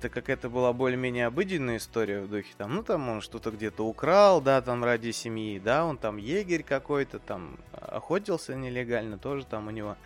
это 0.00 0.08
какая-то 0.08 0.48
была 0.48 0.72
более-менее 0.72 1.26
обыденная 1.26 1.76
история 1.76 2.20
в 2.22 2.30
духе, 2.30 2.48
там, 2.56 2.74
ну, 2.74 2.82
там 2.82 3.06
он 3.10 3.20
что-то 3.20 3.50
где-то 3.50 3.86
украл, 3.86 4.40
да, 4.40 4.62
там, 4.62 4.82
ради 4.82 5.10
семьи, 5.10 5.58
да, 5.58 5.84
он 5.84 5.98
там 5.98 6.16
егерь 6.16 6.62
какой-то, 6.62 7.18
там, 7.18 7.58
охотился 7.72 8.54
нелегально, 8.54 9.18
тоже 9.18 9.44
там 9.44 9.68
у 9.68 9.70
него 9.70 9.96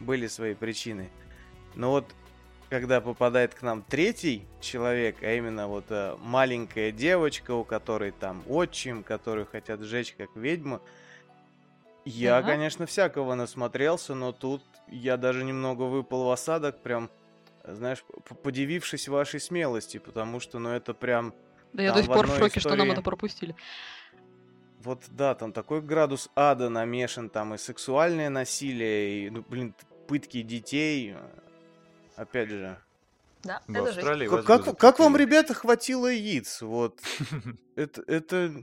были 0.00 0.26
свои 0.26 0.54
причины. 0.54 1.08
Но 1.76 1.90
вот 1.90 2.04
когда 2.68 3.00
попадает 3.00 3.54
к 3.54 3.62
нам 3.62 3.82
третий 3.82 4.44
человек, 4.60 5.22
а 5.22 5.32
именно 5.32 5.68
вот 5.68 5.84
э, 5.90 6.16
маленькая 6.20 6.90
девочка, 6.90 7.52
у 7.52 7.62
которой 7.62 8.10
там 8.10 8.42
отчим, 8.48 9.04
которую 9.04 9.46
хотят 9.46 9.80
сжечь 9.82 10.16
как 10.18 10.34
ведьму, 10.34 10.80
я, 12.04 12.38
Ага. 12.38 12.48
конечно, 12.48 12.86
всякого 12.86 13.34
насмотрелся, 13.36 14.14
но 14.14 14.32
тут 14.32 14.62
я 14.88 15.16
даже 15.16 15.44
немного 15.44 15.82
выпал 15.82 16.24
в 16.24 16.30
осадок, 16.30 16.80
прям, 16.80 17.08
знаешь, 17.66 18.04
подивившись 18.42 19.08
вашей 19.08 19.40
смелости, 19.40 19.98
потому 19.98 20.40
что, 20.40 20.58
ну, 20.58 20.70
это 20.70 20.94
прям 20.94 21.34
Да 21.72 21.82
я 21.82 21.92
до 21.92 22.02
сих 22.02 22.10
в 22.10 22.14
пор 22.14 22.26
в 22.26 22.30
одной 22.30 22.48
шоке, 22.48 22.60
что 22.60 22.70
нам 22.70 22.78
истории- 22.78 22.92
это 22.92 23.02
пропустили. 23.02 23.56
Вот 24.82 25.02
да, 25.08 25.34
там 25.34 25.52
такой 25.52 25.80
градус 25.80 26.28
ада 26.36 26.68
намешан, 26.68 27.30
там 27.30 27.54
и 27.54 27.58
сексуальное 27.58 28.28
насилие, 28.28 29.26
и, 29.26 29.30
ну, 29.30 29.42
блин, 29.48 29.74
пытки 30.06 30.42
детей. 30.42 31.14
Опять 32.16 32.50
же. 32.50 32.78
Да, 33.42 33.62
В 33.66 33.74
это. 33.74 33.88
Австралии 33.90 34.28
Как, 34.28 34.44
как, 34.44 34.78
как 34.78 34.98
вам, 34.98 35.16
ребята, 35.16 35.54
хватило 35.54 36.06
яиц? 36.06 36.62
Вот. 36.62 37.00
Это, 37.76 38.02
это 38.06 38.62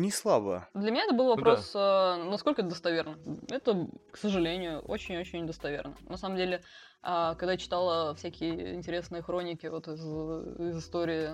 не 0.00 0.10
слабо. 0.10 0.68
Для 0.74 0.90
меня 0.90 1.04
это 1.04 1.14
был 1.14 1.24
да. 1.24 1.30
вопрос, 1.30 1.72
э, 1.74 2.24
насколько 2.24 2.62
это 2.62 2.70
достоверно. 2.70 3.18
Это, 3.50 3.86
к 4.10 4.16
сожалению, 4.16 4.80
очень-очень 4.80 5.46
достоверно. 5.46 5.94
На 6.08 6.16
самом 6.16 6.36
деле, 6.36 6.62
а, 7.02 7.34
когда 7.34 7.52
я 7.52 7.58
читала 7.58 8.14
всякие 8.14 8.74
интересные 8.74 9.22
хроники 9.22 9.66
вот 9.66 9.88
из, 9.88 10.00
из 10.00 10.78
истории 10.78 11.30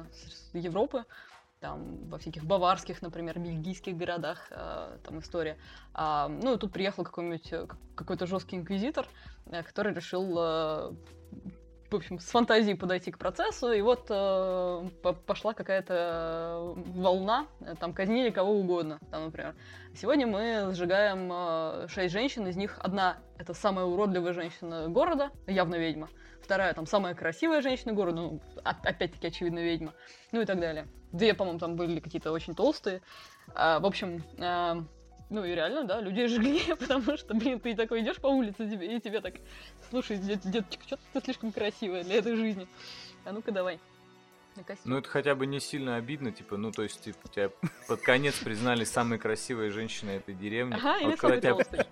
Европы, 0.52 1.04
там 1.60 2.08
во 2.08 2.18
всяких 2.18 2.44
баварских, 2.44 3.02
например, 3.02 3.38
бельгийских 3.38 3.96
городах 3.96 4.48
а, 4.50 4.98
там 5.02 5.20
история. 5.20 5.56
А, 5.94 6.28
ну 6.28 6.54
и 6.54 6.58
тут 6.58 6.72
приехал 6.72 7.04
какой-нибудь 7.04 7.52
э, 7.52 7.66
какой-то 7.94 8.26
жесткий 8.26 8.56
инквизитор, 8.56 9.06
э, 9.46 9.62
который 9.62 9.94
решил 9.94 10.34
э, 10.38 10.92
в 11.90 11.94
общем, 11.94 12.18
с 12.18 12.26
фантазией 12.26 12.74
подойти 12.74 13.10
к 13.10 13.18
процессу, 13.18 13.72
и 13.72 13.80
вот 13.80 14.06
э, 14.10 14.88
по- 15.02 15.12
пошла 15.12 15.54
какая-то 15.54 15.94
э, 15.94 16.82
волна, 16.94 17.46
э, 17.60 17.74
там 17.78 17.92
казнили 17.92 18.30
кого 18.30 18.52
угодно, 18.52 18.98
там, 19.10 19.26
например. 19.26 19.54
Сегодня 19.94 20.26
мы 20.26 20.74
сжигаем 20.74 21.30
э, 21.32 21.86
шесть 21.88 22.12
женщин, 22.12 22.46
из 22.46 22.56
них 22.56 22.78
одна— 22.80 23.18
это 23.38 23.54
самая 23.54 23.84
уродливая 23.84 24.32
женщина 24.32 24.88
города, 24.88 25.30
явно 25.46 25.76
ведьма, 25.76 26.08
вторая— 26.42 26.72
там 26.74 26.86
самая 26.86 27.14
красивая 27.14 27.62
женщина 27.62 27.92
города, 27.92 28.16
ну, 28.16 28.40
опять-таки, 28.64 29.28
очевидно, 29.28 29.60
ведьма, 29.60 29.92
ну 30.32 30.40
и 30.40 30.44
так 30.44 30.60
далее. 30.60 30.86
Две, 31.12 31.34
по-моему, 31.34 31.58
там 31.58 31.76
были 31.76 32.00
какие-то 32.00 32.32
очень 32.32 32.54
толстые. 32.54 33.00
А, 33.54 33.78
в 33.78 33.86
общем, 33.86 34.22
а, 34.38 34.84
ну 35.30 35.44
и 35.44 35.54
реально, 35.54 35.84
да, 35.84 36.00
людей 36.00 36.28
жгли, 36.34 36.60
потому 36.78 37.16
что, 37.16 37.34
блин, 37.34 37.60
ты 37.60 37.74
такой 37.74 38.00
идешь 38.02 38.16
по 38.18 38.28
улице, 38.28 38.68
тебе, 38.70 38.96
и 38.96 39.00
тебе 39.00 39.20
так, 39.20 39.34
слушай, 39.90 40.16
дет- 40.18 40.48
деточка, 40.48 40.84
что 40.86 40.98
ты 41.12 41.20
слишком 41.20 41.52
красивая 41.52 42.04
для 42.04 42.16
этой 42.16 42.36
жизни. 42.36 42.66
А 43.24 43.32
ну-ка 43.32 43.50
давай. 43.50 43.80
на 44.56 44.62
костюм». 44.62 44.92
Ну, 44.92 44.98
это 44.98 45.08
хотя 45.08 45.34
бы 45.34 45.46
не 45.46 45.58
сильно 45.60 45.96
обидно, 45.96 46.30
типа, 46.30 46.56
ну, 46.56 46.70
то 46.70 46.82
есть, 46.84 47.00
типа, 47.02 47.28
тебя 47.28 47.50
под 47.88 48.00
конец 48.02 48.34
признали 48.38 48.84
самой 48.84 49.18
красивой 49.18 49.70
женщиной 49.70 50.16
этой 50.18 50.34
деревни. 50.34 50.74
Ага, 50.74 50.96
А 51.02 51.04
вот 51.08 51.18
когда 51.18 51.52
тебя-. 51.52 51.86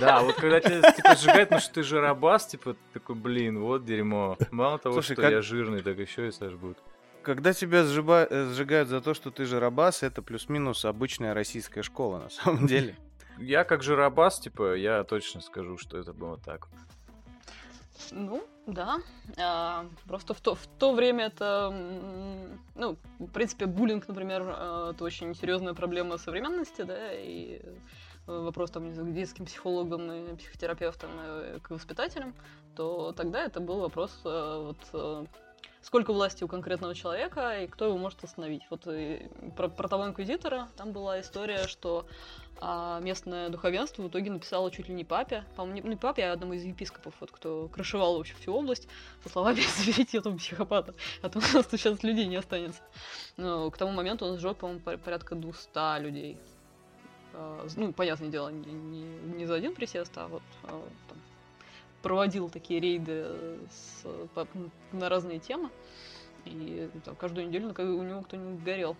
Да, 0.00 0.20
вот 0.22 0.34
когда 0.34 0.60
тебя, 0.60 0.92
типа, 0.92 1.14
сжигают, 1.16 1.48
потому 1.48 1.60
что 1.60 1.74
ты 1.74 1.82
жиробас, 1.84 2.46
типа, 2.48 2.76
такой, 2.92 3.14
блин, 3.14 3.60
вот 3.60 3.84
дерьмо. 3.84 4.36
Мало 4.50 4.78
того, 4.78 4.94
Слушай, 4.94 5.12
что 5.14 5.22
как- 5.22 5.30
я 5.32 5.42
жирный, 5.42 5.80
так 5.82 5.96
еще 5.98 6.26
и 6.28 6.32
сожгут. 6.32 6.76
Когда 7.22 7.52
тебя 7.52 7.82
сжиба- 7.84 8.26
э, 8.30 8.52
сжигают 8.52 8.88
за 8.88 9.00
то, 9.00 9.14
что 9.14 9.30
ты 9.30 9.44
жиробас, 9.44 10.02
это 10.02 10.22
плюс-минус 10.22 10.84
обычная 10.84 11.34
российская 11.34 11.82
школа, 11.82 12.18
на 12.18 12.30
самом 12.30 12.66
деле. 12.66 12.96
Я 13.38 13.64
как 13.64 13.82
жиробас, 13.82 14.40
типа, 14.40 14.74
я 14.74 15.04
точно 15.04 15.40
скажу, 15.40 15.76
что 15.78 15.98
это 15.98 16.12
было 16.12 16.38
так. 16.38 16.68
Ну, 18.10 18.42
да. 18.66 18.98
А, 19.38 19.86
просто 20.06 20.34
в 20.34 20.40
то, 20.40 20.54
в 20.54 20.66
то 20.78 20.94
время 20.94 21.26
это... 21.26 21.70
Ну, 22.74 22.96
в 23.18 23.30
принципе, 23.30 23.66
буллинг, 23.66 24.08
например, 24.08 24.42
э, 24.46 24.92
это 24.94 25.04
очень 25.04 25.34
серьезная 25.34 25.74
проблема 25.74 26.16
современности, 26.16 26.82
да, 26.82 27.12
и 27.12 27.60
э, 27.62 27.70
вопрос 28.26 28.70
там, 28.70 28.86
не 28.86 28.94
знаю, 28.94 29.10
к 29.10 29.14
детским 29.14 29.44
психологам 29.44 30.10
и 30.10 30.36
психотерапевтам, 30.36 31.10
и 31.20 31.60
к 31.60 31.70
воспитателям, 31.70 32.34
то 32.74 33.12
тогда 33.12 33.44
это 33.44 33.60
был 33.60 33.80
вопрос 33.80 34.18
э, 34.24 34.62
вот 34.66 34.78
э, 34.92 35.26
сколько 35.82 36.12
власти 36.12 36.44
у 36.44 36.48
конкретного 36.48 36.94
человека 36.94 37.62
и 37.62 37.66
кто 37.66 37.86
его 37.86 37.96
может 37.96 38.22
остановить. 38.22 38.62
Вот 38.70 38.86
и 38.86 39.28
про, 39.56 39.68
про 39.68 39.88
того 39.88 40.06
инквизитора 40.06 40.68
там 40.76 40.92
была 40.92 41.20
история, 41.20 41.66
что 41.66 42.06
а, 42.60 43.00
местное 43.00 43.48
духовенство 43.48 44.02
в 44.02 44.08
итоге 44.08 44.30
написало 44.30 44.70
чуть 44.70 44.88
ли 44.88 44.94
не 44.94 45.04
папе, 45.04 45.44
по-моему, 45.56 45.82
не, 45.82 45.90
не 45.90 45.96
папе, 45.96 46.24
а 46.24 46.32
одному 46.32 46.52
из 46.52 46.62
епископов, 46.64 47.14
вот, 47.20 47.30
кто 47.30 47.68
крышевал 47.68 48.18
вообще 48.18 48.34
всю 48.34 48.52
область, 48.52 48.86
со 49.22 49.30
словами 49.30 49.60
«заберите 49.78 50.18
этого 50.18 50.36
психопата, 50.36 50.94
а 51.22 51.30
то 51.30 51.38
у 51.38 51.42
нас 51.42 51.66
тут 51.66 51.80
сейчас 51.80 52.02
людей 52.02 52.26
не 52.26 52.36
останется». 52.36 52.82
Но 53.38 53.70
к 53.70 53.78
тому 53.78 53.92
моменту 53.92 54.26
он 54.26 54.38
сжег, 54.38 54.58
по-моему, 54.58 54.80
пор- 54.80 54.98
порядка 54.98 55.34
200 55.34 56.00
людей. 56.00 56.36
А, 57.32 57.66
ну, 57.76 57.94
понятное 57.94 58.28
дело, 58.28 58.50
не, 58.50 58.70
не- 58.70 59.36
не 59.36 59.46
за 59.46 59.54
один 59.54 59.74
присест, 59.74 60.12
а 60.16 60.28
вот 60.28 60.42
а, 60.64 60.82
там, 61.08 61.18
проводил 62.02 62.48
такие 62.50 62.80
рейды 62.80 63.26
с, 63.70 64.06
по- 64.34 64.46
на 64.92 65.08
разные 65.08 65.38
темы. 65.38 65.70
И 66.44 66.88
там, 67.04 67.14
каждую 67.16 67.48
неделю 67.48 67.68
у 67.68 68.02
него 68.02 68.22
кто-нибудь 68.22 68.62
горел. 68.62 68.96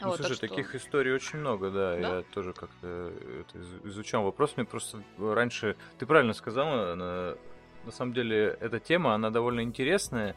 Ну, 0.00 0.08
Вот, 0.08 0.18
так 0.18 0.26
слушай, 0.28 0.38
что- 0.38 0.48
таких 0.48 0.74
историй 0.74 1.12
очень 1.12 1.40
много, 1.40 1.70
да. 1.70 1.96
Да? 1.96 2.16
Я 2.18 2.22
тоже 2.32 2.52
как-то 2.52 3.12
из- 3.54 3.92
изучал 3.92 4.22
вопрос. 4.24 4.56
Мне 4.56 4.64
просто 4.64 5.02
раньше... 5.18 5.76
Ты 5.98 6.06
правильно 6.06 6.32
сказала, 6.34 6.94
на, 6.94 7.36
на 7.84 7.90
самом 7.90 8.12
деле 8.14 8.56
эта 8.60 8.78
тема, 8.80 9.14
она 9.14 9.30
довольно 9.30 9.60
интересная, 9.60 10.36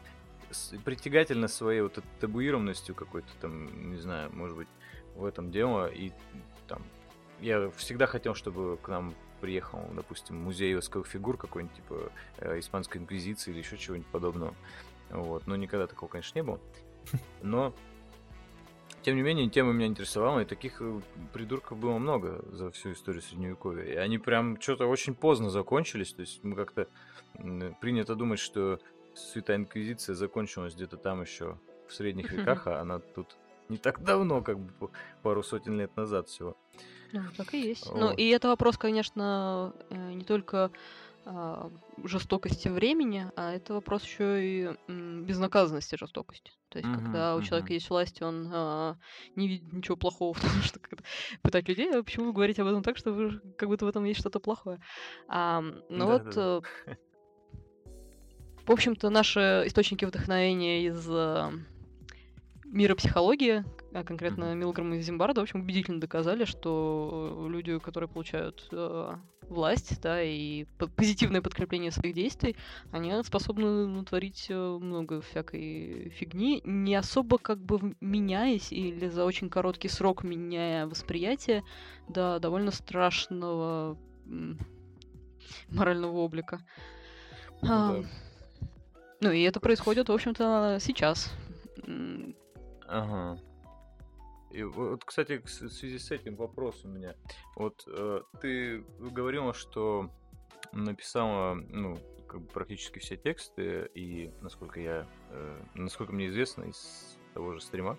притягательна 0.84 1.48
своей 1.48 1.80
вот 1.80 1.96
этой 1.98 2.08
табуированностью 2.20 2.94
какой-то 2.94 3.28
там, 3.40 3.90
не 3.90 3.96
знаю, 3.98 4.30
может 4.34 4.56
быть, 4.56 4.68
в 5.16 5.24
этом 5.24 5.50
дело. 5.50 5.86
И 5.86 6.10
там 6.68 6.82
я 7.40 7.70
всегда 7.76 8.06
хотел, 8.06 8.34
чтобы 8.34 8.76
к 8.78 8.88
нам 8.88 9.14
приехал, 9.42 9.80
допустим, 9.92 10.36
музей 10.36 10.74
восковых 10.76 11.08
фигур 11.08 11.36
какой-нибудь, 11.36 11.76
типа 11.76 12.12
э, 12.38 12.60
Испанской 12.60 13.00
Инквизиции 13.00 13.50
или 13.50 13.58
еще 13.58 13.76
чего-нибудь 13.76 14.08
подобного. 14.10 14.54
Вот. 15.10 15.48
Но 15.48 15.56
никогда 15.56 15.88
такого, 15.88 16.08
конечно, 16.08 16.38
не 16.38 16.44
было. 16.44 16.60
Но 17.42 17.74
тем 19.02 19.16
не 19.16 19.22
менее, 19.22 19.50
тема 19.50 19.72
меня 19.72 19.86
интересовала, 19.86 20.40
и 20.40 20.44
таких 20.44 20.80
э, 20.80 21.00
придурков 21.32 21.76
было 21.76 21.98
много 21.98 22.44
за 22.52 22.70
всю 22.70 22.92
историю 22.92 23.20
Средневековья. 23.20 23.84
И 23.84 23.96
они 23.96 24.18
прям 24.18 24.60
что-то 24.60 24.86
очень 24.86 25.16
поздно 25.16 25.50
закончились. 25.50 26.12
То 26.12 26.20
есть 26.20 26.44
мы 26.44 26.54
как-то 26.54 26.86
принято 27.80 28.14
думать, 28.14 28.38
что 28.38 28.78
Святая 29.14 29.56
Инквизиция 29.56 30.14
закончилась 30.14 30.74
где-то 30.74 30.98
там 30.98 31.20
еще 31.20 31.58
в 31.88 31.92
средних 31.92 32.30
веках, 32.32 32.68
а 32.68 32.80
она 32.80 33.00
тут 33.00 33.36
не 33.68 33.78
так 33.78 34.02
давно, 34.02 34.42
как 34.42 34.58
бы 34.58 34.90
пару 35.22 35.42
сотен 35.42 35.78
лет 35.78 35.96
назад 35.96 36.28
всего. 36.28 36.56
Ну, 37.12 37.22
так 37.36 37.52
и 37.54 37.60
есть. 37.60 37.86
Ну, 37.94 38.08
Вот. 38.08 38.18
и 38.18 38.28
это 38.28 38.48
вопрос, 38.48 38.78
конечно, 38.78 39.74
э, 39.90 40.12
не 40.12 40.24
только 40.24 40.70
а, 41.24 41.70
жестокости 42.02 42.68
времени, 42.68 43.30
а 43.36 43.52
это 43.52 43.74
вопрос 43.74 44.02
еще 44.02 44.44
и 44.44 44.70
безнаказанности 44.88 45.96
жестокости. 45.96 46.52
То 46.68 46.78
есть, 46.78 46.90
Мгм, 46.90 47.04
когда 47.04 47.36
у 47.36 47.42
человека 47.42 47.66
мгм. 47.66 47.74
есть 47.74 47.90
власть, 47.90 48.22
он 48.22 48.50
а, 48.52 48.96
не 49.36 49.46
видит 49.46 49.72
ничего 49.72 49.96
плохого 49.96 50.32
в 50.34 50.40
том, 50.40 50.50
что 50.62 50.80
когда 50.80 51.04
пытать 51.42 51.68
людей, 51.68 51.92
а 51.92 52.02
почему 52.02 52.26
вы 52.26 52.32
говорите 52.32 52.62
об 52.62 52.68
этом 52.68 52.82
так, 52.82 52.96
что 52.96 53.12
вы, 53.12 53.40
как 53.56 53.68
будто 53.68 53.84
в 53.84 53.88
этом 53.88 54.04
есть 54.04 54.18
что-то 54.20 54.40
плохое. 54.40 54.80
А, 55.28 55.60
ну 55.60 56.06
вот, 56.06 56.24
Да-да-да. 56.24 56.60
э, 56.86 56.96
в 58.66 58.72
общем-то, 58.72 59.10
наши 59.10 59.62
источники 59.66 60.04
вдохновения 60.04 60.86
из 60.86 61.08
э, 61.08 61.50
мира 62.72 62.94
психологии, 62.94 63.64
а 63.92 64.02
конкретно. 64.02 64.54
Милграм 64.54 64.94
и 64.94 65.00
Зимбарда, 65.00 65.40
в 65.40 65.44
общем, 65.44 65.60
убедительно 65.60 66.00
доказали, 66.00 66.44
что 66.44 67.46
люди, 67.48 67.78
которые 67.78 68.08
получают 68.08 68.66
э, 68.72 69.14
власть, 69.48 70.00
да, 70.00 70.22
и 70.22 70.64
по- 70.78 70.88
позитивное 70.88 71.42
подкрепление 71.42 71.90
своих 71.90 72.14
действий, 72.14 72.56
они 72.90 73.12
способны 73.22 73.86
натворить 73.86 74.46
э, 74.48 74.78
много 74.80 75.20
всякой 75.20 76.08
фигни, 76.16 76.62
не 76.64 76.94
особо 76.94 77.38
как 77.38 77.58
бы 77.58 77.94
меняясь 78.00 78.72
или 78.72 79.08
за 79.08 79.24
очень 79.24 79.50
короткий 79.50 79.88
срок 79.88 80.24
меняя 80.24 80.86
восприятие 80.86 81.62
до 82.08 82.38
довольно 82.40 82.70
страшного 82.70 83.98
морального 85.68 86.16
облика. 86.18 86.60
Ну 87.60 87.68
А, 87.70 87.92
да. 87.92 88.08
ну 89.20 89.30
и 89.30 89.42
это 89.42 89.60
происходит, 89.60 90.08
в 90.08 90.12
общем-то, 90.12 90.78
сейчас. 90.80 91.30
Ага. 92.92 93.40
И 94.50 94.62
вот, 94.62 95.04
кстати, 95.04 95.38
в 95.38 95.48
связи 95.48 95.98
с 95.98 96.10
этим 96.10 96.36
вопрос 96.36 96.84
у 96.84 96.88
меня. 96.88 97.14
Вот 97.56 97.84
э, 97.86 98.20
ты 98.40 98.84
говорила, 98.98 99.54
что 99.54 100.10
написала, 100.72 101.54
ну, 101.54 101.98
как 102.28 102.42
бы 102.42 102.46
практически 102.48 102.98
все 102.98 103.16
тексты, 103.16 103.90
и 103.94 104.30
насколько 104.42 104.78
я, 104.78 105.06
э, 105.30 105.62
насколько 105.74 106.12
мне 106.12 106.28
известно 106.28 106.64
из 106.64 107.18
того 107.32 107.54
же 107.54 107.62
стрима, 107.62 107.96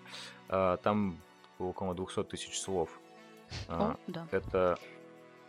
а, 0.48 0.76
там 0.76 1.20
около 1.58 1.92
200 1.94 2.24
тысяч 2.24 2.60
слов. 2.60 2.88
А, 3.66 3.92
О, 3.92 3.96
да. 4.06 4.28
это 4.30 4.78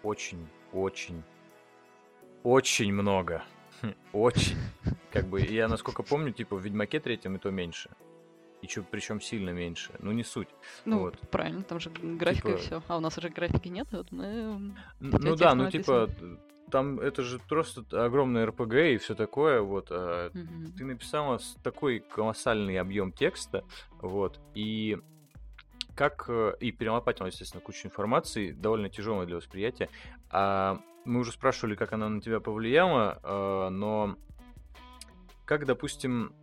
очень, 0.01 0.47
очень, 0.73 1.23
очень 2.43 2.91
много. 2.91 3.43
Очень. 4.13 4.57
Как 5.11 5.27
бы, 5.27 5.41
я 5.41 5.67
насколько 5.67 6.01
помню, 6.01 6.31
типа 6.31 6.55
в 6.55 6.61
Ведьмаке 6.61 6.99
третьем 6.99 7.35
и 7.35 7.39
то 7.39 7.51
меньше. 7.51 7.89
И 8.65 8.67
чё, 8.67 8.83
причем 8.89 9.21
сильно 9.21 9.51
меньше. 9.51 9.91
Ну, 9.99 10.11
не 10.11 10.23
суть. 10.23 10.47
Ну, 10.85 10.99
вот. 11.01 11.19
правильно, 11.29 11.61
там 11.61 11.79
же 11.79 11.91
графика 11.91 12.49
и 12.49 12.51
Типа- 12.53 12.63
все. 12.63 12.83
А 12.87 12.97
у 12.97 12.99
нас 12.99 13.15
уже 13.15 13.29
графики 13.29 13.67
нет, 13.67 13.87
вот 13.91 14.11
мы... 14.11 14.73
Ну 14.99 15.35
да, 15.35 15.53
ну 15.53 15.69
типа, 15.69 16.09
там 16.71 16.99
это 16.99 17.21
же 17.21 17.37
просто 17.47 17.83
огромный 17.91 18.43
РПГ 18.45 18.73
и 18.73 18.97
все 18.97 19.13
такое, 19.13 19.61
вот. 19.61 19.89
а 19.91 20.31
Мгм. 20.33 20.71
ты 20.75 20.83
написала 20.83 21.39
такой 21.61 21.99
колоссальный 21.99 22.79
объем 22.79 23.11
текста, 23.11 23.63
вот, 24.01 24.39
и 24.55 24.97
как 25.95 26.25
э, 26.27 26.55
и 26.59 26.71
перелопатила, 26.71 27.27
естественно, 27.27 27.61
кучу 27.61 27.85
информации, 27.87 28.51
довольно 28.51 28.89
тяжелой 28.89 29.27
для 29.27 29.35
восприятия. 29.35 29.89
А 30.31 30.79
мы 31.05 31.19
уже 31.19 31.31
спрашивали, 31.31 31.75
как 31.75 31.93
она 31.93 32.09
на 32.09 32.19
тебя 32.19 32.39
повлияла, 32.39 33.19
э, 33.21 33.69
но 33.69 34.15
как, 35.45 35.67
допустим, 35.67 36.33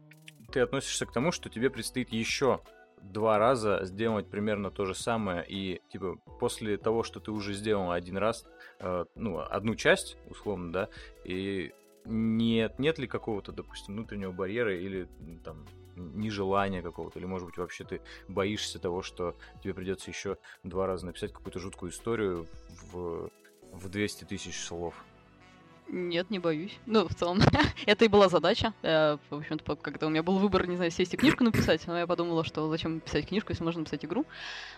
ты 0.52 0.60
относишься 0.60 1.06
к 1.06 1.12
тому, 1.12 1.32
что 1.32 1.48
тебе 1.48 1.70
предстоит 1.70 2.12
еще 2.12 2.60
два 3.02 3.38
раза 3.38 3.80
сделать 3.82 4.28
примерно 4.28 4.70
то 4.70 4.84
же 4.84 4.94
самое, 4.94 5.44
и 5.46 5.80
типа 5.90 6.16
после 6.38 6.76
того, 6.76 7.02
что 7.02 7.18
ты 7.18 7.32
уже 7.32 7.52
сделал 7.52 7.90
один 7.90 8.16
раз, 8.16 8.46
э, 8.78 9.04
ну, 9.16 9.40
одну 9.40 9.74
часть, 9.74 10.16
условно, 10.30 10.72
да, 10.72 10.88
и 11.24 11.72
нет, 12.04 12.78
нет 12.78 12.98
ли 12.98 13.06
какого-то, 13.06 13.52
допустим, 13.52 13.94
внутреннего 13.94 14.32
барьера 14.32 14.76
или 14.76 15.08
там 15.44 15.66
нежелания 15.96 16.82
какого-то, 16.82 17.18
или, 17.18 17.26
может 17.26 17.46
быть, 17.46 17.58
вообще 17.58 17.84
ты 17.84 18.00
боишься 18.28 18.78
того, 18.78 19.02
что 19.02 19.36
тебе 19.62 19.74
придется 19.74 20.10
еще 20.10 20.38
два 20.62 20.86
раза 20.86 21.06
написать 21.06 21.32
какую-то 21.32 21.58
жуткую 21.58 21.92
историю 21.92 22.46
в, 22.92 23.30
в 23.72 23.88
200 23.88 24.24
тысяч 24.24 24.60
слов. 24.60 24.94
Нет, 25.92 26.30
не 26.30 26.38
боюсь. 26.38 26.78
Ну, 26.86 27.06
в 27.06 27.14
целом, 27.14 27.38
это 27.86 28.04
и 28.04 28.08
была 28.08 28.28
задача. 28.28 28.72
Э, 28.82 29.18
В 29.30 29.34
общем-то, 29.36 29.76
когда 29.76 30.06
у 30.06 30.10
меня 30.10 30.22
был 30.22 30.38
выбор, 30.38 30.66
не 30.66 30.76
знаю, 30.76 30.90
сесть 30.90 31.12
и 31.12 31.16
книжку 31.18 31.44
написать, 31.44 31.86
но 31.86 31.98
я 31.98 32.06
подумала, 32.06 32.44
что 32.44 32.68
зачем 32.70 33.00
писать 33.00 33.28
книжку, 33.28 33.52
если 33.52 33.62
можно 33.62 33.80
написать 33.80 34.04
игру. 34.04 34.24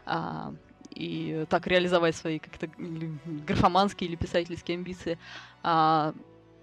А, 0.06 0.52
И 0.90 1.46
так 1.48 1.66
реализовать 1.68 2.16
свои 2.16 2.38
как-то 2.40 2.68
графоманские 3.46 4.08
или 4.10 4.16
писательские 4.16 4.76
амбиции. 4.76 5.18
А, 5.62 6.12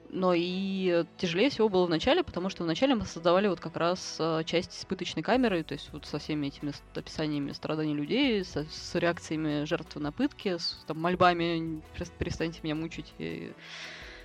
Но 0.10 0.34
и 0.36 1.06
тяжелее 1.18 1.50
всего 1.50 1.70
было 1.70 1.86
в 1.86 1.90
начале, 1.90 2.22
потому 2.22 2.50
что 2.50 2.64
вначале 2.66 2.96
мы 2.96 3.06
создавали 3.06 3.48
вот 3.48 3.62
как 3.62 3.78
раз 3.78 4.18
э, 4.20 4.44
часть 4.46 4.78
испыточной 4.78 5.24
камеры, 5.24 5.64
то 5.64 5.74
есть 5.76 5.90
вот 5.94 6.06
со 6.06 6.20
всеми 6.20 6.48
этими 6.48 6.74
описаниями 6.94 7.54
страданий 7.54 7.94
людей, 7.96 8.44
со- 8.44 8.66
с 8.70 8.96
реакциями 8.96 9.64
жертв 9.64 9.96
на 9.96 10.12
пытки, 10.12 10.58
с 10.58 10.84
там, 10.86 11.00
мольбами 11.00 11.82
«Перес- 11.96 12.12
«перестаньте 12.20 12.60
меня 12.64 12.76
мучить», 12.76 13.14
и, 13.20 13.54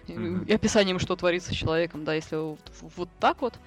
и- 0.07 0.53
описанием, 0.53 0.99
что 0.99 1.17
творится 1.17 1.53
с 1.53 1.57
человеком, 1.57 2.05
да, 2.05 2.15
если 2.15 2.37
вот, 2.37 2.61
вот 2.97 3.09
так 3.21 3.41
вот. 3.41 3.59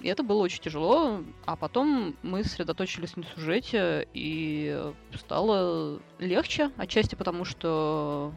И 0.00 0.08
это 0.08 0.24
было 0.24 0.42
очень 0.42 0.60
тяжело, 0.60 1.22
а 1.46 1.54
потом 1.54 2.16
мы 2.22 2.42
сосредоточились 2.42 3.14
на 3.14 3.22
сюжете, 3.22 4.08
и 4.14 4.82
стало 5.14 6.00
легче, 6.18 6.72
отчасти 6.76 7.14
потому, 7.14 7.44
что 7.44 8.32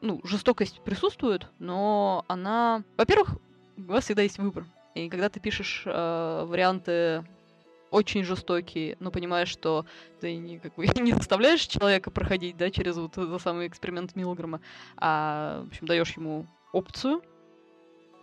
ну, 0.00 0.20
жестокость 0.24 0.80
присутствует, 0.80 1.46
но 1.58 2.24
она... 2.28 2.82
Во-первых, 2.96 3.36
у 3.76 3.82
вас 3.82 4.04
всегда 4.04 4.22
есть 4.22 4.38
выбор. 4.38 4.64
И 4.94 5.08
когда 5.08 5.28
ты 5.28 5.40
пишешь 5.40 5.84
э, 5.86 6.44
варианты 6.46 7.24
очень 7.92 8.24
жестокие, 8.24 8.96
но 8.98 9.10
понимаешь, 9.10 9.48
что 9.48 9.86
ты 10.20 10.34
не, 10.36 10.58
как 10.58 10.74
бы, 10.74 10.86
не 11.00 11.12
заставляешь 11.12 11.60
человека 11.66 12.10
проходить, 12.10 12.56
да, 12.56 12.70
через 12.70 12.96
вот 12.96 13.16
этот 13.16 13.40
самый 13.40 13.68
эксперимент 13.68 14.16
Милгрома, 14.16 14.60
а, 14.96 15.62
в 15.64 15.68
общем, 15.68 15.86
даешь 15.86 16.16
ему 16.16 16.46
опцию 16.72 17.22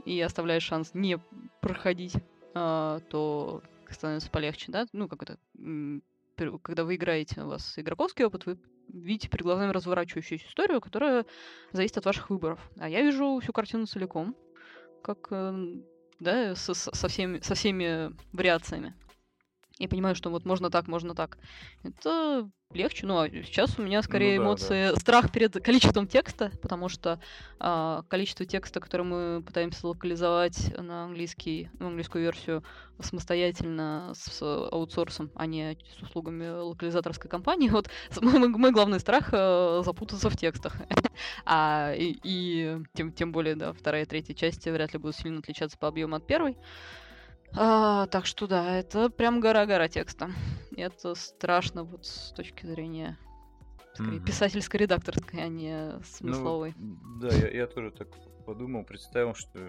и 0.06 0.20
оставляешь 0.20 0.64
шанс 0.64 0.92
не 0.94 1.20
проходить, 1.62 2.16
а, 2.56 3.00
то 3.10 3.62
становится 3.90 4.30
полегче, 4.30 4.72
да? 4.72 4.86
Ну, 4.92 5.08
как 5.08 5.24
это... 5.24 5.38
Когда 6.64 6.86
вы 6.86 6.96
играете, 6.96 7.42
у 7.42 7.48
вас 7.48 7.78
игроковский 7.78 8.24
опыт, 8.26 8.46
вы 8.46 8.58
видите 8.88 9.28
перед 9.28 9.44
глазами 9.44 9.72
разворачивающуюся 9.72 10.48
историю, 10.48 10.80
которая 10.82 11.26
зависит 11.74 11.98
от 11.98 12.06
ваших 12.06 12.30
выборов. 12.30 12.60
А 12.78 12.88
я 12.88 13.02
вижу 13.02 13.40
всю 13.42 13.52
картину 13.52 13.86
целиком, 13.86 14.36
как, 15.04 15.28
э, 15.32 15.76
да, 16.20 16.56
со- 16.56 16.74
со 16.74 17.08
всеми, 17.08 17.40
со 17.42 17.56
всеми 17.56 18.16
вариациями. 18.32 18.96
И 19.80 19.88
понимаю, 19.88 20.14
что 20.14 20.30
вот 20.30 20.44
можно 20.46 20.70
так, 20.70 20.88
можно 20.88 21.16
так. 21.16 21.38
Это 21.84 22.50
легче. 22.74 23.06
Ну, 23.08 23.18
а 23.18 23.30
сейчас 23.30 23.80
у 23.80 23.82
меня 23.82 24.04
скорее 24.04 24.38
Ну 24.38 24.44
да, 24.44 24.44
да. 24.44 24.50
эмоции 24.50 25.00
страх 25.00 25.32
перед 25.32 25.54
количеством 25.64 26.06
текста, 26.06 26.52
потому 26.62 26.90
что 26.90 27.22
а, 27.60 28.04
количество 28.10 28.46
текста, 28.46 28.82
которое 28.82 29.06
мы 29.06 29.42
пытаемся 29.42 29.88
локализовать 29.88 30.78
на 30.78 31.06
английский, 31.06 31.70
на 31.80 31.88
английскую 31.88 32.22
версию 32.26 32.64
самостоятельно 33.00 34.12
с 34.16 34.42
аутсорсом, 34.42 35.32
а 35.34 35.46
не 35.46 35.78
с 35.98 36.02
услугами 36.04 36.50
локализаторской 36.50 37.30
компании. 37.32 37.70
Вот 37.70 37.90
с- 38.12 38.22
мой, 38.22 38.38
мой- 38.38 38.50
мой 38.50 38.72
главный 38.72 39.00
страх 39.00 39.30
э, 39.32 39.82
запутаться 39.86 40.30
в 40.30 40.38
текстах. 40.38 40.76
А, 41.46 41.94
и 41.96 42.18
и 42.24 42.78
тем, 42.94 43.12
тем 43.12 43.32
более, 43.34 43.56
да, 43.56 43.74
вторая 43.74 44.04
и 44.04 44.06
третья 44.06 44.34
части 44.34 44.70
вряд 44.70 44.94
ли 44.94 45.00
будут 45.00 45.16
сильно 45.18 45.40
отличаться 45.40 45.78
по 45.78 45.88
объему 45.88 46.16
от 46.16 46.26
первой. 46.26 46.56
А, 47.56 48.06
так 48.08 48.26
что 48.26 48.48
да, 48.48 48.78
это 48.78 49.10
прям 49.10 49.40
гора-гора 49.40 49.88
текста. 49.88 50.30
Это 50.76 51.16
страшно 51.16 51.84
вот 51.84 52.06
с 52.06 52.32
точки 52.32 52.66
зрения 52.66 53.18
скорее, 53.94 54.20
Мгм. 54.20 54.26
писательско-редакторской, 54.26 55.42
а 55.42 55.48
не 55.48 55.92
Ну, 55.94 56.04
смысловой. 56.04 56.74
да, 56.78 57.28
я, 57.30 57.50
я 57.50 57.68
тоже 57.68 57.92
так 57.92 58.08
подумал, 58.46 58.84
представил, 58.84 59.34
что... 59.36 59.60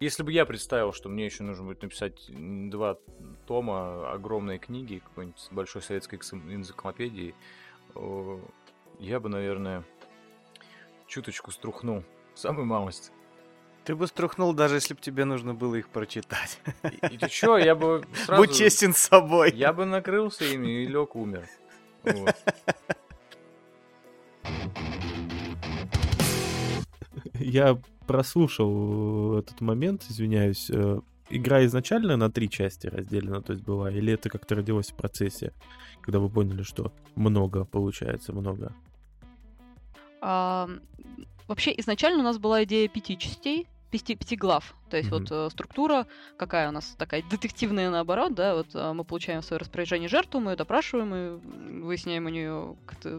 Если 0.00 0.22
бы 0.22 0.30
я 0.32 0.46
представил, 0.46 0.92
что 0.92 1.08
мне 1.08 1.24
еще 1.24 1.42
нужно 1.42 1.64
будет 1.64 1.82
написать 1.82 2.30
два 2.70 2.98
тома 3.46 4.12
огромной 4.12 4.58
книги, 4.58 5.02
какой-нибудь 5.04 5.48
большой 5.50 5.82
советской 5.82 6.16
энциклопедии, 6.16 7.34
я 9.00 9.20
бы, 9.20 9.28
наверное, 9.28 9.84
чуточку 11.08 11.50
струхнул. 11.50 12.04
Самую 12.34 12.66
малость. 12.66 13.10
Ты 13.88 13.96
бы 13.96 14.06
струхнул, 14.06 14.52
даже 14.52 14.74
если 14.74 14.92
бы 14.92 15.00
тебе 15.00 15.24
нужно 15.24 15.54
было 15.54 15.76
их 15.76 15.88
прочитать. 15.88 16.60
И, 16.82 17.14
и 17.14 17.16
ты 17.16 17.26
чё, 17.30 17.56
я 17.56 17.74
бы 17.74 18.04
сразу... 18.26 18.42
Будь 18.42 18.54
честен 18.54 18.92
с 18.92 18.98
собой. 18.98 19.50
Я 19.54 19.72
бы 19.72 19.86
накрылся 19.86 20.44
ими 20.44 20.82
и 20.82 20.86
лег 20.86 21.16
умер. 21.16 21.48
Вот. 22.02 22.36
Я 27.40 27.80
прослушал 28.06 29.38
этот 29.38 29.62
момент, 29.62 30.04
извиняюсь. 30.10 30.68
э, 30.70 31.00
Игра 31.30 31.64
изначально 31.64 32.18
на 32.18 32.30
три 32.30 32.50
части 32.50 32.88
разделена, 32.88 33.40
то 33.40 33.54
есть 33.54 33.64
была, 33.64 33.90
или 33.90 34.12
это 34.12 34.28
как-то 34.28 34.56
родилось 34.56 34.90
в 34.90 34.96
процессе, 34.96 35.54
когда 36.02 36.18
вы 36.18 36.28
поняли, 36.28 36.62
что 36.62 36.92
много 37.14 37.64
получается, 37.64 38.34
много. 38.34 38.74
А, 40.20 40.68
вообще, 41.46 41.72
изначально 41.78 42.20
у 42.20 42.24
нас 42.24 42.36
была 42.36 42.64
идея 42.64 42.86
пяти 42.88 43.16
частей, 43.16 43.66
пяти, 43.90 44.36
глав. 44.36 44.74
То 44.90 44.96
есть 44.96 45.10
Мгм. 45.10 45.20
вот 45.20 45.28
э, 45.30 45.50
структура 45.50 46.06
какая 46.36 46.68
у 46.68 46.72
нас 46.72 46.94
такая 46.98 47.22
детективная 47.22 47.90
наоборот, 47.90 48.34
да, 48.34 48.54
вот 48.54 48.68
э, 48.74 48.92
мы 48.92 49.04
получаем 49.04 49.40
в 49.40 49.44
свое 49.44 49.58
распоряжение 49.60 50.08
жертву, 50.08 50.40
мы 50.40 50.52
ее 50.52 50.56
допрашиваем, 50.56 51.08
мы 51.08 51.82
выясняем 51.84 52.26
у 52.26 52.28
нее, 52.28 52.76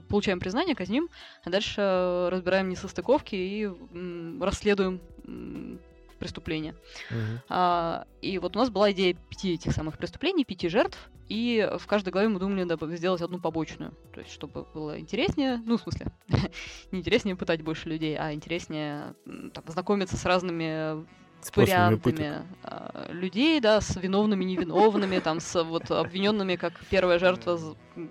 получаем 0.09 0.39
признание, 0.39 0.75
казним, 0.75 1.09
а 1.43 1.49
дальше 1.49 1.81
э, 1.81 2.29
разбираем 2.29 2.69
несостыковки 2.69 3.35
и 3.35 3.65
м, 3.65 4.41
расследуем 4.43 5.01
м, 5.25 5.79
преступление. 6.19 6.75
Мгм. 7.09 7.41
А, 7.49 8.05
и 8.21 8.37
вот 8.37 8.55
у 8.55 8.59
нас 8.59 8.69
была 8.69 8.91
идея 8.91 9.15
пяти 9.29 9.53
этих 9.53 9.71
самых 9.71 9.97
преступлений, 9.97 10.45
пяти 10.45 10.69
жертв, 10.69 11.09
и 11.29 11.69
в 11.77 11.85
каждой 11.85 12.09
главе 12.09 12.27
мы 12.27 12.39
думали 12.39 12.65
доб- 12.65 12.95
сделать 12.95 13.21
одну 13.21 13.39
побочную, 13.39 13.93
то 14.13 14.19
есть 14.19 14.33
чтобы 14.33 14.65
было 14.73 14.99
интереснее, 14.99 15.61
ну, 15.65 15.77
в 15.77 15.81
смысле, 15.81 16.07
не 16.91 16.99
интереснее 16.99 17.35
пытать 17.35 17.61
больше 17.61 17.87
людей, 17.89 18.17
а 18.17 18.33
интереснее 18.33 19.13
там, 19.53 19.63
знакомиться 19.67 20.17
с 20.17 20.25
разными 20.25 21.05
пыток. 21.39 21.57
вариантами 21.57 22.43
а, 22.63 23.11
людей, 23.11 23.59
да, 23.59 23.79
с 23.79 23.95
виновными, 23.95 24.43
невиновными, 24.43 25.19
там, 25.19 25.39
с 25.39 25.63
вот 25.63 25.89
обвиненными, 25.91 26.55
как 26.55 26.73
первая 26.89 27.19
жертва 27.19 27.59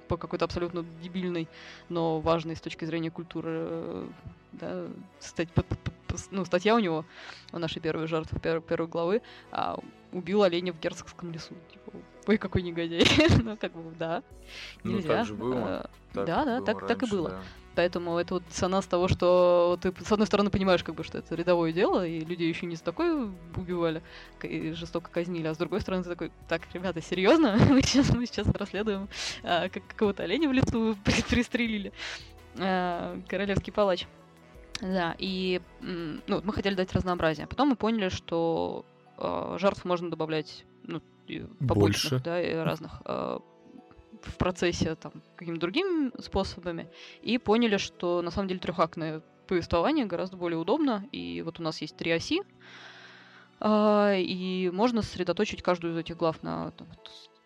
по 0.06 0.16
какой-то 0.16 0.44
абсолютно 0.44 0.84
дебильной, 1.02 1.48
но 1.88 2.20
важной 2.20 2.56
с 2.56 2.60
точки 2.60 2.84
зрения 2.84 3.10
культуры, 3.10 3.50
э, 3.50 4.08
да, 4.52 4.86
стать, 5.20 5.48
с- 6.14 6.28
ну, 6.30 6.44
статья 6.44 6.74
у 6.74 6.78
него, 6.78 7.04
у 7.52 7.58
нашей 7.58 7.80
первой 7.80 8.06
жертвы 8.06 8.38
пер- 8.38 8.60
первой 8.60 8.88
главы, 8.88 9.22
а, 9.50 9.78
убил 10.12 10.42
оленя 10.42 10.72
в 10.72 10.80
герцогском 10.80 11.32
лесу. 11.32 11.54
Типа, 11.70 11.92
ой, 12.26 12.38
какой 12.38 12.62
негодяй. 12.62 13.04
ну, 13.44 13.56
как 13.56 13.72
бы, 13.72 13.94
да. 13.98 14.22
Ну, 14.84 14.92
Нельзя. 14.92 15.08
так 15.08 15.26
же 15.26 15.34
было. 15.34 15.82
Э, 15.84 15.86
Так 16.14 16.24
Да, 16.26 16.44
да, 16.44 16.56
было 16.56 16.66
так- 16.66 16.80
так 16.86 16.96
и 16.98 17.00
раньше, 17.02 17.16
было. 17.16 17.28
да. 17.30 17.40
Поэтому 17.74 18.18
это 18.18 18.34
вот 18.34 18.42
диссонанс 18.48 18.86
того, 18.86 19.06
что 19.06 19.78
ты, 19.80 19.92
с 20.04 20.10
одной 20.10 20.26
стороны, 20.26 20.50
понимаешь, 20.50 20.82
как 20.82 20.96
бы, 20.96 21.04
что 21.04 21.18
это 21.18 21.32
рядовое 21.36 21.72
дело, 21.72 22.04
и 22.04 22.24
людей 22.24 22.48
еще 22.48 22.66
не 22.66 22.74
за 22.74 22.82
такое 22.82 23.30
убивали 23.54 24.02
и 24.42 24.72
жестоко 24.72 25.10
казнили, 25.12 25.46
а 25.46 25.54
с 25.54 25.58
другой 25.58 25.80
стороны, 25.82 26.02
ты 26.02 26.08
такой, 26.08 26.32
так, 26.48 26.62
ребята, 26.72 27.00
серьезно? 27.02 27.56
мы, 27.70 27.82
сейчас, 27.82 28.10
мы 28.12 28.26
сейчас 28.26 28.48
расследуем, 28.48 29.08
а, 29.44 29.68
как 29.68 29.86
какого-то 29.86 30.24
оленя 30.24 30.48
в 30.48 30.52
лесу 30.52 30.96
при- 31.04 31.22
пристрелили. 31.28 31.92
А, 32.58 33.20
королевский 33.28 33.72
палач. 33.72 34.06
Да, 34.80 35.14
и 35.18 35.60
ну, 35.80 36.40
мы 36.42 36.52
хотели 36.52 36.74
дать 36.74 36.92
разнообразие. 36.92 37.46
Потом 37.46 37.70
мы 37.70 37.76
поняли, 37.76 38.08
что 38.08 38.84
а, 39.16 39.56
жертв 39.58 39.84
можно 39.84 40.10
добавлять 40.10 40.64
ну, 40.84 41.02
Больше. 41.60 42.20
да, 42.20 42.40
и 42.40 42.54
разных 42.54 43.02
а, 43.04 43.40
в 44.22 44.36
процессе 44.36 44.94
там 44.94 45.12
какими-то 45.36 45.60
другими 45.60 46.12
способами. 46.20 46.88
И 47.22 47.38
поняли, 47.38 47.76
что 47.76 48.22
на 48.22 48.30
самом 48.30 48.48
деле 48.48 48.60
трехактная 48.60 49.22
повествование 49.46 50.06
гораздо 50.06 50.36
более 50.36 50.58
удобно. 50.58 51.06
И 51.10 51.42
вот 51.42 51.58
у 51.58 51.62
нас 51.62 51.80
есть 51.80 51.96
три 51.96 52.12
оси, 52.12 52.42
а, 53.60 54.14
и 54.14 54.70
можно 54.72 55.02
сосредоточить 55.02 55.62
каждую 55.62 55.94
из 55.94 55.98
этих 55.98 56.16
глав 56.16 56.42
на... 56.42 56.70
там, 56.72 56.86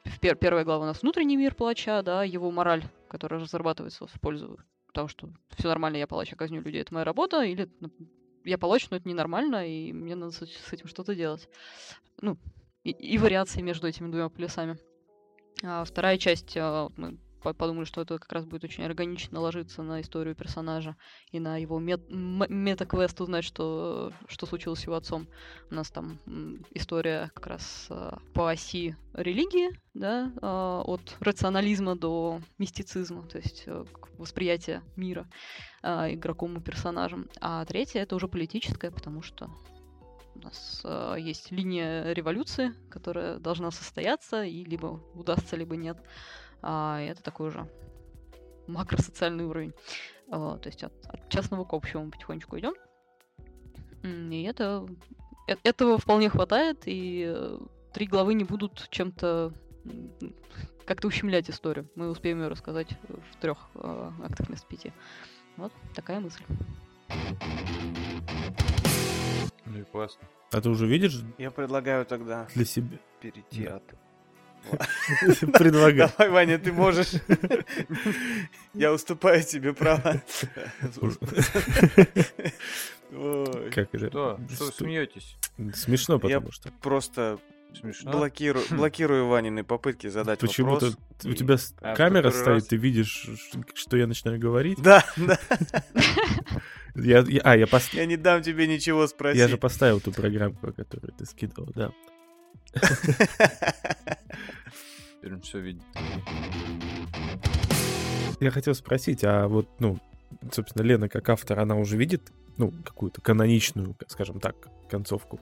в 0.05 0.21
пер- 0.21 0.37
первая 0.37 0.65
глава 0.65 0.85
у 0.85 0.87
нас 0.87 1.01
внутренний 1.03 1.37
мир 1.37 1.55
палача, 1.55 2.03
да, 2.03 2.25
его 2.25 2.51
мораль, 2.51 2.85
которая 3.09 3.41
разрабатывается 3.41 4.07
в 4.07 4.21
пользу 4.21 4.59
того, 4.93 5.09
что 5.09 5.29
все 5.57 5.69
нормально, 5.69 5.97
я 5.97 6.07
палач, 6.07 6.31
я 6.31 6.37
казню 6.37 6.61
людей, 6.61 6.81
это 6.81 6.95
моя 6.95 7.05
работа, 7.05 7.43
или 7.43 7.69
ну, 7.81 7.91
я 8.45 8.59
палач, 8.59 8.89
но 8.91 8.97
это 8.97 9.09
ненормально, 9.09 9.67
и 9.67 9.93
мне 9.93 10.15
надо 10.15 10.33
с, 10.33 10.43
этим 10.73 10.87
что-то 10.87 11.15
делать. 11.15 11.49
Ну, 12.21 12.39
и, 12.85 12.91
и 12.91 13.19
вариации 13.19 13.63
между 13.63 13.87
этими 13.87 14.11
двумя 14.11 14.29
полюсами. 14.29 14.79
А 15.63 15.85
вторая 15.85 16.19
часть, 16.19 16.57
а, 16.57 16.89
мы 16.97 17.19
подумали, 17.43 17.85
что 17.85 18.01
это 18.01 18.19
как 18.19 18.33
раз 18.33 18.45
будет 18.45 18.65
очень 18.65 18.85
органично 18.85 19.41
ложиться 19.41 19.83
на 19.83 20.01
историю 20.01 20.35
персонажа 20.35 20.97
и 21.31 21.41
на 21.41 21.57
его 21.57 21.79
мет- 21.79 22.09
мета-квест 22.09 23.21
узнать, 23.21 23.45
что, 23.45 24.13
что 24.29 24.47
случилось 24.47 24.81
с 24.81 24.85
его 24.85 24.95
отцом. 24.95 25.27
У 25.71 25.75
нас 25.75 25.91
там 25.91 26.19
история 26.75 27.31
как 27.35 27.47
раз 27.47 27.87
а, 27.91 28.19
по 28.35 28.51
оси 28.51 28.97
религии, 29.15 29.71
да, 29.95 30.33
а, 30.41 30.83
от 30.83 31.17
рационализма 31.21 31.97
до 31.97 32.41
мистицизма, 32.59 33.27
то 33.27 33.39
есть 33.39 33.65
э, 33.67 33.85
восприятие 34.19 34.83
мира 34.97 35.29
а, 35.83 36.13
игроком 36.13 36.59
и 36.59 36.61
персонажем. 36.61 37.29
А 37.41 37.65
третья 37.65 38.01
это 38.01 38.17
уже 38.17 38.29
политическая, 38.29 38.91
потому 38.91 39.23
что 39.23 39.51
у 40.35 40.41
нас 40.41 40.81
э, 40.85 41.17
есть 41.19 41.51
линия 41.51 42.13
революции, 42.13 42.73
которая 42.91 43.39
должна 43.39 43.71
состояться, 43.71 44.43
и 44.45 44.65
либо 44.65 45.03
удастся, 45.15 45.57
либо 45.57 45.77
нет. 45.77 45.99
А, 46.63 47.01
это 47.01 47.23
такой 47.23 47.49
уже 47.49 47.69
макросоциальный 48.67 49.45
уровень. 49.45 49.75
А, 50.31 50.57
то 50.59 50.69
есть 50.69 50.83
от, 50.85 50.93
от 51.07 51.29
частного 51.29 51.65
к 51.65 51.73
общему 51.73 52.11
потихонечку 52.11 52.59
идем. 52.59 52.75
И 54.03 54.43
это 54.45 54.87
э- 55.49 55.57
этого 55.63 55.99
вполне 55.99 56.29
хватает, 56.29 56.83
и 56.87 57.25
э, 57.29 57.59
три 57.93 58.07
главы 58.07 58.35
не 58.35 58.45
будут 58.45 58.89
чем-то 58.91 59.53
как-то 60.87 61.09
ущемлять 61.09 61.51
историю. 61.51 61.89
Мы 61.95 62.09
успеем 62.09 62.41
ее 62.41 62.49
рассказать 62.49 62.89
в 63.09 63.37
трех 63.41 63.69
актах 63.75 64.49
вместо 64.49 64.67
пяти. 64.67 64.93
Вот 65.57 65.73
такая 65.95 66.21
мысль. 66.21 66.43
Ну 69.67 69.79
и 69.79 69.85
классно. 69.85 70.27
А 70.53 70.61
ты 70.61 70.69
уже 70.69 70.87
видишь 70.87 71.21
Я 71.39 71.51
предлагаю 71.51 72.05
тогда 72.05 72.47
для 72.55 72.65
себя? 72.65 72.99
перейти 73.21 73.65
Да. 73.65 73.77
от... 73.77 73.83
Предлагаю. 75.53 76.11
Давай, 76.17 76.31
Ваня, 76.31 76.59
ты 76.59 76.73
можешь. 76.73 77.13
Я 78.75 78.93
уступаю 78.93 79.43
тебе 79.43 79.73
право. 79.75 80.23
Как 83.75 83.89
это? 83.95 84.09
Что? 84.09 84.41
Что 84.55 84.65
вы 84.67 84.73
смеетесь? 84.73 85.37
Смешно, 85.75 86.19
потому 86.19 86.51
что. 86.53 86.71
Просто 86.81 87.39
Смешно? 87.79 88.11
блокирую, 88.13 88.65
блокирую 88.71 89.27
Ванины 89.27 89.65
попытки 89.65 90.07
задать 90.09 90.39
Почему-то 90.41 90.87
вопрос. 90.87 90.97
у 91.25 91.29
и- 91.31 91.35
тебя 91.35 91.57
А, 91.81 91.95
камера 91.95 92.31
стоит, 92.31 92.47
раз? 92.47 92.67
ты 92.67 92.77
видишь, 92.77 93.29
что 93.75 93.97
я 93.97 94.07
начинаю 94.07 94.39
говорить. 94.41 94.79
Да, 94.81 95.05
да. 95.17 95.39
Я, 96.95 97.21
я- 97.21 97.41
а, 97.45 97.57
я, 97.57 97.65
пос- 97.65 97.95
Я 97.97 98.05
не 98.07 98.17
дам 98.19 98.43
тебе 98.43 98.67
ничего 98.67 99.07
спросить. 99.07 99.39
я 99.39 99.49
же 99.49 99.57
поставил 99.57 100.01
ту 100.01 100.13
программку, 100.13 100.73
которую 100.73 101.13
ты 101.13 101.25
скидывал, 101.27 101.71
да. 101.75 101.91
Теперь 105.19 105.35
он 105.35 105.41
все 105.43 105.59
видит. 105.61 105.83
Я 108.41 108.51
хотел 108.51 108.75
спросить, 108.75 109.23
а 109.25 109.47
вот, 109.47 109.69
ну, 109.79 109.99
собственно, 110.51 110.83
Лена 110.83 111.09
как 111.09 111.29
автор, 111.29 111.61
она 111.61 111.77
уже 111.77 111.97
видит, 111.97 112.33
ну, 112.57 112.73
какую-то 112.85 113.21
каноничную, 113.21 113.95
скажем 114.09 114.41
так, 114.41 114.57
концовку 114.91 115.39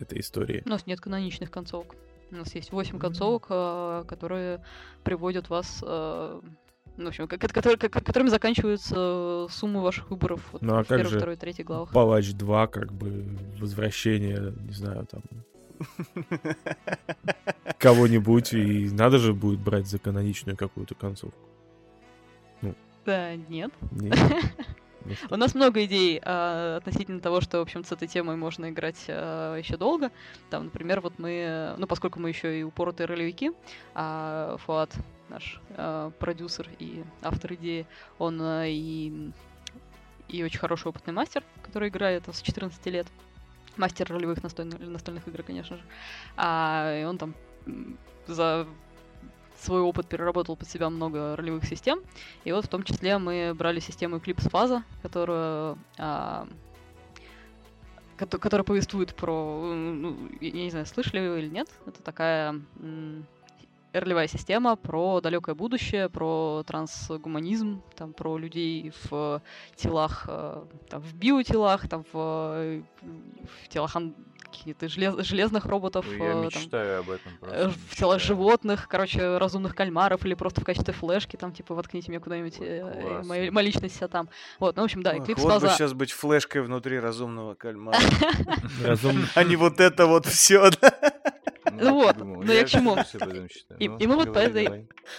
этой 0.00 0.20
истории? 0.20 0.62
У 0.66 0.68
нас 0.68 0.86
нет 0.86 1.00
каноничных 1.00 1.50
концовок. 1.50 1.94
У 2.32 2.36
нас 2.36 2.54
есть 2.54 2.72
8 2.72 2.98
концовок, 2.98 3.46
э, 3.50 4.04
которые 4.08 4.64
приводят 5.04 5.48
вас... 5.48 5.80
э, 5.82 6.40
ну, 6.96 7.04
в 7.04 7.08
общем, 7.08 7.28
ко- 7.28 7.38
ко- 7.38 7.48
которые- 7.48 7.78
ко- 7.78 7.88
которыми 8.00 8.28
заканчиваются 8.28 9.46
суммы 9.50 9.80
ваших 9.82 10.10
выборов 10.10 10.40
вот 10.52 10.62
Ну, 10.62 10.74
а 10.74 10.82
в 10.84 10.88
как 10.88 10.98
первой, 10.98 11.10
же 11.10 11.16
второй, 11.18 11.36
третьей 11.36 11.64
главах. 11.64 11.92
Палач 11.92 12.32
2, 12.32 12.66
как 12.68 12.92
бы, 12.92 13.36
возвращение, 13.58 14.54
не 14.60 14.72
знаю, 14.72 15.06
там, 15.06 15.22
кого-нибудь, 17.78 18.52
и 18.52 18.90
надо 18.90 19.18
же 19.18 19.32
будет 19.32 19.60
брать 19.60 19.86
за 19.86 19.98
каноничную 19.98 20.56
какую-то 20.56 20.94
концовку. 20.94 21.38
Да, 23.06 23.34
нет. 23.34 23.72
Нет? 23.92 24.18
Ну? 25.04 25.14
У 25.30 25.36
нас 25.36 25.54
много 25.54 25.82
идей 25.86 26.20
а, 26.22 26.76
относительно 26.76 27.20
того, 27.20 27.40
что, 27.40 27.58
в 27.58 27.62
общем, 27.62 27.84
с 27.84 27.92
этой 27.92 28.06
темой 28.06 28.36
можно 28.36 28.68
играть 28.68 29.00
еще 29.08 29.78
долго. 29.78 30.10
Там, 30.50 30.64
например, 30.64 31.00
вот 31.00 31.14
мы, 31.18 31.30
э, 31.30 31.74
ну, 31.78 31.86
поскольку 31.86 32.20
мы 32.20 32.28
еще 32.28 32.60
и 32.60 32.62
упоротые 32.62 33.06
ролевики, 33.06 33.52
а 33.94 34.58
Фуат, 34.58 34.94
наш 35.30 35.60
а, 35.76 36.10
продюсер 36.18 36.68
и 36.78 37.02
автор 37.22 37.54
идеи, 37.54 37.86
он 38.18 38.40
а, 38.42 38.66
и, 38.66 39.30
и 40.28 40.42
очень 40.42 40.58
хороший 40.58 40.88
опытный 40.88 41.14
мастер, 41.14 41.42
который 41.62 41.88
играет 41.88 42.24
с 42.30 42.42
14 42.42 42.84
лет. 42.86 43.06
Мастер 43.80 44.06
ролевых 44.10 44.42
настольных, 44.42 44.78
настольных 44.80 45.26
игр, 45.26 45.42
конечно 45.42 45.76
же. 45.76 45.82
А, 46.36 47.00
и 47.00 47.04
он 47.04 47.16
там 47.18 47.34
за 48.26 48.66
свой 49.58 49.80
опыт 49.80 50.06
переработал 50.06 50.56
под 50.56 50.68
себя 50.68 50.90
много 50.90 51.36
ролевых 51.36 51.64
систем. 51.64 52.00
И 52.44 52.52
вот 52.52 52.64
в 52.64 52.68
том 52.68 52.82
числе 52.82 53.18
мы 53.18 53.54
брали 53.54 53.80
систему 53.80 54.16
Eclipse 54.16 54.48
Фаза, 54.50 54.84
которая, 55.02 55.76
а, 55.98 56.46
кото- 58.18 58.38
которая 58.38 58.64
повествует 58.64 59.14
про, 59.14 59.72
ну, 59.74 60.16
я 60.40 60.48
я 60.48 60.64
не 60.64 60.70
знаю, 60.70 60.86
слышали 60.86 61.26
вы 61.26 61.40
или 61.40 61.48
нет, 61.48 61.68
это 61.86 62.02
такая 62.02 62.60
ролевая 63.92 64.28
система 64.28 64.76
про 64.76 65.20
далекое 65.20 65.54
будущее, 65.54 66.08
про 66.08 66.62
трансгуманизм, 66.66 67.82
там, 67.96 68.12
про 68.12 68.36
людей 68.38 68.92
в 69.04 69.42
телах, 69.76 70.24
э, 70.28 70.62
там, 70.88 71.00
в 71.02 71.14
биотелах, 71.14 71.88
там, 71.88 72.04
в, 72.12 72.16
э, 72.54 72.82
в 73.02 73.68
телах 73.68 73.96
каких-то 74.50 74.86
желез- 74.86 75.22
железных 75.22 75.64
роботов, 75.64 76.04
Ой, 76.08 76.16
э, 76.16 76.24
Я 76.24 76.32
там, 76.32 76.44
мечтаю 76.44 77.00
об 77.00 77.10
этом 77.10 77.32
просто. 77.38 77.70
в 77.70 77.96
телах 77.96 78.16
мечтаю. 78.16 78.36
животных, 78.36 78.88
короче, 78.88 79.38
разумных 79.38 79.74
кальмаров, 79.74 80.24
или 80.26 80.34
просто 80.34 80.60
в 80.60 80.64
качестве 80.64 80.92
флешки, 80.92 81.36
там, 81.36 81.52
типа, 81.52 81.74
воткните 81.74 82.10
меня 82.10 82.20
куда-нибудь, 82.20 82.56
э, 82.60 83.22
моя, 83.24 83.52
моя 83.52 83.66
личность 83.66 83.96
вся 83.96 84.08
там. 84.08 84.28
Вот, 84.58 84.76
ну, 84.76 84.82
в 84.82 84.84
общем, 84.86 85.02
да, 85.02 85.16
Eclipse 85.16 85.40
вот 85.40 85.54
бы 85.54 85.60
фаза... 85.60 85.68
сейчас 85.70 85.92
быть 85.92 86.10
флешкой 86.12 86.62
внутри 86.62 86.98
разумного 86.98 87.54
кальмара. 87.54 87.98
А 89.34 89.44
не 89.44 89.56
вот 89.56 89.80
это 89.80 90.06
вот 90.06 90.26
все. 90.26 90.70
Ну 91.80 91.94
вот, 91.94 92.16
думал, 92.16 92.42
ну 92.42 92.52
я 92.52 92.64
к 92.64 92.68
чему? 92.68 92.96
И- 93.78 93.88
Ну, 93.88 93.98
и 93.98 94.06
мы 94.06 94.14
вот 94.16 94.26
по 94.34 94.38
этой- 94.38 94.66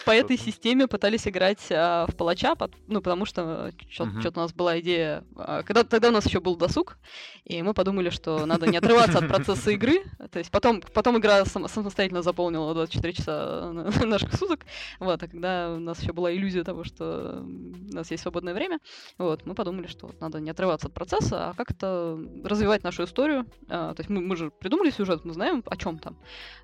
по 0.06 0.12
этой 0.12 0.38
системе 0.38 0.88
пытались 0.88 1.28
играть 1.28 1.60
а, 1.72 2.06
в 2.08 2.16
палача, 2.16 2.56
ну, 2.88 3.02
потому 3.02 3.26
что 3.26 3.72
что-то 3.90 4.40
у 4.40 4.44
нас 4.44 4.54
была 4.54 4.80
идея... 4.80 5.24
а, 5.36 5.64
когда, 5.64 5.84
тогда 5.84 6.10
у 6.10 6.12
нас 6.12 6.26
еще 6.26 6.40
был 6.40 6.56
досуг, 6.56 6.98
и 7.44 7.62
мы 7.64 7.74
подумали, 7.74 8.10
что 8.10 8.46
надо 8.46 8.68
не 8.68 8.78
отрываться 8.78 9.18
от 9.18 9.28
процесса 9.28 9.72
игры. 9.72 10.04
То 10.32 10.40
есть 10.40 10.52
потом, 10.52 10.82
потом 10.94 11.18
игра 11.18 11.44
сам- 11.46 11.68
самостоятельно 11.68 12.22
заполнила 12.22 12.74
24 12.74 13.14
часа 13.14 13.72
на- 13.74 13.84
наших 14.06 14.34
суток. 14.36 14.66
Вот, 15.00 15.22
а 15.24 15.28
когда 15.28 15.74
у 15.74 15.80
нас 15.80 16.02
еще 16.02 16.14
была 16.14 16.34
иллюзия 16.34 16.64
того, 16.64 16.84
что 16.84 17.44
у 17.44 17.94
нас 17.96 18.12
есть 18.12 18.24
свободное 18.24 18.54
время, 18.54 18.80
вот, 19.18 19.46
мы 19.46 19.56
подумали, 19.56 19.88
что 19.88 20.12
надо 20.20 20.40
не 20.40 20.50
отрываться 20.52 20.88
от 20.88 20.94
процесса, 20.94 21.50
а 21.50 21.54
как-то 21.54 22.20
развивать 22.44 22.84
нашу 22.84 23.04
историю. 23.04 23.46
А, 23.70 23.94
то 23.94 24.00
есть 24.02 24.10
мы, 24.10 24.22
мы 24.22 24.36
же 24.36 24.52
придумали 24.52 24.90
сюжет, 24.92 25.26
мы 25.26 25.34
знаем, 25.34 25.64
о 25.66 25.76
чем 25.76 26.00
там. 26.00 26.18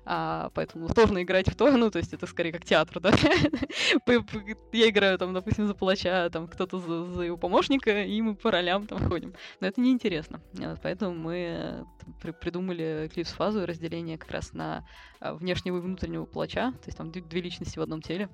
А, 0.04 0.50
поэтому 0.54 0.88
сложно 0.88 1.22
играть 1.22 1.48
в 1.48 1.56
то, 1.56 1.70
ну, 1.76 1.90
то 1.90 1.98
есть 1.98 2.12
это 2.12 2.26
скорее 2.26 2.52
как 2.52 2.64
театр, 2.64 3.00
да. 3.00 3.10
Я 4.72 4.88
играю 4.88 5.18
там, 5.18 5.34
допустим, 5.34 5.66
за 5.66 5.74
палача, 5.74 6.28
там 6.30 6.48
кто-то 6.48 6.78
за, 6.78 7.04
за 7.04 7.22
его 7.22 7.36
помощника, 7.36 8.02
и 8.02 8.20
мы 8.22 8.34
по 8.34 8.50
ролям 8.50 8.86
там 8.86 9.08
ходим. 9.08 9.34
Но 9.60 9.66
это 9.66 9.80
неинтересно. 9.80 10.40
А, 10.60 10.76
Поэтому 10.82 11.14
мы 11.14 11.84
э, 12.22 12.32
придумали 12.40 13.10
клипс-фазу 13.12 13.62
и 13.62 13.66
разделение 13.66 14.18
как 14.18 14.30
раз 14.30 14.52
на 14.52 14.84
внешнего 15.20 15.78
и 15.78 15.80
внутреннего 15.80 16.24
палача, 16.24 16.72
то 16.72 16.86
есть 16.86 16.98
там 16.98 17.10
две 17.10 17.40
личности 17.40 17.78
в 17.78 17.82
одном 17.82 18.02
теле 18.02 18.28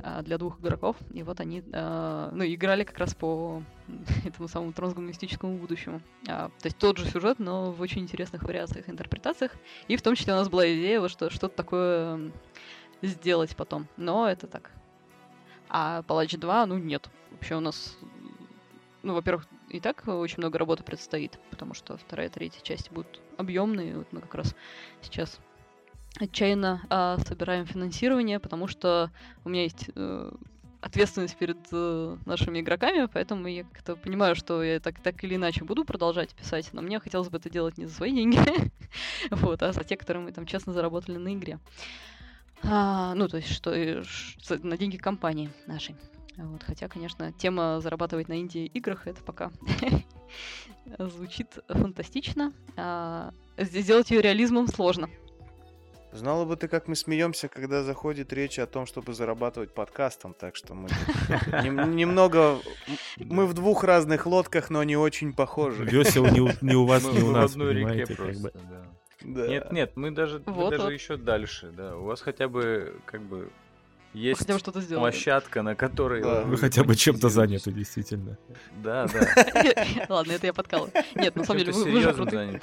а, 0.00 0.22
для 0.22 0.38
двух 0.38 0.60
игроков. 0.60 0.96
И 1.12 1.22
вот 1.22 1.40
они, 1.40 1.62
а, 1.72 2.30
ну, 2.32 2.44
играли 2.44 2.84
как 2.84 2.98
раз 2.98 3.14
по 3.14 3.62
этому 4.24 4.48
самому 4.48 4.72
трансгуманистическому 4.72 5.56
будущему. 5.58 6.00
А, 6.28 6.48
То 6.48 6.66
есть 6.66 6.78
тот 6.78 6.98
же 6.98 7.06
сюжет, 7.06 7.38
но 7.38 7.72
в 7.72 7.80
очень 7.80 8.02
интересных 8.02 8.42
вариациях, 8.42 8.88
интерпретациях. 8.88 9.52
И 9.88 9.96
в 9.96 10.02
том 10.02 10.14
числе 10.14 10.32
у 10.32 10.36
нас 10.36 10.48
была 10.48 10.66
идея 10.66 11.00
вот 11.00 11.10
что, 11.10 11.30
что-то 11.30 11.56
такое 11.56 12.32
сделать 13.02 13.54
потом. 13.56 13.86
Но 13.96 14.28
это 14.28 14.46
так. 14.46 14.72
А 15.68 16.02
Палач 16.02 16.32
2, 16.32 16.66
ну 16.66 16.78
нет. 16.78 17.08
Вообще 17.30 17.56
у 17.56 17.60
нас, 17.60 17.96
ну, 19.02 19.14
во-первых, 19.14 19.46
и 19.70 19.80
так 19.80 20.04
очень 20.06 20.38
много 20.38 20.58
работы 20.58 20.84
предстоит, 20.84 21.38
потому 21.50 21.74
что 21.74 21.96
вторая 21.96 22.28
и 22.28 22.30
третья 22.30 22.60
части 22.62 22.92
будут 22.92 23.20
объемные. 23.38 23.96
Вот 23.98 24.12
мы 24.12 24.20
как 24.20 24.34
раз 24.36 24.54
сейчас 25.02 25.40
отчаянно 26.18 26.82
а, 26.90 27.18
собираем 27.26 27.66
финансирование, 27.66 28.38
потому 28.38 28.68
что 28.68 29.10
у 29.44 29.48
меня 29.48 29.62
есть 29.64 29.90
э, 29.94 30.30
ответственность 30.80 31.36
перед 31.36 31.58
э, 31.72 32.16
нашими 32.24 32.60
игроками, 32.60 33.08
поэтому 33.12 33.48
я 33.48 33.64
как-то 33.64 33.96
понимаю, 33.96 34.36
что 34.36 34.62
я 34.62 34.80
так, 34.80 35.00
так 35.00 35.22
или 35.24 35.36
иначе 35.36 35.64
буду 35.64 35.84
продолжать 35.84 36.34
писать, 36.34 36.68
но 36.72 36.82
мне 36.82 37.00
хотелось 37.00 37.28
бы 37.28 37.38
это 37.38 37.50
делать 37.50 37.78
не 37.78 37.86
за 37.86 37.94
свои 37.94 38.12
деньги, 38.12 38.38
вот, 39.30 39.62
а 39.62 39.72
за 39.72 39.82
те, 39.82 39.96
которые 39.96 40.22
мы 40.22 40.32
там 40.32 40.46
честно 40.46 40.72
заработали 40.72 41.16
на 41.16 41.34
игре. 41.34 41.58
А, 42.62 43.14
ну, 43.14 43.28
то 43.28 43.38
есть, 43.38 43.50
что 43.50 44.04
ш- 44.04 44.58
на 44.62 44.76
деньги 44.76 44.96
компании 44.96 45.50
нашей. 45.66 45.96
Вот, 46.36 46.62
хотя, 46.64 46.88
конечно, 46.88 47.32
тема 47.32 47.80
зарабатывать 47.80 48.28
на 48.28 48.38
инди 48.40 48.58
играх 48.58 49.06
это 49.06 49.22
пока 49.22 49.52
звучит 50.98 51.58
фантастично. 51.68 52.52
А, 52.76 53.32
сделать 53.56 54.10
ее 54.10 54.20
реализмом 54.20 54.66
сложно. 54.66 55.08
Знала 56.14 56.44
бы 56.44 56.56
ты, 56.56 56.68
как 56.68 56.86
мы 56.86 56.94
смеемся, 56.94 57.48
когда 57.48 57.82
заходит 57.82 58.32
речь 58.32 58.60
о 58.60 58.66
том, 58.66 58.86
чтобы 58.86 59.14
зарабатывать 59.14 59.74
подкастом, 59.74 60.32
так 60.32 60.54
что 60.54 60.72
мы 60.74 60.88
нем- 61.64 61.96
немного... 61.96 62.60
Мы 63.16 63.46
в 63.46 63.54
двух 63.54 63.82
разных 63.82 64.24
лодках, 64.24 64.70
но 64.70 64.84
не 64.84 64.96
очень 64.96 65.32
похожи. 65.32 65.84
Весел 65.84 66.26
не 66.26 66.40
у, 66.40 66.50
не 66.60 66.76
у 66.76 66.86
вас, 66.86 67.02
Мы 67.02 67.14
не 67.14 67.22
у 67.22 67.26
в 67.26 67.32
нас, 67.32 67.50
одной 67.50 67.74
реке 67.74 68.14
понимаете. 68.14 68.52
Нет, 69.22 69.72
нет, 69.72 69.92
мы 69.96 70.12
даже, 70.12 70.36
еще 70.38 71.16
дальше, 71.16 71.72
да. 71.76 71.96
У 71.96 72.04
вас 72.04 72.20
хотя 72.20 72.46
бы 72.46 72.94
как 73.06 73.22
бы 73.22 73.50
есть 74.12 74.38
Хотя 74.38 74.52
бы 74.52 74.58
что-то 74.60 74.80
площадка, 74.82 75.62
на 75.62 75.74
которой 75.74 76.22
Да. 76.22 76.42
вы 76.42 76.50
Вы 76.50 76.56
хотя 76.58 76.84
бы 76.84 76.94
чем-то 76.94 77.28
заняты, 77.28 77.72
действительно. 77.72 78.38
Да, 78.76 79.08
да. 79.08 79.86
Ладно, 80.08 80.30
это 80.30 80.46
я 80.46 80.52
подкалываю. 80.52 80.92
Нет, 81.16 81.34
на 81.34 81.42
самом 81.42 81.58
деле, 81.58 81.72
вы, 81.72 82.00
же 82.00 82.12
крутые. 82.12 82.60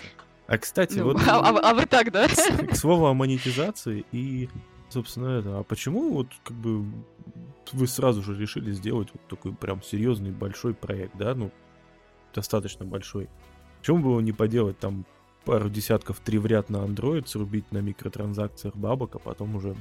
А, 0.51 0.57
кстати, 0.57 0.97
Ну, 0.97 1.05
вот 1.05 1.21
а, 1.25 1.39
а- 1.39 1.69
а 1.69 1.73
вы 1.73 1.85
так, 1.85 2.11
да? 2.11 2.27
к 2.27 2.75
слову 2.75 3.05
о 3.05 3.13
монетизации 3.13 4.03
и, 4.11 4.49
собственно, 4.89 5.39
это, 5.39 5.59
а 5.59 5.63
почему 5.63 6.11
вот 6.13 6.27
как 6.43 6.57
бы 6.57 6.83
вы 7.71 7.87
сразу 7.87 8.21
же 8.21 8.37
решили 8.37 8.73
сделать 8.73 9.07
вот 9.13 9.25
такой 9.29 9.53
прям 9.53 9.81
серьезный 9.81 10.31
большой 10.31 10.73
проект, 10.73 11.15
да, 11.15 11.33
ну, 11.35 11.51
достаточно 12.33 12.85
большой. 12.85 13.29
Почему 13.79 13.99
бы 13.99 14.09
его 14.09 14.19
не 14.19 14.33
поделать 14.33 14.77
там 14.77 15.05
пару 15.45 15.69
десятков 15.69 16.19
три 16.19 16.37
в 16.37 16.45
ряд 16.45 16.69
на 16.69 16.77
Android, 16.77 17.27
срубить 17.27 17.71
на 17.71 17.77
микротранзакциях 17.77 18.75
бабок, 18.75 19.15
а 19.15 19.19
потом 19.19 19.55
уже 19.55 19.73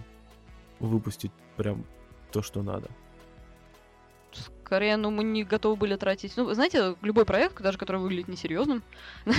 выпустить 0.78 1.32
прям 1.56 1.84
то, 2.30 2.42
что 2.42 2.62
надо. 2.62 2.88
Скорее, 4.70 4.96
ну, 4.96 5.10
мы 5.10 5.24
не 5.24 5.42
готовы 5.42 5.74
были 5.74 5.96
тратить... 5.96 6.36
Ну, 6.36 6.54
знаете, 6.54 6.94
любой 7.02 7.24
проект, 7.24 7.60
даже 7.60 7.76
который 7.76 8.00
выглядит 8.00 8.28
несерьезным, 8.28 8.84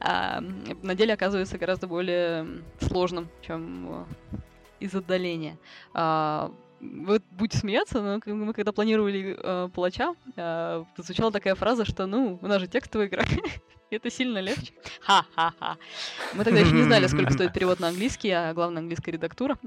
а, 0.00 0.42
на 0.82 0.94
деле 0.94 1.14
оказывается 1.14 1.56
гораздо 1.56 1.86
более 1.86 2.46
сложным, 2.80 3.30
чем 3.40 4.04
э, 4.32 4.36
из 4.80 4.94
отдаления. 4.94 5.56
А, 5.94 6.52
Вы 6.80 7.22
будете 7.30 7.56
смеяться, 7.56 8.02
но 8.02 8.20
мы 8.26 8.52
когда 8.52 8.72
планировали 8.72 9.38
э, 9.42 9.70
палача, 9.74 10.14
э, 10.36 10.84
звучала 10.98 11.32
такая 11.32 11.54
фраза, 11.54 11.86
что, 11.86 12.04
ну, 12.04 12.38
у 12.42 12.46
нас 12.46 12.60
же 12.60 12.66
текстовая 12.66 13.08
игра, 13.08 13.24
это 13.96 14.10
сильно 14.10 14.38
легче. 14.38 14.72
Ха-ха-ха. 15.00 15.78
Мы 16.34 16.44
тогда 16.44 16.60
еще 16.60 16.72
не 16.72 16.82
знали, 16.82 17.06
сколько 17.06 17.32
стоит 17.32 17.52
перевод 17.52 17.80
на 17.80 17.88
английский, 17.88 18.30
а 18.30 18.52
главное 18.54 18.80
английская 18.80 19.12
редактура. 19.12 19.58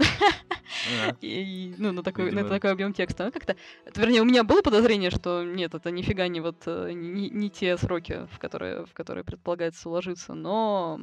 А, 1.06 1.16
И, 1.22 1.74
ну, 1.78 1.92
на 1.92 2.04
такой, 2.04 2.32
на 2.32 2.44
такой 2.48 2.72
объем 2.72 2.94
текста. 2.94 3.26
Ну, 3.26 3.32
как-то, 3.32 3.56
вернее, 3.96 4.22
у 4.22 4.26
меня 4.26 4.44
было 4.44 4.62
подозрение, 4.62 5.10
что 5.10 5.44
нет, 5.44 5.74
это 5.74 5.92
нифига 5.92 6.28
не 6.28 6.42
вот 6.42 6.64
э, 6.66 6.92
не, 6.94 7.30
не 7.30 7.50
те 7.50 7.78
сроки, 7.78 8.28
в 8.32 8.38
которые, 8.40 8.86
в 8.86 8.94
которые 8.94 9.24
предполагается 9.24 9.90
уложиться, 9.90 10.34
но 10.34 11.00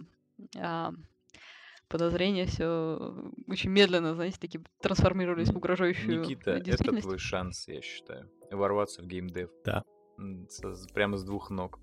а, 0.57 0.93
подозрения 1.89 2.47
все 2.47 3.15
очень 3.49 3.71
медленно, 3.71 4.15
знаете, 4.15 4.39
такие 4.41 4.63
трансформировались 4.81 5.49
в 5.49 5.57
угрожающую 5.57 6.21
Никита, 6.21 6.53
это 6.53 7.01
твой 7.01 7.19
шанс, 7.19 7.67
я 7.69 7.81
считаю. 7.83 8.31
Ворваться 8.51 9.03
в 9.03 9.07
геймдев. 9.07 9.51
Да. 9.65 9.83
С- 10.49 10.87
прямо 10.93 11.17
с 11.17 11.25
двух 11.25 11.51
ног. 11.51 11.79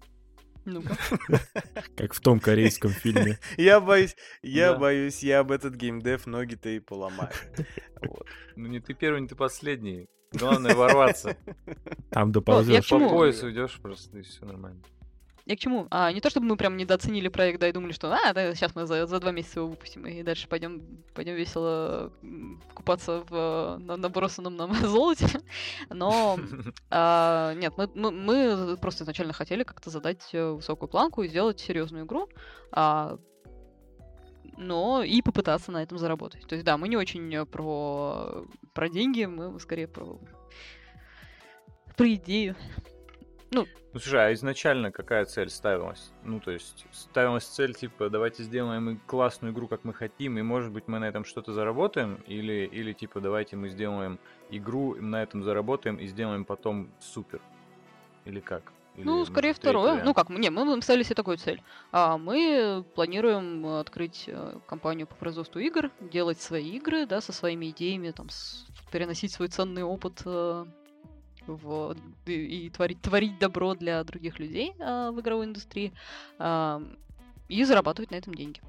Как 1.97 2.13
в 2.13 2.19
том 2.19 2.39
корейском 2.39 2.91
фильме. 2.91 3.39
Я 3.57 3.79
боюсь, 3.79 4.15
я 4.41 4.73
боюсь, 4.75 5.23
я 5.23 5.39
об 5.39 5.51
этот 5.51 5.75
геймдев 5.75 6.27
ноги-то 6.27 6.69
и 6.69 6.79
поломаю. 6.79 7.31
Ну 8.55 8.67
не 8.67 8.79
ты 8.79 8.95
первый, 8.95 9.21
не 9.21 9.27
ты 9.27 9.35
последний. 9.35 10.09
Главное 10.33 10.73
ворваться. 10.75 11.37
Там 12.09 12.29
я 12.29 12.33
доползешь. 12.33 12.89
По 12.89 12.97
поясу 12.97 13.51
идешь 13.51 13.79
просто, 13.79 14.17
и 14.19 14.21
все 14.23 14.43
нормально. 14.45 14.81
Я 15.51 15.57
к 15.57 15.59
чему? 15.59 15.87
А, 15.91 16.13
не 16.13 16.21
то 16.21 16.29
чтобы 16.29 16.45
мы 16.45 16.55
прям 16.55 16.77
недооценили 16.77 17.27
проект, 17.27 17.59
да, 17.59 17.67
и 17.67 17.73
думали, 17.73 17.91
что 17.91 18.09
а, 18.09 18.31
да, 18.31 18.55
сейчас 18.55 18.73
мы 18.73 18.85
за, 18.85 19.05
за 19.05 19.19
два 19.19 19.31
месяца 19.31 19.59
его 19.59 19.67
выпустим, 19.67 20.07
и 20.07 20.23
дальше 20.23 20.47
пойдем, 20.47 20.81
пойдем 21.13 21.35
весело 21.35 22.13
купаться 22.73 23.25
в 23.27 23.77
на, 23.77 23.97
набросанном 23.97 24.55
нам 24.55 24.73
золоте. 24.87 25.27
Но 25.89 26.39
а, 26.89 27.53
нет, 27.55 27.73
мы, 27.75 27.89
мы, 27.93 28.11
мы 28.11 28.77
просто 28.77 29.03
изначально 29.03 29.33
хотели 29.33 29.63
как-то 29.63 29.89
задать 29.89 30.29
э, 30.31 30.51
высокую 30.51 30.87
планку 30.87 31.21
и 31.21 31.27
сделать 31.27 31.59
серьезную 31.59 32.05
игру. 32.05 32.29
а, 32.71 33.19
но 34.55 35.03
и 35.03 35.21
попытаться 35.21 35.73
на 35.73 35.83
этом 35.83 35.97
заработать. 35.97 36.47
То 36.47 36.55
есть, 36.55 36.63
да, 36.63 36.77
мы 36.77 36.87
не 36.87 36.95
очень 36.95 37.35
э, 37.35 37.45
про, 37.45 38.45
про 38.73 38.87
деньги, 38.87 39.25
мы 39.25 39.59
скорее 39.59 39.89
про, 39.89 40.17
про 41.97 42.13
идею. 42.13 42.55
Ну, 43.51 43.67
слушай, 43.91 44.27
а 44.29 44.33
изначально 44.33 44.91
какая 44.91 45.25
цель 45.25 45.49
ставилась? 45.49 46.11
Ну, 46.23 46.39
то 46.39 46.51
есть, 46.51 46.85
ставилась 46.93 47.43
цель, 47.43 47.73
типа, 47.73 48.09
давайте 48.09 48.43
сделаем 48.43 48.99
классную 49.07 49.53
игру, 49.53 49.67
как 49.67 49.83
мы 49.83 49.93
хотим, 49.93 50.37
и, 50.37 50.41
может 50.41 50.71
быть, 50.71 50.87
мы 50.87 50.99
на 50.99 51.05
этом 51.09 51.25
что-то 51.25 51.51
заработаем? 51.53 52.15
Или, 52.27 52.65
или 52.71 52.93
типа, 52.93 53.19
давайте 53.19 53.57
мы 53.57 53.67
сделаем 53.69 54.19
игру, 54.49 54.95
на 54.95 55.21
этом 55.21 55.43
заработаем 55.43 55.97
и 55.97 56.07
сделаем 56.07 56.45
потом 56.45 56.89
супер? 57.01 57.41
Или 58.23 58.39
как? 58.39 58.71
Или, 58.95 59.05
Ну, 59.05 59.25
скорее 59.25 59.53
второе. 59.53 59.83
вариант? 59.91 60.05
Ну 60.05 60.13
как, 60.13 60.29
не, 60.29 60.49
мы 60.49 60.81
ставили 60.81 61.03
себе 61.03 61.15
такую 61.15 61.37
цель. 61.37 61.61
А, 61.91 62.17
мы 62.17 62.85
планируем 62.95 63.65
открыть 63.65 64.25
э, 64.27 64.59
компанию 64.67 65.07
по 65.07 65.15
производству 65.15 65.59
игр, 65.59 65.91
делать 65.99 66.39
свои 66.41 66.71
игры, 66.71 67.05
да, 67.05 67.19
со 67.21 67.31
своими 67.33 67.69
идеями, 67.69 68.11
там, 68.11 68.29
с- 68.29 68.65
переносить 68.91 69.31
свой 69.31 69.47
ценный 69.49 69.83
опыт 69.83 70.21
э, 70.25 70.65
в, 71.55 71.95
и, 72.25 72.65
и 72.65 72.69
творить, 72.69 73.01
творить 73.01 73.39
добро 73.39 73.75
для 73.75 74.03
других 74.03 74.39
людей 74.39 74.73
э, 74.79 75.11
в 75.11 75.19
игровой 75.19 75.45
индустрии 75.45 75.93
а, 76.39 76.81
и 77.47 77.63
зарабатывать 77.63 78.11
на 78.11 78.15
этом 78.15 78.33
деньги. 78.33 78.61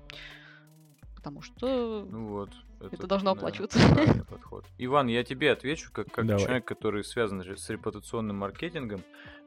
Потому 1.14 1.43
что 1.43 2.07
Ну 2.11 2.26
вот. 2.26 2.51
Это 2.91 3.07
должно 3.07 3.35
да, 3.35 3.39
оплачиваться. 3.39 3.78
правильный 3.95 4.24
подход. 4.24 4.64
Иван, 4.78 5.07
я 5.07 5.22
тебе 5.22 5.53
отвечу, 5.53 5.91
как, 5.93 6.11
как 6.11 6.26
Давай. 6.26 6.43
человек, 6.43 6.64
который 6.64 7.05
связан 7.05 7.45
же 7.45 7.57
с 7.57 7.70
репутационным 7.70 8.37
маркетингом. 8.37 9.03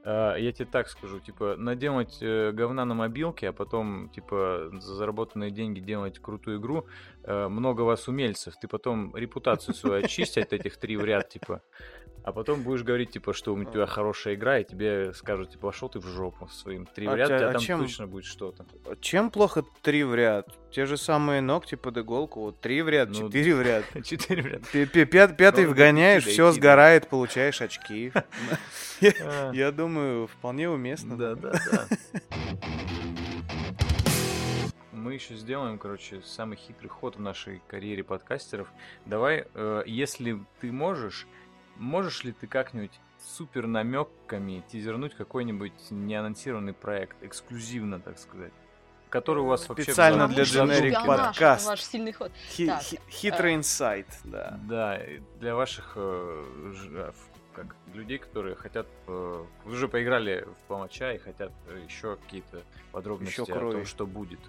А, 0.06 0.36
я 0.36 0.52
тебе 0.52 0.68
так 0.72 0.88
скажу, 0.88 1.20
типа, 1.20 1.56
наделать 1.58 2.18
э, 2.22 2.52
говна 2.52 2.86
на 2.86 2.94
мобилке, 2.94 3.50
а 3.50 3.54
потом, 3.54 4.10
типа, 4.10 4.70
за 4.72 4.96
заработанные 4.96 5.52
деньги 5.52 5.80
делать 5.80 6.20
крутую 6.20 6.60
игру, 6.60 6.86
э, 7.24 7.48
много 7.48 7.82
вас 7.82 8.08
умельцев. 8.08 8.56
Ты 8.62 8.68
потом 8.68 9.16
репутацию 9.16 9.74
свою 9.74 10.04
очисти 10.06 10.40
от 10.40 10.54
этих 10.54 10.78
три 10.78 10.96
в 10.96 11.04
ряд, 11.04 11.30
типа, 11.30 11.62
а 12.26 12.32
потом 12.32 12.64
будешь 12.64 12.82
говорить, 12.82 13.12
типа, 13.12 13.34
что 13.34 13.54
у 13.54 13.64
тебя 13.64 13.86
хорошая 13.86 14.34
игра, 14.34 14.58
и 14.60 14.64
тебе 14.64 15.14
скажут, 15.14 15.52
типа, 15.52 15.68
пошел 15.68 15.90
ты 15.90 16.00
в 16.00 16.08
жопу 16.08 16.48
своим 16.48 16.88
три 16.88 17.06
в 17.08 17.12
А 17.12 17.16
ряд, 17.16 17.28
у 17.30 17.32
чё- 17.32 17.38
тебя 17.38 17.50
а 17.50 17.52
там 17.54 17.62
чем- 17.62 17.80
точно 17.82 18.08
будет 18.08 18.26
что-то. 18.26 18.66
Чем 19.00 19.30
плохо 19.30 19.64
три 19.84 20.04
в 20.04 20.16
ряд? 20.16 20.48
Те 20.72 20.88
же 20.88 20.98
самые 20.98 21.42
ногти 21.42 21.76
под 21.76 22.00
иголку. 22.00 22.42
Вот 22.42 22.60
три 22.60 22.82
в 22.82 22.90
ряд, 22.90 23.10
Ну, 23.10 23.14
четыре 23.30 23.56
в 23.56 23.62
ряд. 23.62 23.86
Четыре 24.04 24.42
в 24.42 24.46
ряд. 24.48 25.38
Пятый 25.38 25.66
Ну, 25.66 25.72
вгоняешь, 25.72 26.26
все 26.26 26.52
сгорает, 26.52 27.08
получаешь 27.10 27.62
очки. 27.62 28.12
А. 29.22 29.52
Я 29.54 29.72
думаю, 29.72 30.26
вполне 30.28 30.70
уместно. 30.70 31.18
Да, 31.18 31.36
да, 31.36 31.52
да. 31.72 31.86
Мы 34.92 35.14
еще 35.14 35.36
сделаем, 35.36 35.78
короче, 35.78 36.22
самый 36.24 36.58
хитрый 36.58 36.90
ход 36.90 37.18
в 37.18 37.20
нашей 37.20 37.62
карьере 37.68 38.04
подкастеров. 38.04 38.68
Давай, 39.06 39.46
э, 39.54 39.84
если 39.86 40.40
ты 40.62 40.72
можешь, 40.72 41.28
можешь 41.78 42.24
ли 42.24 42.32
ты 42.32 42.48
как-нибудь 42.48 42.92
супер 43.38 43.68
намеками 43.68 44.64
тизернуть 44.68 45.16
какой-нибудь 45.16 45.74
неанонсированный 45.90 46.74
проект, 46.74 47.22
эксклюзивно, 47.24 48.00
так 48.00 48.20
сказать, 48.20 48.54
который 49.10 49.44
у 49.44 49.46
вас 49.48 49.68
вообще... 49.68 49.84
Специально 49.84 50.28
для 50.28 50.46
Шпионаж, 50.46 51.06
подкаст. 51.06 51.68
Ваш 51.68 51.84
сильный 51.84 52.12
ход. 52.12 52.32
Хи- 52.50 52.68
Так, 52.68 52.82
хи- 52.84 53.00
Хитрый 53.10 53.54
э, 53.54 53.56
инсайт, 53.56 54.08
да. 54.24 54.60
Да, 54.64 55.02
для 55.40 55.56
ваших 55.56 55.94
э, 55.96 56.44
а, 56.96 57.12
в- 57.12 57.56
как, 57.56 57.76
людей, 57.94 58.18
которые 58.18 58.56
хотят, 58.56 58.88
э, 59.08 59.46
уже 59.66 59.88
поиграли 59.88 60.46
в 60.60 60.68
Палача 60.68 61.14
и 61.14 61.18
хотят 61.18 61.54
еще 61.88 62.18
какие-то 62.18 62.64
подробности 62.92 63.40
Ещё 63.42 63.56
о 63.56 63.72
том, 63.72 63.86
что 63.86 64.06
будет. 64.06 64.40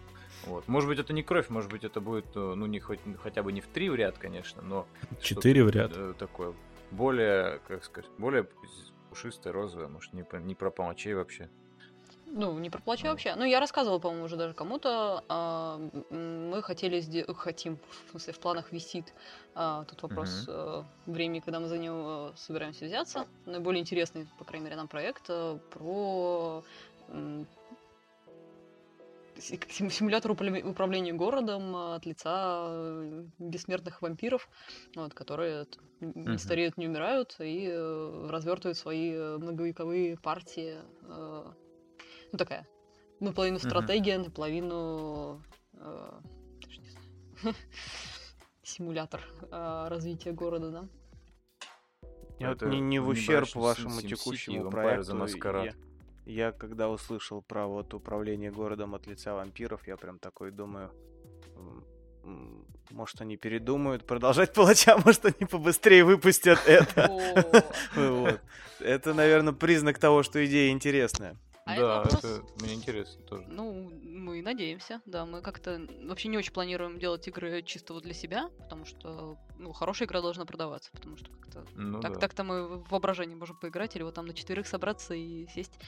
Вот. 0.45 0.67
Может 0.69 0.89
быть, 0.89 0.99
это 0.99 1.13
не 1.13 1.23
кровь, 1.23 1.49
может 1.49 1.71
быть, 1.71 1.85
это 1.85 2.01
будет, 2.01 2.27
э, 2.35 2.39
ну, 2.57 2.67
не 2.67 2.81
хоть, 2.81 3.01
хотя 3.23 3.43
бы 3.43 3.53
не 3.53 3.61
в 3.61 3.67
три 3.69 3.89
в 3.89 3.95
ряд, 3.95 4.19
конечно, 4.19 4.61
но 4.63 4.87
Четыре 5.21 5.65
в 5.65 5.71
ряд. 5.71 5.93
э, 5.95 6.15
такое 6.19 6.53
более, 6.91 7.61
как 7.67 7.85
сказать, 7.85 8.11
более 8.19 8.49
пушистое, 9.09 9.53
розовое, 9.53 9.89
может, 9.89 10.13
не 10.13 10.23
про, 10.23 10.41
не 10.41 10.55
про 10.55 10.71
Палачей 10.71 11.15
вообще. 11.15 11.49
Ну, 12.27 12.59
не 12.59 12.71
про 12.71 12.81
плачу 12.81 13.07
вообще. 13.07 13.35
Ну, 13.37 13.45
я 13.45 13.61
рассказывала, 13.61 13.99
по-моему, 13.99 14.25
уже 14.25 14.37
даже 14.37 14.53
кому-то. 14.53 15.25
а, 15.29 15.79
мы 16.11 16.61
хотели 16.63 17.01
сделать... 17.01 17.37
Хотим, 17.37 17.79
в 18.07 18.11
смысле, 18.11 18.33
в 18.33 18.41
планах 18.41 18.73
висит. 18.73 19.15
А, 19.55 19.85
Тут 19.85 20.03
вопрос 20.03 20.45
э, 20.49 20.83
времени, 21.07 21.41
когда 21.41 21.61
мы 21.61 21.69
за 21.69 21.79
него 21.79 22.33
э, 22.35 22.37
собираемся 22.37 22.85
взяться. 22.85 23.27
Наиболее 23.47 23.81
интересный, 23.81 24.29
по 24.39 24.45
крайней 24.45 24.65
мере, 24.65 24.77
нам 24.77 24.89
проект 24.89 25.25
э, 25.29 25.59
про 25.71 26.65
симулятор 29.41 30.31
управления 30.33 31.13
городом 31.13 31.75
э, 31.77 31.97
от 31.97 32.07
лица 32.07 32.67
э, 32.69 33.25
бессмертных 33.39 34.03
вампиров, 34.03 34.49
вот, 34.95 35.15
которые 35.15 35.67
не 36.01 36.39
стареют, 36.39 36.77
не 36.77 36.89
умирают 36.89 37.37
и 37.41 37.69
э, 37.71 38.29
развертывают 38.31 38.79
свои 38.79 39.13
э, 39.13 39.39
многовековые 39.39 40.17
партии. 40.19 40.77
ну, 41.03 42.39
такая 42.39 42.67
наполовину 43.21 43.59
стратегия, 43.59 44.19
наполовину 44.19 45.43
симулятор 48.63 49.23
развития 49.51 50.33
города, 50.33 50.71
да. 50.71 50.89
Я 52.39 52.51
вот 52.51 52.63
Это 52.63 52.67
не, 52.67 52.81
не 52.81 52.99
в 52.99 53.09
ущерб 53.09 53.55
вашему 53.55 54.03
текущему 54.03 54.71
проекту. 54.71 55.17
Masquerade. 55.17 55.75
Я, 56.27 56.51
когда 56.51 56.89
услышал 56.89 57.41
про 57.41 57.69
вот 57.69 57.95
управление 57.95 58.51
городом 58.51 58.97
от 58.97 59.07
лица 59.07 59.35
вампиров, 59.35 59.87
я 59.87 59.97
прям 59.97 60.19
такой 60.19 60.51
думаю, 60.51 60.91
может 62.91 63.21
они 63.21 63.37
передумают 63.37 64.05
продолжать 64.05 64.53
палача, 64.53 64.99
может 65.05 65.25
они 65.25 65.47
побыстрее 65.49 66.05
выпустят 66.05 66.59
это. 66.67 67.65
Это, 68.81 69.15
наверное, 69.15 69.53
признак 69.53 69.99
того, 69.99 70.23
что 70.25 70.45
идея 70.45 70.73
интересная. 70.73 71.37
А 71.67 71.73
это 71.75 71.83
да, 71.83 71.97
вопрос- 71.99 72.25
это 72.25 72.43
мне 72.65 72.75
интересно 72.75 73.23
тоже. 73.25 73.45
Ну, 73.49 73.91
мы 74.05 74.41
надеемся, 74.41 75.03
да. 75.05 75.27
Мы 75.27 75.43
как-то 75.43 75.85
вообще 76.05 76.29
не 76.29 76.39
очень 76.39 76.53
планируем 76.53 76.99
делать 77.01 77.27
игры 77.27 77.61
чисто 77.63 77.93
вот 77.93 78.05
для 78.05 78.15
себя, 78.15 78.49
потому 78.59 78.85
что, 78.85 79.37
ну, 79.59 79.73
хорошая 79.73 80.07
игра 80.07 80.21
должна 80.23 80.45
продаваться, 80.47 80.91
потому 80.93 81.17
что 81.17 81.29
как-то 81.31 81.67
Ну 81.75 82.01
так, 82.01 82.15
да. 82.15 82.19
так-то 82.21 82.45
мы 82.45 82.69
в 82.79 82.89
воображении 82.91 83.35
можем 83.35 83.57
поиграть, 83.57 83.97
или 83.97 84.05
вот 84.05 84.15
там 84.15 84.27
на 84.27 84.33
четверых 84.33 84.69
собраться 84.69 85.15
и 85.15 85.47
сесть, 85.49 85.79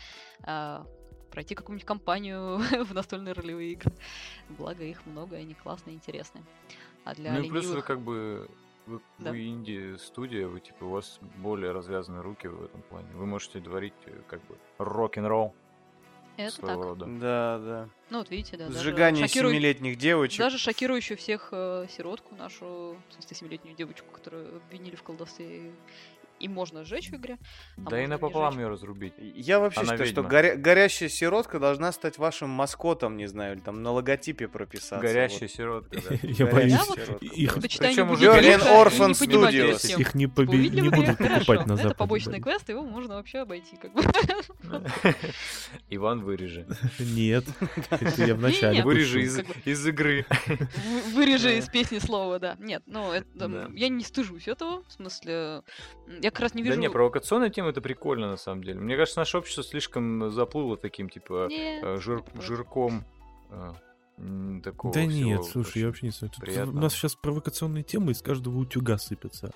а, 0.43 0.85
пройти 1.31 1.55
какую-нибудь 1.55 1.87
компанию 1.87 2.59
в 2.85 2.93
настольные 2.93 3.33
ролевые 3.35 3.73
игры. 3.73 3.93
Благо 4.49 4.83
их 4.83 5.07
много, 5.07 5.37
и 5.37 5.43
они 5.43 5.55
классные, 5.55 5.95
интересные. 5.95 6.45
А 7.05 7.15
для 7.15 7.33
Ну 7.35 7.43
и 7.45 7.49
плюс 7.49 7.67
вы 7.67 7.77
ленивых- 7.77 7.83
как 7.87 8.01
бы 8.01 8.51
вы, 8.87 9.01
Да. 9.19 9.31
вы 9.31 9.47
инди-студия, 9.47 10.49
вы 10.49 10.59
типа 10.61 10.85
у 10.85 10.91
вас 10.91 11.21
более 11.37 11.71
развязаны 11.71 12.21
руки 12.23 12.49
в 12.49 12.65
этом 12.65 12.83
плане. 12.83 13.07
Вы 13.15 13.27
можете 13.27 13.61
творить 13.61 13.93
э, 14.07 14.23
как 14.27 14.41
бы 14.49 14.57
рок-н-ролл 14.79 15.55
Это 16.39 16.53
своего 16.53 16.83
так. 16.83 16.85
рода. 16.85 17.07
Да, 17.07 17.59
да. 17.59 17.89
Ну 18.11 18.19
вот 18.19 18.31
видите, 18.31 18.57
да. 18.57 18.69
даже 18.69 18.79
Сжигание 18.79 19.27
семилетних 19.27 19.99
девочек. 19.99 20.39
Даже 20.39 20.57
шокирующую 20.57 21.19
всех 21.19 21.49
э, 21.51 21.87
сиротку, 21.91 22.37
нашу, 22.37 22.97
в 23.09 23.13
смысле, 23.13 23.37
семилетнюю 23.37 23.77
девочку, 23.77 24.07
которую 24.13 24.59
обвинили 24.59 24.95
в 24.95 25.03
колдовстве, 25.03 25.73
и 26.41 26.49
можно 26.49 26.85
сжечь 26.85 27.11
в 27.11 27.15
игре. 27.15 27.39
а 27.77 27.91
Да 27.91 28.03
и 28.03 28.07
напополам 28.07 28.59
ее 28.59 28.69
разрубить. 28.69 29.15
Я 29.19 29.59
вообще 29.61 29.81
Она 29.81 29.93
считаю, 29.93 30.09
что 30.11 30.21
ведьма. 30.23 30.31
горя- 30.31 30.57
горящая 30.57 31.09
сиротка 31.09 31.59
должна 31.59 31.93
стать 31.93 32.19
вашим 32.19 32.51
маскотом, 32.51 33.17
не 33.17 33.27
знаю, 33.27 33.55
или 33.57 33.61
там 33.61 33.83
на 33.83 33.91
логотипе 33.93 34.49
прописаться. 34.49 34.99
Горящая 34.99 35.49
сиротка, 35.49 36.01
да. 36.09 36.17
Я 36.23 36.47
боюсь, 36.47 36.75
вот 36.87 36.99
сиротка. 36.99 37.25
их, 37.25 37.55
Причем 37.55 38.11
уже 38.11 38.27
Berlin 38.27 38.61
Orphan 38.61 39.19
поднимать 39.19 39.55
Studios. 39.55 40.01
их 40.01 40.15
не, 40.15 40.27
будут 40.27 41.19
покупать 41.19 41.67
на 41.67 41.73
Это 41.73 41.83
Западе. 41.83 41.95
побочный 41.95 42.33
блин. 42.35 42.43
квест, 42.45 42.69
его 42.69 42.83
можно 42.83 43.17
вообще 43.17 43.39
обойти. 43.39 43.77
Как 43.77 43.93
бы. 43.93 44.03
Иван 45.91 46.23
вырежи. 46.23 46.67
Нет, 46.99 47.45
это 47.91 48.25
я 48.25 48.35
вначале 48.35 48.79
Не-не. 48.79 48.85
Вырежи 48.85 49.23
из, 49.23 49.87
игры. 49.87 50.27
Вы- 50.47 51.01
Вырежи 51.15 51.59
из 51.59 51.69
песни 51.69 51.99
слово, 51.99 52.39
да. 52.39 52.57
Нет, 52.59 52.83
ну, 52.87 53.13
это, 53.13 53.71
я 53.75 53.89
не 53.89 54.05
стыжусь 54.05 54.49
этого, 54.49 54.83
в 54.89 54.93
смысле, 54.93 55.63
я 56.29 56.31
как 56.31 56.41
раз 56.41 56.55
не 56.55 56.63
Да 56.63 56.69
вижу... 56.69 56.81
не, 56.81 56.91
провокационная 56.91 57.51
тема 57.51 57.71
это 57.71 57.81
прикольно 57.81 58.29
на 58.31 58.37
самом 58.37 58.63
деле. 58.63 58.79
Мне 58.81 58.97
кажется, 58.97 59.19
наше 59.21 59.39
общество 59.39 59.65
слишком 59.65 60.31
заплыло 60.31 60.77
таким, 60.77 61.09
типа, 61.09 61.47
Не, 61.49 61.81
э, 61.83 61.97
жир- 62.01 62.23
правда. 62.23 62.43
жирком 62.43 63.05
э, 63.51 63.73
такого 64.63 64.93
Да 64.95 65.01
всего 65.01 65.13
нет, 65.13 65.45
слушай, 65.45 65.79
я 65.81 65.87
вообще 65.87 66.07
не 66.07 66.13
знаю. 66.13 66.33
Тут 66.35 66.49
у 66.49 66.73
нас 66.81 66.93
сейчас 66.93 67.15
провокационные 67.15 67.83
темы 67.85 68.13
из 68.13 68.23
каждого 68.23 68.59
утюга 68.59 68.99
сыпятся. 68.99 69.53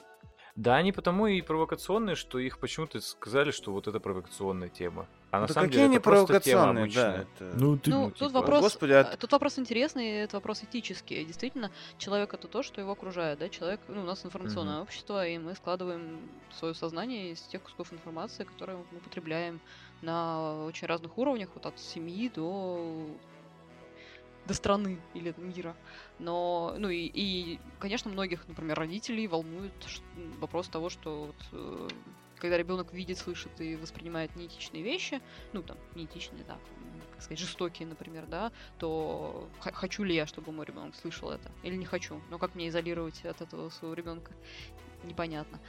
Да, 0.55 0.77
они 0.77 0.93
потому 0.93 1.27
и 1.27 1.41
провокационные, 1.41 2.15
что 2.15 2.39
их 2.39 2.59
почему-то 2.59 3.01
сказали, 3.01 3.53
что 3.53 3.73
вот 3.73 3.89
это 3.89 4.01
провокационная 4.01 4.69
тема. 4.69 5.07
А 5.31 5.41
на 5.41 5.47
Да 5.47 5.55
самом 5.55 5.69
какие 5.69 5.79
деле 5.79 5.85
они 5.87 5.97
это 5.97 6.05
просто 6.05 6.41
тема 6.41 6.63
провокационные, 6.75 6.95
да. 6.95 7.17
это- 7.23 7.59
Ну, 7.59 7.79
ты... 7.79 7.91
Ну, 7.91 8.01
ну, 8.03 8.11
тут 8.11 8.19
типа, 8.19 8.41
вопрос, 8.41 8.61
господи, 8.61 8.93
а- 8.93 9.03
э, 9.15 9.17
тут 9.17 9.33
вопрос 9.33 9.59
интересный, 9.59 10.07
и 10.11 10.13
это 10.25 10.37
вопрос 10.37 10.63
этический. 10.63 11.25
Действительно, 11.25 11.71
человек 11.97 12.35
это 12.35 12.49
то, 12.49 12.63
что 12.63 12.83
его 12.83 12.93
окружает, 12.93 13.39
да, 13.39 13.49
человек, 13.49 13.81
ну, 13.89 14.03
у 14.03 14.05
нас 14.05 14.27
информационное 14.27 14.83
общество, 14.83 15.27
и 15.27 15.39
мы 15.39 15.55
складываем 15.55 16.21
свое 16.51 16.75
сознание 16.75 17.33
из 17.33 17.41
тех 17.41 17.63
кусков 17.63 17.91
информации, 17.95 18.45
которые 18.45 18.77
мы 18.93 18.99
потребляем 19.01 19.59
на 20.03 20.67
очень 20.67 20.87
разных 20.87 21.17
уровнях, 21.17 21.49
вот 21.55 21.65
от 21.65 21.79
семьи 21.81 22.29
до 22.29 23.07
до 24.47 24.55
страны 24.55 25.01
или 25.15 25.35
мира. 25.37 25.77
Но, 26.19 26.75
ну 26.79 26.89
и, 26.89 27.11
и, 27.13 27.61
конечно, 27.79 28.11
многих, 28.11 28.47
например, 28.49 28.79
родителей 28.79 29.27
волнует 29.27 29.73
вопрос 30.39 30.69
того, 30.69 30.89
что 30.89 31.27
вот, 31.27 31.47
э, 31.53 31.89
когда 32.37 32.57
ребенок 32.57 32.93
видит, 32.93 33.19
слышит 33.19 33.61
и 33.61 33.77
воспринимает 33.77 34.35
неэтичные 34.37 34.83
вещи, 34.83 35.21
ну 35.53 35.63
там 35.63 35.77
неэтичные, 35.95 36.45
да, 36.45 36.59
как 37.13 37.23
сказать, 37.23 37.39
жестокие, 37.39 37.87
например, 37.87 38.27
да, 38.27 38.51
то 38.79 39.49
хочу 39.61 40.03
ли 40.03 40.15
я, 40.15 40.27
чтобы 40.27 40.51
мой 40.53 40.67
ребенок 40.67 40.97
слышал 40.97 41.31
это, 41.31 41.51
или 41.63 41.77
не 41.77 41.87
хочу. 41.87 42.21
Но 42.31 42.39
как 42.39 42.55
мне 42.55 42.69
изолировать 42.69 43.25
от 43.25 43.41
этого 43.41 43.69
своего 43.71 43.95
ребенка, 43.95 44.33
непонятно. 45.05 45.61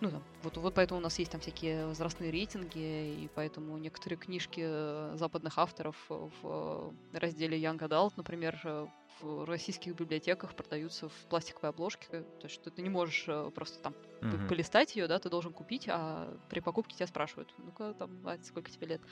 Ну, 0.00 0.10
там, 0.10 0.22
вот, 0.42 0.56
вот 0.56 0.74
поэтому 0.74 1.00
у 1.00 1.02
нас 1.02 1.18
есть 1.18 1.30
там 1.30 1.42
всякие 1.42 1.86
возрастные 1.86 2.30
рейтинги, 2.30 2.78
и 2.78 3.28
поэтому 3.34 3.76
некоторые 3.76 4.18
книжки 4.18 4.62
э, 4.64 5.12
западных 5.16 5.58
авторов 5.58 5.96
в 6.08 6.94
э, 7.12 7.18
разделе 7.18 7.60
Young 7.62 7.78
Adult, 7.78 8.14
например, 8.16 8.58
э, 8.64 8.86
в 9.20 9.44
российских 9.44 9.94
библиотеках 9.96 10.54
продаются 10.54 11.10
в 11.10 11.26
пластиковой 11.28 11.68
обложке, 11.70 12.06
то 12.22 12.44
есть 12.44 12.54
что 12.54 12.70
ты 12.70 12.80
не 12.80 12.88
можешь 12.88 13.26
просто 13.54 13.82
там 13.82 13.94
Мгм. 14.22 14.48
полистать 14.48 14.96
ее, 14.96 15.06
да, 15.08 15.18
ты 15.18 15.28
должен 15.28 15.52
купить, 15.52 15.86
а 15.90 16.34
при 16.48 16.60
покупке 16.60 16.96
тебя 16.96 17.06
спрашивают, 17.06 17.52
ну-ка, 17.58 17.92
там, 17.92 18.26
а 18.26 18.38
сколько 18.42 18.70
тебе 18.70 18.86
лет? 18.86 19.02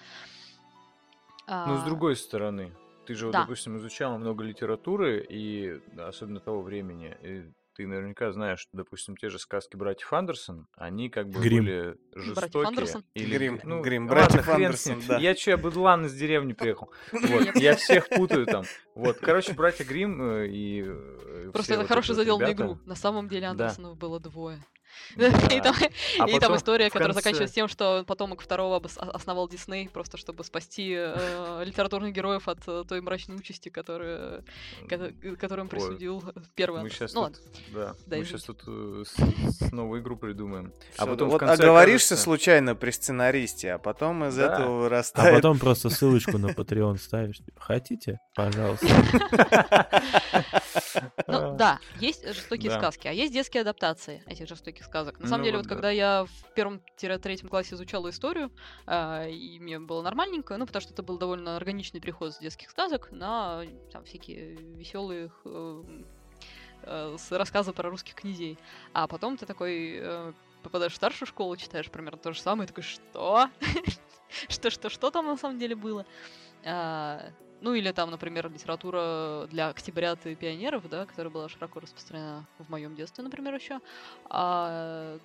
Ну, 1.47 1.76
с 1.76 1.82
А, 1.82 1.84
другой 1.84 2.16
стороны, 2.16 2.72
ты 3.07 3.14
же, 3.14 3.26
вот, 3.26 3.32
Да. 3.32 3.43
допустим, 3.43 3.76
изучала 3.76 4.16
много 4.16 4.45
литературы, 4.45 5.24
и 5.28 5.80
особенно 5.99 6.41
того 6.41 6.62
времени, 6.62 7.16
и 7.22 7.53
ты 7.79 7.87
наверняка 7.87 8.33
знаешь, 8.33 8.59
что, 8.59 8.76
допустим, 8.76 9.16
те 9.16 9.29
же 9.29 9.39
сказки 9.39 9.76
братьев 9.76 10.12
Андерсон, 10.12 10.66
они 10.76 11.09
как 11.09 11.29
бы 11.29 11.41
Гримм. 11.41 11.64
были 11.64 11.97
жестокие. 12.12 12.66
Андерсон? 12.66 13.05
Или... 13.14 13.37
Гримм, 13.37 13.61
ну, 13.62 13.76
ладно, 13.76 14.07
братьев 14.07 14.45
с 14.45 14.49
Андерсон, 14.49 15.03
да. 15.07 15.18
Я 15.18 15.37
че, 15.37 15.53
я 15.53 15.57
быдлан 15.57 16.07
из 16.07 16.14
деревни 16.14 16.53
приехал. 16.55 16.93
Вот, 17.12 17.22
Нет. 17.22 17.57
я 17.57 17.76
всех 17.76 18.09
путаю 18.09 18.47
там. 18.47 18.64
Вот, 18.97 19.18
короче, 19.18 19.53
братья 19.53 19.85
Грим 19.85 20.43
и 20.43 20.87
э, 20.89 21.51
Просто 21.53 21.74
это 21.74 21.83
вот 21.83 21.89
хороший 21.89 22.11
вот 22.11 22.16
задел 22.16 22.41
на 22.41 22.51
игру. 22.51 22.81
На 22.85 22.97
самом 22.97 23.29
деле 23.29 23.43
Да. 23.43 23.51
Андерсонов 23.51 23.97
было 23.97 24.18
двое. 24.18 24.61
Да. 25.16 25.28
И 25.28 25.61
там, 25.61 25.74
А 26.20 26.28
и 26.28 26.39
там 26.39 26.55
история, 26.57 26.89
которая 26.91 27.09
конце- 27.09 27.20
заканчивается 27.20 27.55
тем, 27.55 27.68
что 27.68 28.05
потомок 28.07 28.41
второго 28.43 28.82
основал 28.97 29.49
Дисней, 29.49 29.89
просто 29.89 30.16
чтобы 30.16 30.45
спасти 30.45 30.95
э, 30.97 31.62
литературных 31.64 32.12
героев 32.12 32.47
от 32.49 32.59
э, 32.66 32.84
той 32.89 33.01
мрачной 33.01 33.36
участи, 33.36 33.68
которую, 33.68 34.45
ко- 34.89 35.12
которую 35.41 35.64
Ой, 35.66 35.70
присудил 35.70 36.22
первый 36.55 36.82
Мы 36.82 36.91
сейчас 36.91 37.14
Ну 37.14 37.26
тут, 37.26 37.41
да, 37.72 37.95
Да, 38.07 38.16
мы 38.16 38.22
извините. 38.22 38.28
сейчас 38.30 38.43
тут 38.45 38.62
э, 38.66 39.05
с- 39.07 39.66
с 39.66 39.72
новую 39.72 40.03
игру 40.03 40.16
придумаем. 40.16 40.72
А 40.97 41.07
потом 41.07 41.30
вот 41.30 41.41
конце 41.41 41.62
оговоришься 41.62 42.16
случайно 42.16 42.74
при 42.74 42.91
сценаристе, 42.91 43.72
а 43.72 43.78
потом 43.78 44.24
из 44.26 44.36
Да. 44.36 44.45
этого 44.55 44.66
А 44.78 44.80
вырастает... 44.82 45.34
потом 45.36 45.59
просто 45.59 45.91
ссылочку 45.91 46.39
на 46.39 46.47
Patreon 46.53 46.99
ставишь. 46.99 47.41
Хотите? 47.57 48.18
Пожалуйста. 48.34 48.86
Ну 51.27 51.57
да, 51.57 51.81
есть 51.97 52.27
жестокие 52.27 52.71
Да. 52.71 52.79
сказки, 52.79 53.07
а 53.09 53.12
есть 53.12 53.33
детские 53.33 53.61
адаптации 53.62 54.23
этих 54.27 54.49
жестоких 54.49 54.85
сказок. 54.85 55.19
На 55.19 55.25
Ну 55.25 55.31
самом 55.31 55.45
деле, 55.45 55.57
вот 55.57 55.64
вот 55.64 55.69
да. 55.69 55.75
когда 55.75 55.91
я 55.91 56.25
в 56.25 56.55
первом-третьем 56.55 57.49
классе 57.49 57.75
изучала 57.75 58.11
историю, 58.11 58.51
а, 58.87 59.27
и 59.27 59.59
мне 59.59 59.79
было 59.79 60.03
нормальненько, 60.03 60.57
ну 60.57 60.66
потому 60.66 60.81
что 60.83 60.93
это 60.93 61.03
был 61.03 61.19
довольно 61.19 61.57
органичный 61.57 62.01
переход 62.01 62.35
с 62.35 62.39
детских 62.39 62.71
сказок 62.71 63.11
на 63.11 63.64
там 63.93 64.05
всякие 64.05 64.55
веселые 64.55 65.31
э, 65.45 65.83
э, 66.83 67.16
рассказы 67.31 67.73
про 67.73 67.91
русских 67.91 68.14
князей. 68.14 68.59
А 68.93 69.07
потом 69.07 69.37
ты 69.37 69.47
такой 69.47 69.99
э, 70.01 70.33
попадаешь 70.62 70.93
в 70.93 70.97
старшую 70.97 71.27
школу, 71.29 71.57
читаешь 71.57 71.91
примерно 71.91 72.19
то 72.19 72.33
же 72.33 72.41
самое, 72.41 72.64
и 72.64 72.69
такой, 72.69 72.83
что? 72.83 73.49
Что, 74.51 74.71
что, 74.71 74.91
что 74.91 75.11
там 75.11 75.25
на 75.25 75.39
самом 75.39 75.59
деле 75.59 75.75
было? 75.75 76.05
Ну 77.61 77.75
или 77.75 77.91
там, 77.93 78.11
например, 78.11 78.51
литература 78.51 79.47
для 79.51 79.69
октябрят 79.69 80.25
и 80.27 80.35
пионеров, 80.35 80.89
да, 80.89 81.07
которая 81.07 81.33
была 81.33 81.49
широко 81.49 81.81
распространена 81.81 82.47
в 82.59 82.71
моем 82.71 82.95
детстве, 82.95 83.25
например, 83.25 83.55
еще. 83.55 83.81
А, 84.31 85.19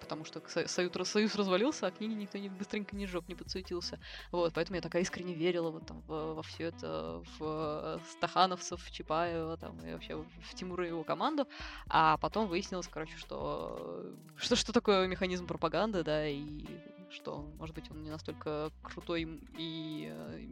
потому 0.00 0.24
что 0.24 0.42
Со- 0.48 0.66
Союз, 0.66 0.92
Союз 1.08 1.34
развалился, 1.36 1.86
а 1.86 1.90
книги 1.90 2.12
никто 2.12 2.38
не, 2.38 2.48
быстренько 2.48 2.96
не 2.96 3.06
сжег, 3.06 3.28
не 3.28 3.34
подсуетился. 3.36 3.98
Вот, 4.32 4.52
поэтому 4.52 4.76
я 4.76 4.82
такая 4.82 5.02
искренне 5.02 5.34
верила 5.34 5.70
вот 5.70 5.86
там 5.86 6.02
во, 6.08 6.34
во 6.34 6.42
все 6.42 6.64
это, 6.64 7.22
в 7.38 8.00
Стахановцев, 8.10 8.82
в 8.82 8.90
Чапаева, 8.90 9.56
там, 9.56 9.78
и 9.86 9.92
вообще 9.92 10.16
в 10.16 10.54
Тимура 10.54 10.84
и 10.84 10.88
его 10.88 11.04
команду. 11.04 11.46
А 11.88 12.16
потом 12.18 12.48
выяснилось, 12.48 12.88
короче, 12.88 13.16
что 13.16 14.12
что, 14.36 14.56
что 14.56 14.72
такое 14.72 15.06
механизм 15.06 15.46
пропаганды, 15.46 16.02
да, 16.02 16.28
и 16.28 16.66
что, 17.10 17.46
может 17.58 17.74
быть, 17.74 17.90
он 17.90 18.02
не 18.02 18.10
настолько 18.10 18.70
крутой 18.82 19.40
и... 19.56 20.08
э, 20.12 20.46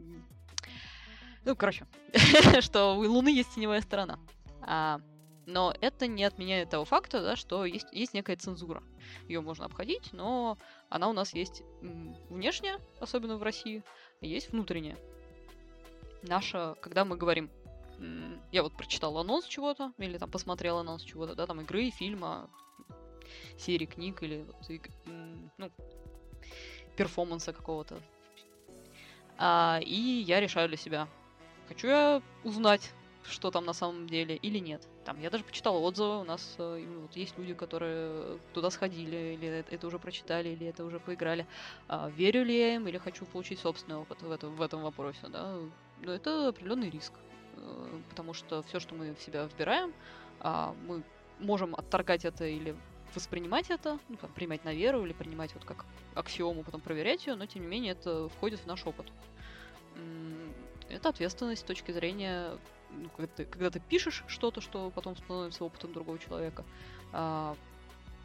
Ну, 1.45 1.55
короче, 1.55 1.85
что 2.61 2.95
у 2.95 3.01
Луны 3.01 3.29
есть 3.29 3.55
теневая 3.55 3.81
сторона. 3.81 4.19
А, 4.61 5.01
но 5.45 5.73
это 5.81 6.07
не 6.07 6.23
отменяет 6.23 6.69
того 6.69 6.85
факта, 6.85 7.21
да, 7.21 7.35
что 7.35 7.65
есть, 7.65 7.87
есть 7.91 8.13
некая 8.13 8.37
цензура. 8.37 8.81
Ее 9.27 9.41
можно 9.41 9.65
обходить, 9.65 10.13
но 10.13 10.57
она 10.89 11.09
у 11.09 11.13
нас 11.13 11.33
есть 11.33 11.63
внешняя, 12.29 12.79
особенно 13.01 13.37
в 13.37 13.43
России, 13.43 13.83
и 14.21 14.27
есть 14.27 14.51
внутренняя. 14.51 14.97
Наша, 16.21 16.75
когда 16.81 17.03
мы 17.03 17.17
говорим, 17.17 17.49
я 18.51 18.63
вот 18.63 18.73
прочитал 18.73 19.17
анонс 19.17 19.45
чего-то, 19.45 19.91
или 19.97 20.17
там 20.17 20.31
посмотрел 20.31 20.77
анонс 20.77 21.03
чего-то, 21.03 21.35
да, 21.35 21.45
там 21.45 21.59
игры, 21.61 21.89
фильма, 21.89 22.49
серии 23.57 23.85
книг, 23.85 24.23
или 24.23 24.45
вот, 24.45 24.69
м, 25.07 25.51
ну, 25.57 25.71
перформанса 26.95 27.51
какого-то. 27.51 28.01
А, 29.37 29.79
и 29.83 30.23
я 30.25 30.39
решаю 30.39 30.69
для 30.69 30.77
себя, 30.77 31.07
хочу 31.67 31.87
я 31.87 32.21
узнать, 32.43 32.91
что 33.25 33.51
там 33.51 33.65
на 33.65 33.73
самом 33.73 34.07
деле 34.07 34.35
или 34.35 34.59
нет. 34.59 34.81
Там 35.05 35.19
я 35.21 35.29
даже 35.29 35.43
почитала 35.43 35.77
отзывы, 35.77 36.21
у 36.21 36.23
нас 36.23 36.55
э, 36.57 36.85
вот 37.01 37.15
есть 37.15 37.37
люди, 37.37 37.53
которые 37.53 38.39
туда 38.53 38.69
сходили, 38.69 39.35
или 39.35 39.47
это, 39.47 39.75
это 39.75 39.87
уже 39.87 39.99
прочитали, 39.99 40.49
или 40.49 40.67
это 40.67 40.83
уже 40.83 40.99
поиграли. 40.99 41.45
А, 41.87 42.09
верю 42.09 42.43
ли 42.43 42.57
я 42.57 42.75
им, 42.75 42.87
или 42.87 42.97
хочу 42.97 43.25
получить 43.25 43.59
собственный 43.59 43.97
опыт 43.97 44.21
в 44.21 44.31
этом, 44.31 44.55
в 44.55 44.61
этом 44.61 44.81
вопросе, 44.81 45.27
да? 45.29 45.57
Но 46.01 46.11
это 46.11 46.49
определенный 46.49 46.89
риск, 46.89 47.13
э, 47.55 48.01
потому 48.09 48.33
что 48.33 48.61
все, 48.63 48.79
что 48.79 48.95
мы 48.95 49.13
в 49.13 49.21
себя 49.21 49.45
вбираем, 49.45 49.93
а, 50.39 50.75
мы 50.85 51.03
можем 51.39 51.75
отторгать 51.75 52.25
это 52.25 52.45
или 52.45 52.75
воспринимать 53.15 53.69
это, 53.69 53.99
ну, 54.09 54.15
там, 54.17 54.31
принимать 54.31 54.65
на 54.65 54.73
веру 54.73 55.05
или 55.05 55.13
принимать 55.13 55.53
вот 55.53 55.65
как 55.65 55.85
аксиому, 56.15 56.63
потом 56.63 56.81
проверять 56.81 57.27
ее, 57.27 57.35
но 57.35 57.45
тем 57.45 57.63
не 57.63 57.67
менее 57.67 57.91
это 57.93 58.27
входит 58.29 58.59
в 58.59 58.65
наш 58.65 58.85
опыт. 58.85 59.05
Это 60.93 61.09
ответственность 61.09 61.61
с 61.61 61.65
точки 61.65 61.91
зрения, 61.91 62.57
ну, 62.91 63.09
когда, 63.09 63.27
ты, 63.27 63.45
когда 63.45 63.69
ты 63.69 63.79
пишешь 63.79 64.23
что-то, 64.27 64.61
что 64.61 64.91
потом 64.91 65.15
становится 65.15 65.63
опытом 65.65 65.93
другого 65.93 66.19
человека. 66.19 66.63
А, 67.11 67.55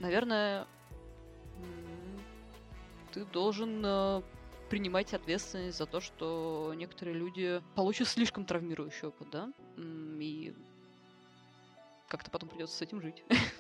наверное, 0.01 0.67
ты 3.13 3.25
должен 3.25 3.83
э, 3.85 4.23
принимать 4.69 5.15
ответственность 5.15 5.79
за 5.79 5.87
то, 5.87 6.01
что 6.01 6.73
некоторые 6.77 7.17
люди 7.17 7.63
получат 7.75 8.09
слишком 8.09 8.45
травмирующий 8.45 9.09
опыт, 9.09 9.31
да? 9.31 9.53
И 9.77 10.55
как-то 12.09 12.31
потом 12.31 12.49
придется 12.49 12.77
с 12.77 12.83
этим 12.83 13.01
жить. 13.01 13.23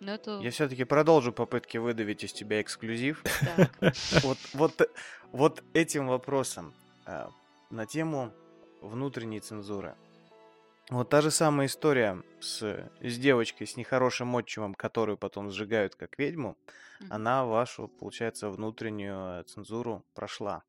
Но 0.00 0.12
это... 0.14 0.38
Я 0.42 0.50
все-таки 0.50 0.84
продолжу 0.84 1.32
попытки 1.32 1.78
выдавить 1.78 2.24
из 2.24 2.32
тебя 2.32 2.60
эксклюзив. 2.60 3.24
Вот, 4.22 4.38
вот, 4.54 4.90
вот 5.32 5.64
этим 5.72 6.08
вопросом 6.08 6.74
а, 7.06 7.30
на 7.70 7.86
тему 7.86 8.32
внутренней 8.80 9.40
цензуры. 9.40 9.94
Вот 10.90 11.08
та 11.08 11.20
же 11.20 11.30
самая 11.30 11.66
история 11.66 12.22
с, 12.40 12.62
с 13.00 13.18
девочкой 13.18 13.66
с 13.66 13.76
нехорошим 13.76 14.34
отчимом, 14.36 14.74
которую 14.74 15.18
потом 15.18 15.50
сжигают 15.50 15.96
как 15.96 16.18
ведьму, 16.18 16.56
Мгм. 17.00 17.12
она 17.12 17.44
вашу, 17.44 17.88
получается, 17.88 18.48
внутреннюю 18.48 19.40
э, 19.40 19.44
цензуру 19.44 20.04
прошла. 20.14 20.62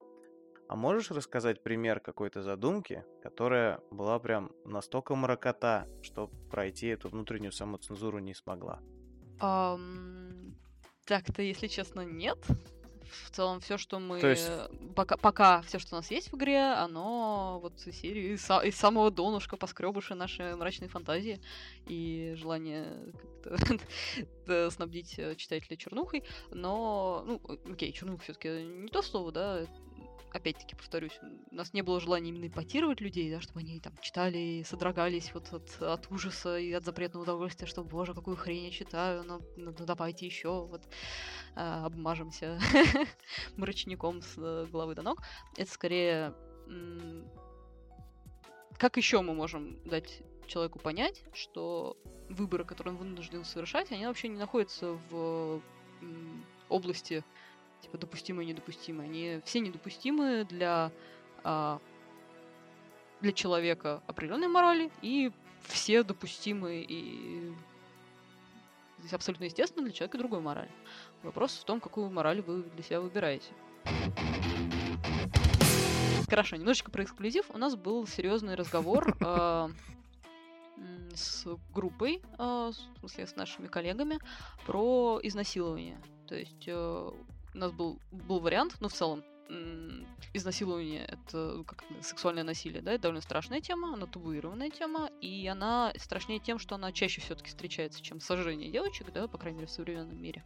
А 0.68 0.76
можешь 0.76 1.12
рассказать 1.12 1.64
пример 1.64 2.02
какой-то 2.02 2.42
задумки, 2.42 3.06
которая 3.24 3.80
была 3.92 4.20
прям 4.20 4.52
настолько 4.66 5.16
мракота, 5.16 5.88
что 6.02 6.30
пройти 6.52 6.88
эту 6.88 7.08
внутреннюю 7.10 7.54
самоцензуру 7.54 8.20
не 8.20 8.34
смогла? 8.34 8.82
Ам, 9.40 10.56
Так-то, 11.06 11.42
если 11.42 11.68
честно, 11.68 12.02
нет. 12.02 12.38
В 13.26 13.32
целом, 13.32 13.62
все, 13.62 13.78
что 13.78 14.00
мы... 14.00 14.20
То 14.20 14.30
есть- 14.30 14.52
Пока, 14.96 15.16
пока 15.16 15.62
все, 15.62 15.80
что 15.80 15.96
у 15.96 16.00
нас 16.00 16.12
есть 16.12 16.32
в 16.32 16.36
игре, 16.36 16.60
оно 16.60 17.60
вот 17.62 17.86
из 17.88 17.96
серии 17.96 18.34
из, 18.34 18.50
из 18.50 18.76
самого 18.76 19.12
донышка 19.12 19.56
поскребыши 19.56 20.16
наши 20.16 20.56
мрачные 20.56 20.90
фантазии 20.90 21.40
и 21.86 22.34
желание 22.36 23.14
снабдить 24.72 25.18
э, 25.20 25.36
читателя 25.36 25.78
чернухой. 25.78 26.24
Но, 26.52 27.24
ну, 27.26 27.42
окей, 27.72 27.94
чернуха 27.94 28.24
все-таки 28.24 28.50
не 28.66 28.90
то 28.90 29.02
слово, 29.02 29.32
да, 29.32 29.66
опять-таки 30.38 30.76
повторюсь, 30.76 31.20
у 31.52 31.56
нас 31.56 31.74
не 31.74 31.82
было 31.82 32.00
желания 32.00 32.30
именно 32.30 32.48
ипотировать 32.48 33.02
людей, 33.02 33.30
да, 33.32 33.42
чтобы 33.42 33.60
они 33.60 33.80
там 33.80 33.94
читали 34.02 34.38
и 34.38 34.64
содрогались 34.64 35.34
вот 35.34 35.52
от, 35.54 35.82
от 35.82 36.10
ужаса 36.12 36.58
и 36.58 36.72
от 36.72 36.86
запретного 36.86 37.24
удовольствия, 37.24 37.68
что, 37.68 37.84
боже, 37.84 38.14
какую 38.14 38.38
хрень 38.38 38.66
я 38.66 38.72
читаю, 38.72 39.24
ну, 39.24 39.42
ну, 39.56 39.74
ну, 39.78 39.86
давайте 39.86 40.26
еще 40.26 40.66
вот 40.66 40.82
а, 41.56 41.86
обмажемся 41.86 42.60
мрачником 43.58 44.22
с 44.22 44.36
э, 44.38 44.68
головы 44.72 44.96
до 44.96 45.02
ног. 45.02 45.22
Это 45.58 45.72
скорее... 45.72 46.34
Как 48.78 48.98
еще 48.98 49.22
мы 49.22 49.34
можем 49.34 49.82
дать 49.86 50.22
человеку 50.46 50.80
понять, 50.80 51.24
что 51.34 51.98
выборы, 52.30 52.64
которые 52.64 52.94
он 52.94 53.00
вынужден 53.00 53.44
совершать, 53.44 53.92
они 53.92 54.06
вообще 54.06 54.28
не 54.28 54.38
находятся 54.38 55.00
в 55.10 55.62
области 56.70 57.24
типа 57.82 57.98
допустимые 57.98 58.46
и 58.48 58.52
недопустимые. 58.52 59.10
Они 59.10 59.42
все 59.46 59.60
недопустимы 59.60 60.46
для, 60.46 60.92
а, 61.44 61.80
для 63.22 63.32
человека 63.32 64.02
определенной 64.08 64.48
морали, 64.48 64.92
и 65.02 65.32
все 65.64 66.04
допустимы 66.04 66.86
и 66.88 67.52
здесь 69.00 69.14
абсолютно 69.14 69.46
естественно 69.46 69.84
для 69.86 69.94
человека 69.94 70.18
другой 70.18 70.40
морали. 70.42 70.72
Вопрос 71.24 71.58
в 71.58 71.64
том, 71.66 71.80
какую 71.80 72.10
мораль 72.10 72.42
вы 72.42 72.64
для 72.64 72.84
себя 72.84 73.02
выбираете. 73.02 73.52
Хорошо, 76.30 76.58
немножечко 76.58 76.92
про 76.92 77.04
эксклюзив. 77.04 77.50
У 77.50 77.58
нас 77.58 77.76
был 77.76 78.06
серьезный 78.06 78.56
разговор 78.56 79.16
а, 79.22 79.70
м, 80.78 81.10
с 81.16 81.46
группой, 81.74 82.22
а, 82.38 82.72
с- 82.72 82.80
в 82.96 83.00
смысле, 83.00 83.28
с 83.28 83.36
нашими 83.38 83.68
коллегами, 83.68 84.20
про 84.66 85.20
изнасилование. 85.24 85.98
То 86.28 86.36
есть 86.36 86.66
э, 86.68 87.12
у 87.58 87.60
нас 87.60 87.72
был, 87.72 88.00
был 88.12 88.40
вариант, 88.40 88.76
но 88.80 88.88
в 88.88 88.94
целом 88.94 89.24
изнасилование 90.34 91.06
это 91.06 91.54
ну, 91.56 91.64
как 91.64 91.84
сексуальное 92.02 92.44
насилие, 92.44 92.82
да, 92.82 92.92
это 92.92 93.04
довольно 93.04 93.22
страшная 93.22 93.62
тема, 93.62 93.94
она 93.94 94.06
табуированная 94.06 94.70
тема, 94.70 95.10
и 95.22 95.48
она 95.48 95.94
страшнее 95.98 96.40
тем, 96.40 96.60
что 96.60 96.76
она 96.76 96.92
чаще 96.92 97.22
все-таки 97.22 97.50
встречается, 97.50 98.02
чем 98.02 98.20
сожжение 98.20 98.70
девочек, 98.70 99.12
да, 99.14 99.28
по 99.28 99.38
крайней 99.38 99.60
мере, 99.60 99.68
в 99.68 99.72
современном 99.72 100.22
мире. 100.22 100.44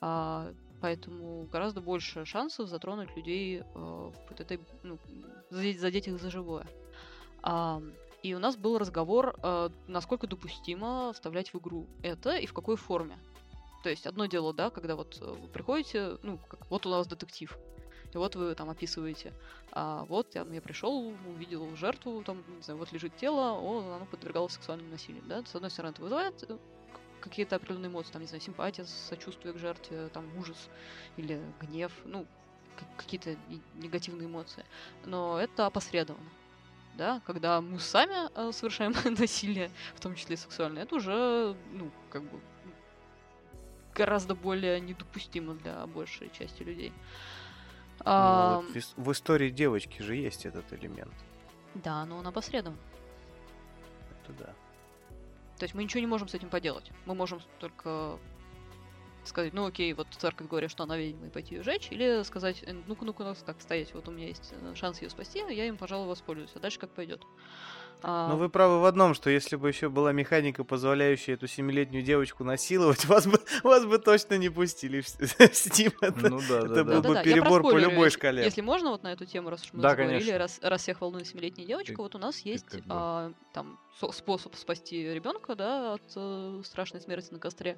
А, 0.00 0.52
поэтому 0.80 1.44
гораздо 1.44 1.80
больше 1.80 2.24
шансов 2.24 2.68
затронуть 2.68 3.16
людей 3.16 3.60
э, 3.60 3.62
вот 3.74 4.40
этой, 4.40 4.58
ну, 4.82 4.98
задеть, 5.50 5.80
задеть 5.80 6.08
их 6.08 6.20
за 6.20 6.30
живое. 6.30 6.66
А, 7.42 7.80
и 8.24 8.34
у 8.34 8.40
нас 8.40 8.56
был 8.56 8.76
разговор, 8.76 9.36
э, 9.42 9.70
насколько 9.86 10.26
допустимо 10.26 11.12
вставлять 11.12 11.54
в 11.54 11.58
игру 11.60 11.86
это 12.02 12.36
и 12.36 12.46
в 12.46 12.52
какой 12.52 12.76
форме. 12.76 13.18
То 13.82 13.90
есть 13.90 14.06
одно 14.06 14.26
дело, 14.26 14.52
да, 14.54 14.70
когда 14.70 14.94
вот 14.94 15.18
э, 15.20 15.24
вы 15.24 15.48
приходите, 15.48 16.18
ну, 16.22 16.38
как, 16.38 16.70
вот 16.70 16.86
у 16.86 16.90
нас 16.90 17.06
детектив, 17.06 17.56
и 18.12 18.16
вот 18.16 18.36
вы 18.36 18.54
там 18.54 18.70
описываете, 18.70 19.32
а 19.72 20.04
вот 20.04 20.34
я, 20.34 20.46
я 20.50 20.60
пришел, 20.60 21.14
увидел 21.26 21.74
жертву, 21.74 22.22
там, 22.22 22.44
не 22.56 22.62
знаю, 22.62 22.78
вот 22.78 22.92
лежит 22.92 23.16
тело, 23.16 23.52
о, 23.52 23.96
оно 23.96 24.06
подвергалось 24.06 24.52
сексуальному 24.52 24.90
насилию, 24.90 25.22
да, 25.26 25.44
с 25.44 25.54
одной 25.54 25.70
стороны, 25.70 25.92
это 25.92 26.02
вызывает 26.02 26.44
э, 26.48 26.58
какие-то 27.20 27.56
определенные 27.56 27.90
эмоции, 27.90 28.12
там, 28.12 28.22
не 28.22 28.28
знаю, 28.28 28.40
симпатия, 28.40 28.84
сочувствие 28.84 29.52
к 29.52 29.58
жертве, 29.58 30.08
там, 30.10 30.26
ужас 30.38 30.68
или 31.16 31.40
гнев, 31.60 31.92
ну, 32.04 32.26
какие-то 32.96 33.36
негативные 33.74 34.28
эмоции. 34.28 34.64
Но 35.04 35.40
это 35.40 35.66
опосредованно. 35.66 36.30
Да, 36.94 37.22
когда 37.24 37.62
мы 37.62 37.78
сами 37.78 38.28
э, 38.36 38.52
совершаем 38.52 38.94
насилие, 39.18 39.70
в 39.94 40.00
том 40.00 40.14
числе 40.14 40.36
сексуальное, 40.36 40.82
это 40.82 40.96
уже, 40.96 41.56
ну, 41.72 41.90
как 42.10 42.22
бы 42.24 42.38
гораздо 43.94 44.34
более 44.34 44.80
недопустимо 44.80 45.54
для 45.54 45.86
большей 45.86 46.30
части 46.30 46.62
людей. 46.62 46.92
Ну, 47.98 48.04
А, 48.06 48.56
вот 48.60 48.74
в, 48.74 48.96
в 48.96 49.12
истории 49.12 49.50
девочки 49.50 50.02
же 50.02 50.16
есть 50.16 50.46
этот 50.46 50.72
элемент. 50.72 51.14
Да, 51.74 52.04
но 52.04 52.18
он 52.18 52.26
опосредован. 52.26 52.78
Это 54.22 54.32
да. 54.32 54.54
То 55.58 55.64
есть 55.64 55.74
мы 55.74 55.84
ничего 55.84 56.00
не 56.00 56.06
можем 56.06 56.28
с 56.28 56.34
этим 56.34 56.48
поделать. 56.48 56.90
Мы 57.06 57.14
можем 57.14 57.40
только 57.60 58.18
сказать, 59.24 59.52
ну 59.52 59.66
окей, 59.66 59.92
вот 59.92 60.08
церковь 60.18 60.48
говорит, 60.48 60.70
что 60.70 60.82
она 60.82 60.96
ведьма, 60.96 61.28
и 61.28 61.30
пойти 61.30 61.54
ее 61.54 61.62
жечь, 61.62 61.88
или 61.90 62.22
сказать, 62.24 62.62
«Э, 62.66 62.72
ну-ка, 62.86 63.04
ну-ка, 63.04 63.34
так, 63.46 63.60
стоять, 63.60 63.94
вот 63.94 64.08
у 64.08 64.10
меня 64.10 64.26
есть 64.26 64.52
э, 64.52 64.74
шанс 64.74 65.00
ее 65.00 65.10
спасти, 65.10 65.38
я 65.38 65.66
им, 65.66 65.76
пожалуй, 65.76 66.08
воспользуюсь, 66.08 66.50
а 66.54 66.58
дальше 66.58 66.80
как 66.80 66.90
пойдет. 66.90 67.24
А, 68.02 68.28
Но 68.28 68.36
вы 68.36 68.48
правы 68.48 68.80
в 68.80 68.84
одном, 68.84 69.14
что 69.14 69.30
если 69.30 69.56
бы 69.56 69.68
еще 69.68 69.88
была 69.88 70.12
механика, 70.12 70.64
позволяющая 70.64 71.34
эту 71.34 71.46
семилетнюю 71.46 72.02
девочку 72.02 72.44
насиловать, 72.44 73.04
вас 73.06 73.26
бы, 73.26 73.38
вас 73.62 73.86
бы 73.86 73.98
точно 73.98 74.38
не 74.38 74.48
пустили 74.48 75.00
в, 75.02 75.06
Steam. 75.06 75.92
Это, 76.00 76.30
Ну 76.30 76.40
да, 76.48 76.58
это 76.60 76.68
да, 76.68 76.84
был 76.84 77.02
да. 77.02 77.08
бы 77.08 77.14
я 77.16 77.22
перебор 77.22 77.62
по 77.62 77.76
любой 77.78 78.10
шкале. 78.10 78.42
Если 78.44 78.60
можно, 78.60 78.90
вот 78.90 79.02
на 79.02 79.12
эту 79.12 79.24
тему, 79.24 79.50
раз 79.50 79.62
уж 79.64 79.72
мы 79.72 79.82
Да, 79.82 79.90
заговорили, 79.90 80.30
раз, 80.32 80.58
раз 80.62 80.82
всех 80.82 81.00
волнует 81.00 81.26
семилетняя 81.26 81.66
девочка, 81.66 81.94
Ты- 81.94 82.02
вот 82.02 82.14
у 82.14 82.18
нас 82.18 82.38
есть 82.40 82.64
как 82.66 82.80
бы- 82.80 82.86
а, 82.88 83.32
там 83.52 83.78
со- 84.00 84.10
способ 84.12 84.54
спасти 84.56 85.02
ребенка, 85.12 85.54
да, 85.54 85.94
от 85.94 86.02
э, 86.16 86.62
страшной 86.64 87.00
смерти 87.02 87.28
на 87.32 87.38
костре, 87.38 87.76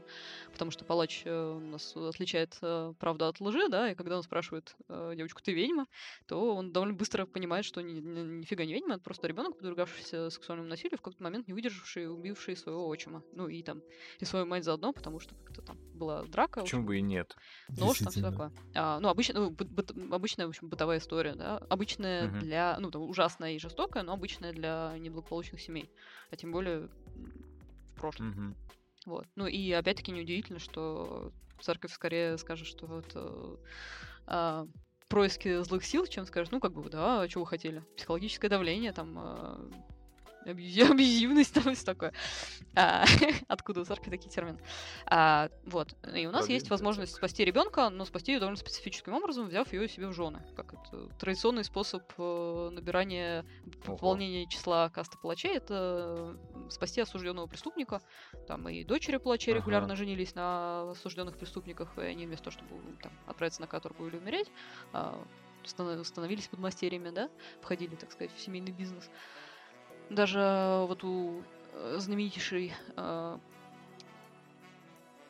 потому 0.52 0.70
что 0.70 0.84
палач 0.84 1.22
э, 1.24 1.52
у 1.56 1.58
нас 1.60 1.94
отличает 1.96 2.56
э, 2.62 2.92
правду 2.98 3.26
от 3.26 3.40
лжи, 3.40 3.68
да, 3.68 3.90
и 3.90 3.94
когда 3.94 4.16
он 4.16 4.22
спрашивает 4.22 4.74
э, 4.88 5.14
девочку, 5.16 5.42
ты 5.42 5.52
ведьма, 5.52 5.86
то 6.26 6.54
он 6.54 6.72
довольно 6.72 6.94
быстро 6.94 7.26
понимает, 7.26 7.64
что 7.64 7.80
ни- 7.80 8.00
ни- 8.00 8.38
нифига 8.40 8.64
не 8.64 8.72
ведьма, 8.74 8.94
это 8.94 9.02
просто 9.02 9.26
ребенок, 9.26 9.56
подвергавшийся 9.56 10.13
сексуальному 10.30 10.68
насилию, 10.68 10.98
в 10.98 11.02
какой-то 11.02 11.22
момент 11.22 11.46
не 11.48 11.54
выдержавший, 11.54 12.04
и 12.04 12.06
убивший 12.06 12.56
своего 12.56 12.86
отчима, 12.88 13.22
ну 13.32 13.48
и 13.48 13.62
там 13.62 13.82
и 14.20 14.24
свою 14.24 14.46
мать 14.46 14.64
заодно, 14.64 14.92
потому 14.92 15.20
что 15.20 15.34
как-то 15.44 15.62
там 15.62 15.78
была 15.94 16.22
драка, 16.24 16.62
Почему 16.62 16.84
бы 16.84 16.98
и 16.98 17.02
нет? 17.02 17.36
нож, 17.68 17.98
там 17.98 18.10
все 18.10 18.20
Действительно. 18.20 18.30
такое. 18.30 18.52
А, 18.74 19.00
ну, 19.00 19.08
обычно, 19.08 19.40
ну, 19.40 19.50
быт- 19.50 19.68
быт- 19.68 20.14
обычная, 20.14 20.46
в 20.46 20.50
общем, 20.50 20.68
бытовая 20.68 20.98
история, 20.98 21.34
да. 21.34 21.58
Обычная 21.68 22.28
Мгм. 22.28 22.38
для, 22.40 22.76
ну, 22.80 22.90
там, 22.90 23.02
ужасная 23.02 23.52
и 23.52 23.58
жестокая, 23.58 24.02
но 24.02 24.12
обычная 24.12 24.52
для 24.52 24.94
неблагополучных 24.98 25.60
семей. 25.60 25.90
А 26.30 26.36
тем 26.36 26.52
более 26.52 26.88
в 27.96 28.00
прошлом. 28.00 28.28
Мгм. 28.28 28.56
Вот. 29.06 29.26
Ну, 29.36 29.46
и 29.46 29.70
опять-таки 29.72 30.12
неудивительно, 30.12 30.58
что 30.58 31.32
церковь 31.60 31.92
скорее 31.92 32.38
скажет, 32.38 32.66
что 32.66 33.00
это 33.00 33.58
а, 34.26 34.66
происки 35.08 35.62
злых 35.62 35.84
сил, 35.84 36.06
чем 36.06 36.26
скажет, 36.26 36.52
ну, 36.52 36.60
как 36.60 36.72
бы, 36.72 36.88
да, 36.88 37.22
а 37.22 37.28
что 37.28 37.40
вы 37.40 37.46
хотели? 37.46 37.84
Психологическое 37.96 38.48
давление, 38.48 38.92
там, 38.92 39.14
а, 39.18 39.70
абьюзивность, 40.90 41.54
там, 41.54 41.74
все 41.74 41.84
такое. 41.84 42.12
А, 42.74 43.04
откуда 43.48 43.80
у 43.80 43.84
церкви 43.84 44.10
такие 44.10 44.30
термины? 44.30 44.58
А, 45.06 45.48
вот. 45.64 45.94
И 46.14 46.26
у 46.26 46.30
нас 46.30 46.48
есть 46.48 46.66
Продвинутая 46.66 46.70
возможность 46.70 47.14
спасти 47.14 47.44
ребенка, 47.44 47.88
но 47.90 48.04
спасти 48.04 48.32
ее 48.32 48.40
довольно 48.40 48.56
специфическим 48.56 49.14
образом, 49.14 49.48
взяв 49.48 49.72
ее 49.72 49.88
себе 49.88 50.08
в 50.08 50.12
жены. 50.12 50.42
Как 50.56 50.74
это 50.74 51.08
традиционный 51.18 51.64
способ 51.64 52.02
э, 52.18 52.70
набирания, 52.72 53.44
Ого. 53.86 53.96
пополнения 53.96 54.46
числа 54.48 54.88
касты 54.90 55.18
палачей, 55.18 55.56
это 55.56 56.36
спасти 56.68 57.00
осужденного 57.00 57.46
преступника. 57.46 58.00
Там 58.46 58.68
и 58.68 58.84
дочери 58.84 59.16
палачей 59.16 59.52
Ага. 59.52 59.60
регулярно 59.60 59.96
женились 59.96 60.34
на 60.34 60.90
осужденных 60.90 61.38
преступниках, 61.38 61.96
и 61.98 62.02
они 62.02 62.26
вместо 62.26 62.50
того, 62.50 62.56
чтобы 62.58 62.96
там, 63.02 63.12
отправиться 63.26 63.60
на 63.60 63.66
каторгу 63.66 64.06
или 64.06 64.16
умереть, 64.16 64.50
а, 64.92 65.22
станов- 65.64 66.04
становились 66.04 66.48
подмастерьями, 66.48 67.10
да, 67.10 67.30
входили, 67.60 67.94
так 67.94 68.12
сказать, 68.12 68.32
в 68.34 68.40
семейный 68.40 68.72
бизнес. 68.72 69.10
Даже 70.10 70.84
вот 70.86 71.02
у 71.04 71.42
э, 71.72 71.96
знаменитейшей 71.98 72.72
э, 72.96 73.38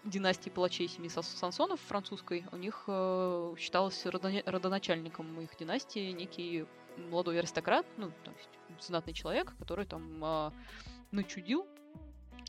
династии 0.04 0.50
палачей 0.50 0.88
семьи 0.88 1.08
Сансонов 1.08 1.80
французской, 1.80 2.44
у 2.52 2.56
них 2.56 2.84
э, 2.86 3.54
считалось 3.58 4.04
родоня- 4.06 4.42
родоначальником 4.44 5.40
их 5.40 5.56
династии 5.56 6.10
некий 6.12 6.66
молодой 6.96 7.38
аристократ, 7.38 7.86
ну, 7.96 8.10
то 8.24 8.30
есть 8.32 8.86
знатный 8.86 9.12
человек, 9.12 9.52
который 9.58 9.86
там 9.86 10.20
а, 10.22 10.52
начудил, 11.10 11.66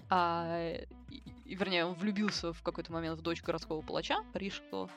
а, 0.10 0.73
и- 1.10 1.23
и, 1.45 1.56
вернее, 1.56 1.85
он 1.85 1.93
влюбился 1.93 2.53
в 2.53 2.61
какой-то 2.61 2.91
момент 2.91 3.18
в 3.18 3.22
дочь 3.22 3.41
городского 3.41 3.81
палача, 3.81 4.18
парижского, 4.34 4.89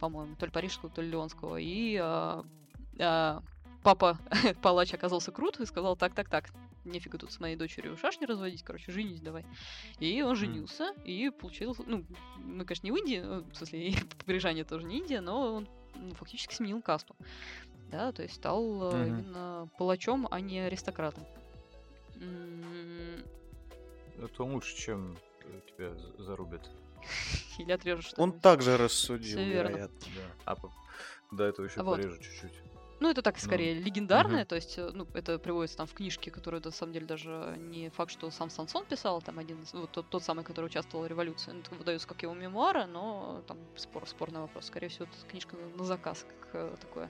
по-моему, 0.00 0.34
то 0.36 0.46
ли 0.46 0.52
парижского, 0.52 0.90
то 0.90 1.02
ли 1.02 1.10
леонского, 1.10 1.56
и 1.56 1.96
а, 1.96 2.44
а, 2.98 3.42
папа 3.82 4.18
палач 4.62 4.92
оказался 4.94 5.30
крут 5.32 5.60
и 5.60 5.66
сказал, 5.66 5.96
так-так-так, 5.96 6.50
нефига 6.86 7.18
тут 7.18 7.32
с 7.32 7.40
моей 7.40 7.56
дочерью 7.56 7.96
шашни 7.96 8.24
разводить, 8.24 8.62
короче, 8.62 8.92
женись 8.92 9.20
давай. 9.20 9.44
И 9.98 10.22
он 10.22 10.36
женился, 10.36 10.92
и 11.04 11.30
получил, 11.30 11.76
ну, 11.86 12.04
мы, 12.36 12.64
конечно, 12.64 12.86
не 12.86 12.92
в 12.92 12.96
Индии, 12.96 13.20
э, 13.22 13.40
в 13.40 13.54
смысле, 13.54 13.94
парижане 14.26 14.64
тоже 14.64 14.86
не 14.86 14.98
Индия, 14.98 15.20
но 15.20 15.54
он 15.56 15.68
ну, 15.94 16.14
фактически 16.14 16.54
сменил 16.54 16.82
касту. 16.82 17.16
Да, 17.90 18.12
то 18.12 18.22
есть 18.22 18.34
стал 18.34 18.92
Мгм. 18.92 19.06
именно 19.06 19.68
палачом, 19.78 20.26
а 20.30 20.40
не 20.40 20.60
аристократом. 20.60 21.24
М, 22.16 23.22
Это 24.18 24.42
лучше, 24.44 24.76
чем 24.76 25.16
тебя 25.66 25.94
зарубят. 26.18 26.68
Или 27.58 27.72
отрежут 27.72 28.14
Он 28.18 28.40
также 28.40 28.76
рассудил, 28.76 29.38
вероятно. 29.38 30.08
Да. 30.46 30.54
А 30.54 31.34
до 31.34 31.44
этого 31.44 31.66
еще 31.66 31.84
порежу 31.84 32.18
чуть-чуть. 32.18 32.75
Ну, 32.98 33.10
это 33.10 33.20
так, 33.20 33.34
Ну, 33.36 33.42
скорее, 33.42 33.74
легендарное, 33.74 34.40
мгм. 34.40 34.46
то 34.46 34.56
есть, 34.56 34.78
э, 34.78 34.90
ну, 34.94 35.06
это 35.12 35.38
приводится 35.38 35.76
там 35.76 35.86
в 35.86 35.92
книжке, 35.92 36.30
которую, 36.30 36.62
на 36.64 36.70
самом 36.70 36.92
деле, 36.92 37.06
даже 37.06 37.56
не 37.58 37.90
факт, 37.90 38.10
что 38.10 38.30
сам 38.30 38.48
Сансон 38.48 38.86
писал, 38.86 39.20
там 39.20 39.38
один, 39.38 39.58
вот 39.72 39.90
тот, 39.92 40.08
тот 40.08 40.22
самый, 40.22 40.44
который 40.44 40.66
участвовал 40.66 41.04
в 41.04 41.08
революции, 41.08 41.52
Ну, 41.52 41.60
это 41.60 41.74
выдается 41.74 42.08
как 42.08 42.22
его 42.22 42.32
мемуары, 42.32 42.86
но 42.86 43.42
там 43.46 43.58
спор, 43.76 44.08
спорный 44.08 44.40
вопрос. 44.40 44.66
Скорее 44.66 44.88
всего, 44.88 45.04
это 45.04 45.30
книжка 45.30 45.56
на, 45.76 45.84
заказ, 45.84 46.24
как 46.40 46.54
э, 46.54 46.76
такое 46.80 47.08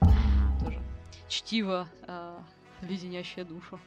тоже 0.59 0.81
чтиво, 1.29 1.87
э, 2.07 2.39
леденящее 2.81 3.45
душу 3.45 3.79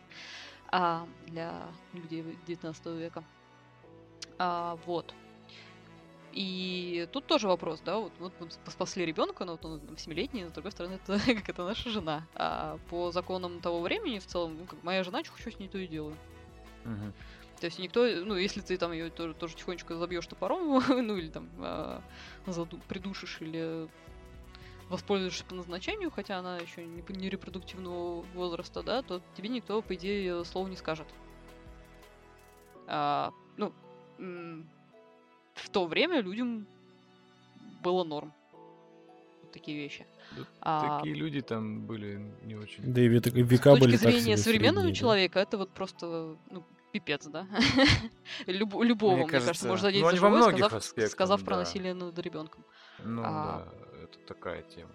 а, 0.73 1.07
для 1.27 1.65
людей 1.93 2.25
19 2.47 2.87
века. 2.87 3.25
А, 4.39 4.79
вот. 4.87 5.15
И 6.33 7.09
тут 7.13 7.27
тоже 7.27 7.49
вопрос, 7.49 7.81
да, 7.81 7.99
вот, 7.99 8.13
вот 8.19 8.33
спасли 8.69 9.05
ребенка, 9.05 9.45
но 9.45 9.53
вот 9.53 9.65
он 9.65 9.81
семилетний, 9.97 10.45
но 10.45 10.51
с 10.51 10.53
другой 10.53 10.71
стороны, 10.71 10.95
это 10.95 11.19
как 11.35 11.49
это 11.49 11.65
наша 11.65 11.91
жена. 11.91 12.27
А 12.35 12.79
по 12.89 13.11
законам 13.11 13.61
того 13.61 13.81
времени 13.81 14.19
в 14.19 14.27
целом, 14.27 14.57
ну, 14.59 14.65
как 14.67 14.83
моя 14.83 15.03
жена, 15.03 15.25
что 15.25 15.33
хочу 15.33 15.51
с 15.51 15.59
ней, 15.59 15.69
то 15.69 15.79
и 15.79 15.87
делаю. 15.87 16.17
Мгм. 16.85 17.13
То 17.59 17.67
есть 17.67 17.79
никто, 17.79 18.07
ну, 18.25 18.37
если 18.37 18.61
ты 18.61 18.79
там 18.79 18.93
ее 18.93 19.11
тоже, 19.11 19.35
тоже 19.35 19.55
тихонечко 19.55 19.97
забьешь 19.97 20.27
топором, 20.27 20.83
ну, 20.89 21.17
или 21.17 21.29
там 21.29 21.49
а, 21.59 22.03
заду- 22.47 22.81
придушишь, 22.89 23.39
или 23.41 23.89
воспользуешься 24.89 25.45
по 25.45 25.55
назначению, 25.55 26.11
хотя 26.11 26.39
она 26.39 26.59
еще 26.59 26.85
не, 26.85 27.05
не 27.09 27.29
репродуктивного 27.29 28.23
возраста, 28.35 28.83
да, 28.83 29.03
то 29.03 29.21
тебе 29.37 29.49
никто, 29.49 29.83
по 29.83 29.95
идее, 29.95 30.45
слова 30.45 30.69
не 30.69 30.77
скажет. 30.77 31.07
А, 32.87 33.33
ну, 33.57 33.73
в 35.65 35.69
то 35.71 35.87
время 35.87 36.21
людям 36.21 36.67
было 37.83 38.05
норм. 38.05 38.33
Вот 39.43 39.53
такие 39.53 39.77
вещи. 39.79 40.07
Да 40.37 40.45
А, 40.61 40.99
Такие 40.99 41.15
люди 41.15 41.41
там 41.41 41.87
были 41.87 42.21
не 42.45 42.55
очень. 42.55 42.93
Да 42.93 43.01
и 43.01 43.09
век- 43.09 43.31
с 43.31 43.33
века 43.35 43.71
точки 43.71 43.81
были 43.81 43.93
так 43.97 44.01
зрения 44.03 44.21
себе 44.21 44.37
современного 44.37 44.83
средние, 44.85 44.95
да. 44.95 44.99
человека, 45.01 45.41
это 45.41 45.59
вот 45.59 45.71
просто, 45.71 46.37
ну, 46.51 46.65
пипец, 46.93 47.27
да? 47.27 47.47
Люб- 48.47 48.83
любого, 48.83 49.17
мне, 49.17 49.27
кажется, 49.27 49.49
кажется, 49.49 49.69
можно 49.69 49.89
задеть 49.89 50.03
ну, 50.03 50.11
за 50.11 50.17
живое, 50.17 50.53
сказав, 50.53 51.11
сказав 51.11 51.45
про 51.45 51.55
да. 51.57 51.61
насилие 51.61 51.95
над 51.95 52.19
ребенком. 52.19 52.65
Ну 53.05 53.23
А. 53.25 53.67
да, 53.67 54.03
это 54.05 54.19
такая 54.27 54.63
тема. 54.63 54.91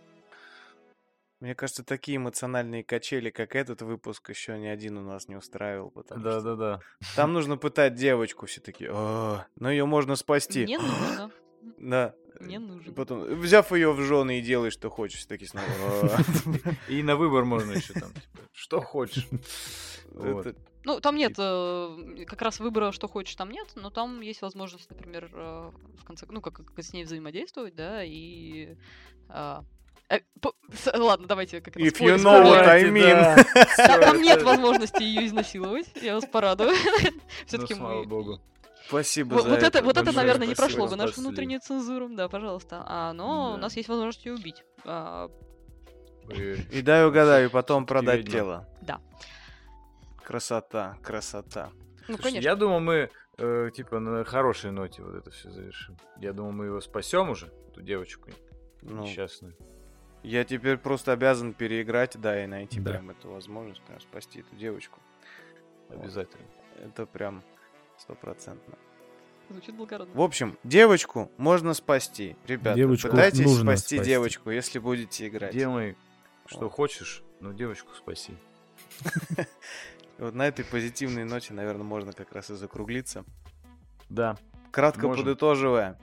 Мне 1.45 1.53
кажется, 1.53 1.83
такие 1.83 2.17
эмоциональные 2.17 2.83
качели, 2.83 3.29
как 3.29 3.55
этот 3.55 3.83
выпуск, 3.83 4.31
еще 4.31 4.57
ни 4.57 4.65
один 4.65 4.97
у 4.97 5.01
нас 5.03 5.27
не 5.27 5.35
устраивал. 5.35 5.91
потому 5.91 6.23
Да, 6.23 6.39
что 6.39 6.41
да, 6.41 6.55
да. 6.55 6.79
Там 7.15 7.33
нужно 7.33 7.55
пытать 7.55 7.93
девочку 7.93 8.47
все 8.47 8.61
таки 8.61 8.87
но 8.87 9.69
ее 9.69 9.85
можно 9.85 10.15
спасти. 10.15 10.65
Не 10.65 10.79
нужно, 10.79 11.31
Да. 11.77 12.15
не 12.39 12.57
нужно. 12.57 12.93
Потом, 12.93 13.21
взяв 13.35 13.71
ее 13.71 13.91
в 13.93 14.01
жены 14.01 14.39
и 14.39 14.41
делай, 14.41 14.71
что 14.71 14.89
хочешь, 14.89 15.23
таки 15.27 15.45
снова. 15.45 15.67
«А». 15.77 16.17
И 16.91 17.03
на 17.03 17.15
выбор 17.15 17.45
можно 17.45 17.73
еще 17.73 17.93
там, 17.93 18.09
типа, 18.11 18.39
что 18.51 18.81
хочешь. 18.81 19.27
Ну, 20.83 20.99
там 20.99 21.15
нет 21.15 21.33
э, 21.37 22.25
как 22.25 22.41
раз 22.41 22.59
выбора, 22.59 22.91
что 22.91 23.07
хочешь, 23.07 23.35
там 23.35 23.51
нет, 23.51 23.73
но 23.75 23.89
там 23.89 24.21
есть 24.21 24.41
возможность, 24.41 24.89
например, 24.89 25.29
э, 25.33 25.71
в 25.99 26.03
конце, 26.05 26.25
ну, 26.29 26.41
как, 26.41 26.63
как 26.63 26.83
с 26.83 26.93
ней 26.93 27.03
взаимодействовать, 27.03 27.75
да, 27.75 28.03
и... 28.03 28.77
э, 30.09 30.19
ладно, 30.97 31.27
давайте 31.27 31.61
как 31.61 31.75
раз 31.75 31.85
If 31.85 31.99
you 31.99 32.17
know 32.17 32.43
what. 32.43 32.67
I 32.67 32.83
mean. 32.85 33.45
Там, 33.77 34.21
нет 34.21 34.43
возможности 34.43 35.03
ее 35.03 35.25
изнасиловать, 35.27 35.87
я 36.01 36.15
вас 36.15 36.25
порадую. 36.25 36.73
Все-таки 37.45 37.73
Ну, 37.75 37.79
слава 37.79 38.03
богу. 38.03 38.41
Спасибо 38.87 39.33
Вот, 39.33 39.43
за 39.43 39.49
вот 39.49 39.63
это, 39.63 39.81
вот 39.81 39.97
это, 39.97 40.11
наверное, 40.11 40.47
не 40.47 40.53
прошло 40.53 40.87
бы 40.87 40.95
нашу 40.95 41.21
внутреннюю 41.21 41.59
цензуру, 41.59 42.07
да, 42.09 42.29
пожалуйста. 42.29 42.83
А, 42.85 43.13
но 43.13 43.53
у 43.55 43.57
нас 43.57 43.75
есть 43.75 43.89
возможность 43.89 44.25
ее 44.25 44.33
убить. 44.35 44.63
А, 44.83 45.29
И 46.29 46.81
дай 46.81 47.05
угадаю, 47.07 47.47
и 47.47 47.51
потом 47.51 47.85
продать 47.87 48.29
тело. 48.29 48.67
Да. 48.81 48.99
Красота, 50.23 50.97
красота. 51.03 51.71
ну, 52.07 52.15
Слушай, 52.15 52.21
конечно. 52.23 52.47
Я 52.47 52.55
думал, 52.55 52.79
мы 52.79 53.09
э, 53.37 53.69
типа 53.75 53.99
на 53.99 54.23
хорошей 54.23 54.71
ноте 54.71 55.01
вот 55.01 55.15
это 55.15 55.31
все 55.31 55.49
завершим. 55.49 55.97
Я 56.17 56.33
думал, 56.33 56.51
мы 56.51 56.65
его 56.65 56.81
спасем 56.81 57.29
уже, 57.29 57.51
эту 57.71 57.81
девочку 57.81 58.29
Ну, 58.81 59.03
несчастную. 59.03 59.55
Я 60.27 60.43
теперь 60.43 60.77
просто 60.77 61.11
обязан 61.11 61.53
переиграть, 61.53 62.19
да, 62.19 62.43
и 62.43 62.47
найти 62.47 62.79
Да. 62.79 62.91
прям 62.91 63.09
эту 63.11 63.29
возможность, 63.29 63.81
прям 63.81 63.99
спасти 64.01 64.39
эту 64.41 64.55
девочку. 64.55 64.99
Обязательно. 65.89 66.45
Это 66.83 67.05
прям 67.05 67.43
стопроцентно. 67.97 68.75
Звучит 69.49 69.75
благородно. 69.75 70.13
В 70.15 70.21
общем, 70.21 70.57
девочку 70.63 71.31
можно 71.37 71.73
спасти. 71.75 72.35
Ребята, 72.47 72.75
Девочку 72.77 73.09
пытайтесь 73.09 73.45
нужно 73.45 73.73
спасти, 73.77 73.95
спасти. 73.97 74.09
девочку, 74.11 74.49
если 74.49 74.79
будете 74.79 75.27
играть. 75.27 75.53
Делай, 75.53 75.95
что 76.47 76.61
Вот. 76.61 76.71
хочешь, 76.73 77.23
но 77.39 77.51
девочку 77.53 77.93
спаси. 77.93 78.33
Вот 80.17 80.33
на 80.33 80.47
этой 80.47 80.63
позитивной 80.63 81.25
ноте, 81.25 81.53
наверное, 81.53 81.83
можно 81.83 82.13
как 82.13 82.31
раз 82.31 82.49
и 82.49 82.55
закруглиться. 82.55 83.25
Да. 84.09 84.37
Кратко 84.71 85.07
Можем. 85.07 85.25
подытоживая, 85.25 85.99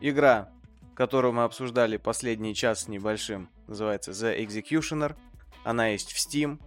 игра, 0.00 0.50
которую 0.96 1.34
мы 1.34 1.44
обсуждали 1.44 1.96
последний 1.96 2.54
час 2.54 2.82
с 2.82 2.88
небольшим, 2.88 3.48
называется 3.66 4.12
The 4.12 4.38
Executioner. 4.44 5.16
Она 5.64 5.88
есть 5.88 6.12
в 6.12 6.16
Steam. 6.16 6.60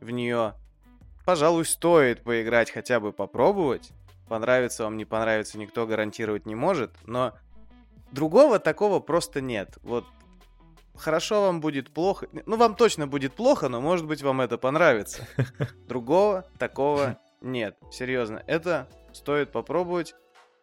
В 0.00 0.10
нее, 0.10 0.54
пожалуй, 1.24 1.64
стоит 1.64 2.22
поиграть, 2.22 2.70
хотя 2.70 3.00
бы 3.00 3.12
попробовать. 3.12 3.92
Понравится 4.28 4.84
вам, 4.84 4.96
не 4.96 5.04
понравится, 5.04 5.58
никто 5.58 5.86
гарантировать 5.86 6.46
не 6.46 6.54
может. 6.54 6.90
Но 7.04 7.34
другого 8.10 8.58
такого 8.58 9.00
просто 9.00 9.40
нет. 9.40 9.78
Вот 9.82 10.04
хорошо 10.96 11.42
вам 11.42 11.60
будет 11.60 11.92
плохо. 11.92 12.28
Ну, 12.46 12.56
вам 12.56 12.74
точно 12.74 13.06
будет 13.06 13.34
плохо, 13.34 13.68
но 13.68 13.80
может 13.80 14.06
быть 14.06 14.22
вам 14.22 14.40
это 14.40 14.58
понравится. 14.58 15.26
Другого 15.88 16.46
такого 16.58 17.18
нет. 17.40 17.76
Серьезно, 17.90 18.42
это 18.46 18.88
стоит 19.12 19.52
попробовать. 19.52 20.14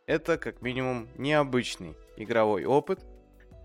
Это 0.05 0.37
как 0.37 0.61
минимум 0.61 1.07
необычный 1.17 1.95
игровой 2.17 2.65
опыт. 2.65 3.05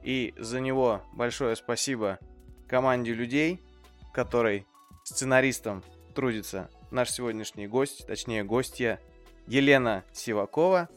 И 0.05 0.35
за 0.37 0.61
него 0.61 1.03
большое 1.15 1.57
спасибо 1.57 2.19
команде 2.69 3.13
людей, 3.15 3.61
которой 4.13 4.67
сценаристом 5.03 5.83
трудится 6.15 6.71
наш 6.91 7.11
сегодняшний 7.11 7.67
гость, 7.67 8.07
точнее 8.07 8.45
гостья 8.45 9.01
Елена 9.47 10.05
Сивакова. 10.13 10.89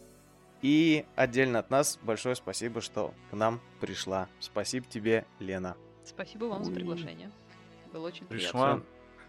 И 0.61 1.05
отдельно 1.15 1.59
от 1.59 1.69
нас 1.69 1.99
большое 2.01 2.35
спасибо, 2.35 2.81
что 2.81 3.13
к 3.31 3.33
нам 3.35 3.61
пришла. 3.79 4.27
Спасибо 4.39 4.85
тебе, 4.87 5.25
Лена. 5.39 5.75
Спасибо 6.03 6.45
вам 6.45 6.63
за 6.63 6.71
приглашение. 6.71 7.31
Было 7.93 8.07
очень 8.07 8.25
Пришла, 8.25 8.81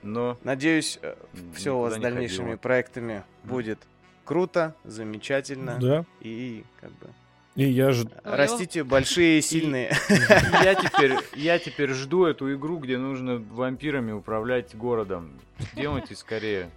но 0.02 0.38
Надеюсь, 0.42 0.98
м, 1.02 1.52
все 1.55 1.76
у 1.76 1.80
вас 1.82 1.94
с 1.94 1.98
дальнейшими 1.98 2.38
ходила. 2.46 2.56
проектами 2.59 3.24
будет 3.44 3.78
круто, 4.24 4.74
замечательно. 4.84 5.78
Да. 5.80 6.05
И 6.20 6.64
как 6.80 6.90
бы 6.98 7.09
И 7.59 7.64
я 7.64 7.90
же... 7.90 8.05
Ну, 8.05 8.10
растите 8.36 8.85
большие, 8.85 9.43
сильные. 9.43 9.90
Я 10.62 10.76
теперь, 10.76 11.14
я 11.35 11.59
теперь 11.59 11.93
жду 11.93 12.24
эту 12.24 12.55
игру, 12.55 12.78
где 12.78 12.98
нужно 12.98 13.39
вампирами 13.51 14.12
управлять 14.12 14.76
городом. 14.76 15.32
Делайте 15.74 16.14
скорее. 16.14 16.70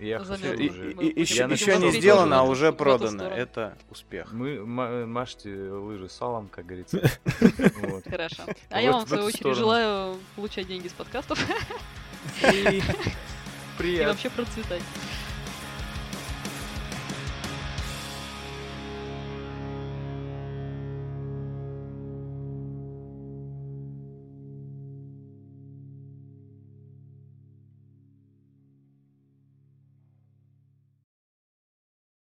Я 0.00 0.18
хочу. 0.18 0.52
И- 0.54 0.70
уже. 0.70 0.92
и- 0.92 1.06
и- 1.06 1.20
Еще 1.20 1.44
еще 1.48 1.76
не 1.78 1.92
сделано, 1.92 2.40
а 2.40 2.42
уже 2.42 2.72
продано. 2.72 3.22
Это 3.28 3.78
успех. 3.90 4.32
Мы 4.32 4.66
ма- 4.66 5.06
мажьте 5.06 5.50
лыжи 5.50 6.08
салом, 6.08 6.48
как 6.48 6.66
говорится. 6.66 7.00
Хорошо. 8.10 8.42
А 8.70 8.82
я 8.82 8.90
вам, 8.90 9.04
в 9.04 9.08
свою 9.08 9.26
очередь, 9.26 9.54
желаю 9.56 10.16
получать 10.34 10.66
деньги 10.66 10.88
с 10.88 10.92
подкастов 10.92 11.38
И 12.52 12.82
и 13.78 14.04
вообще 14.04 14.30
процветать. 14.30 14.82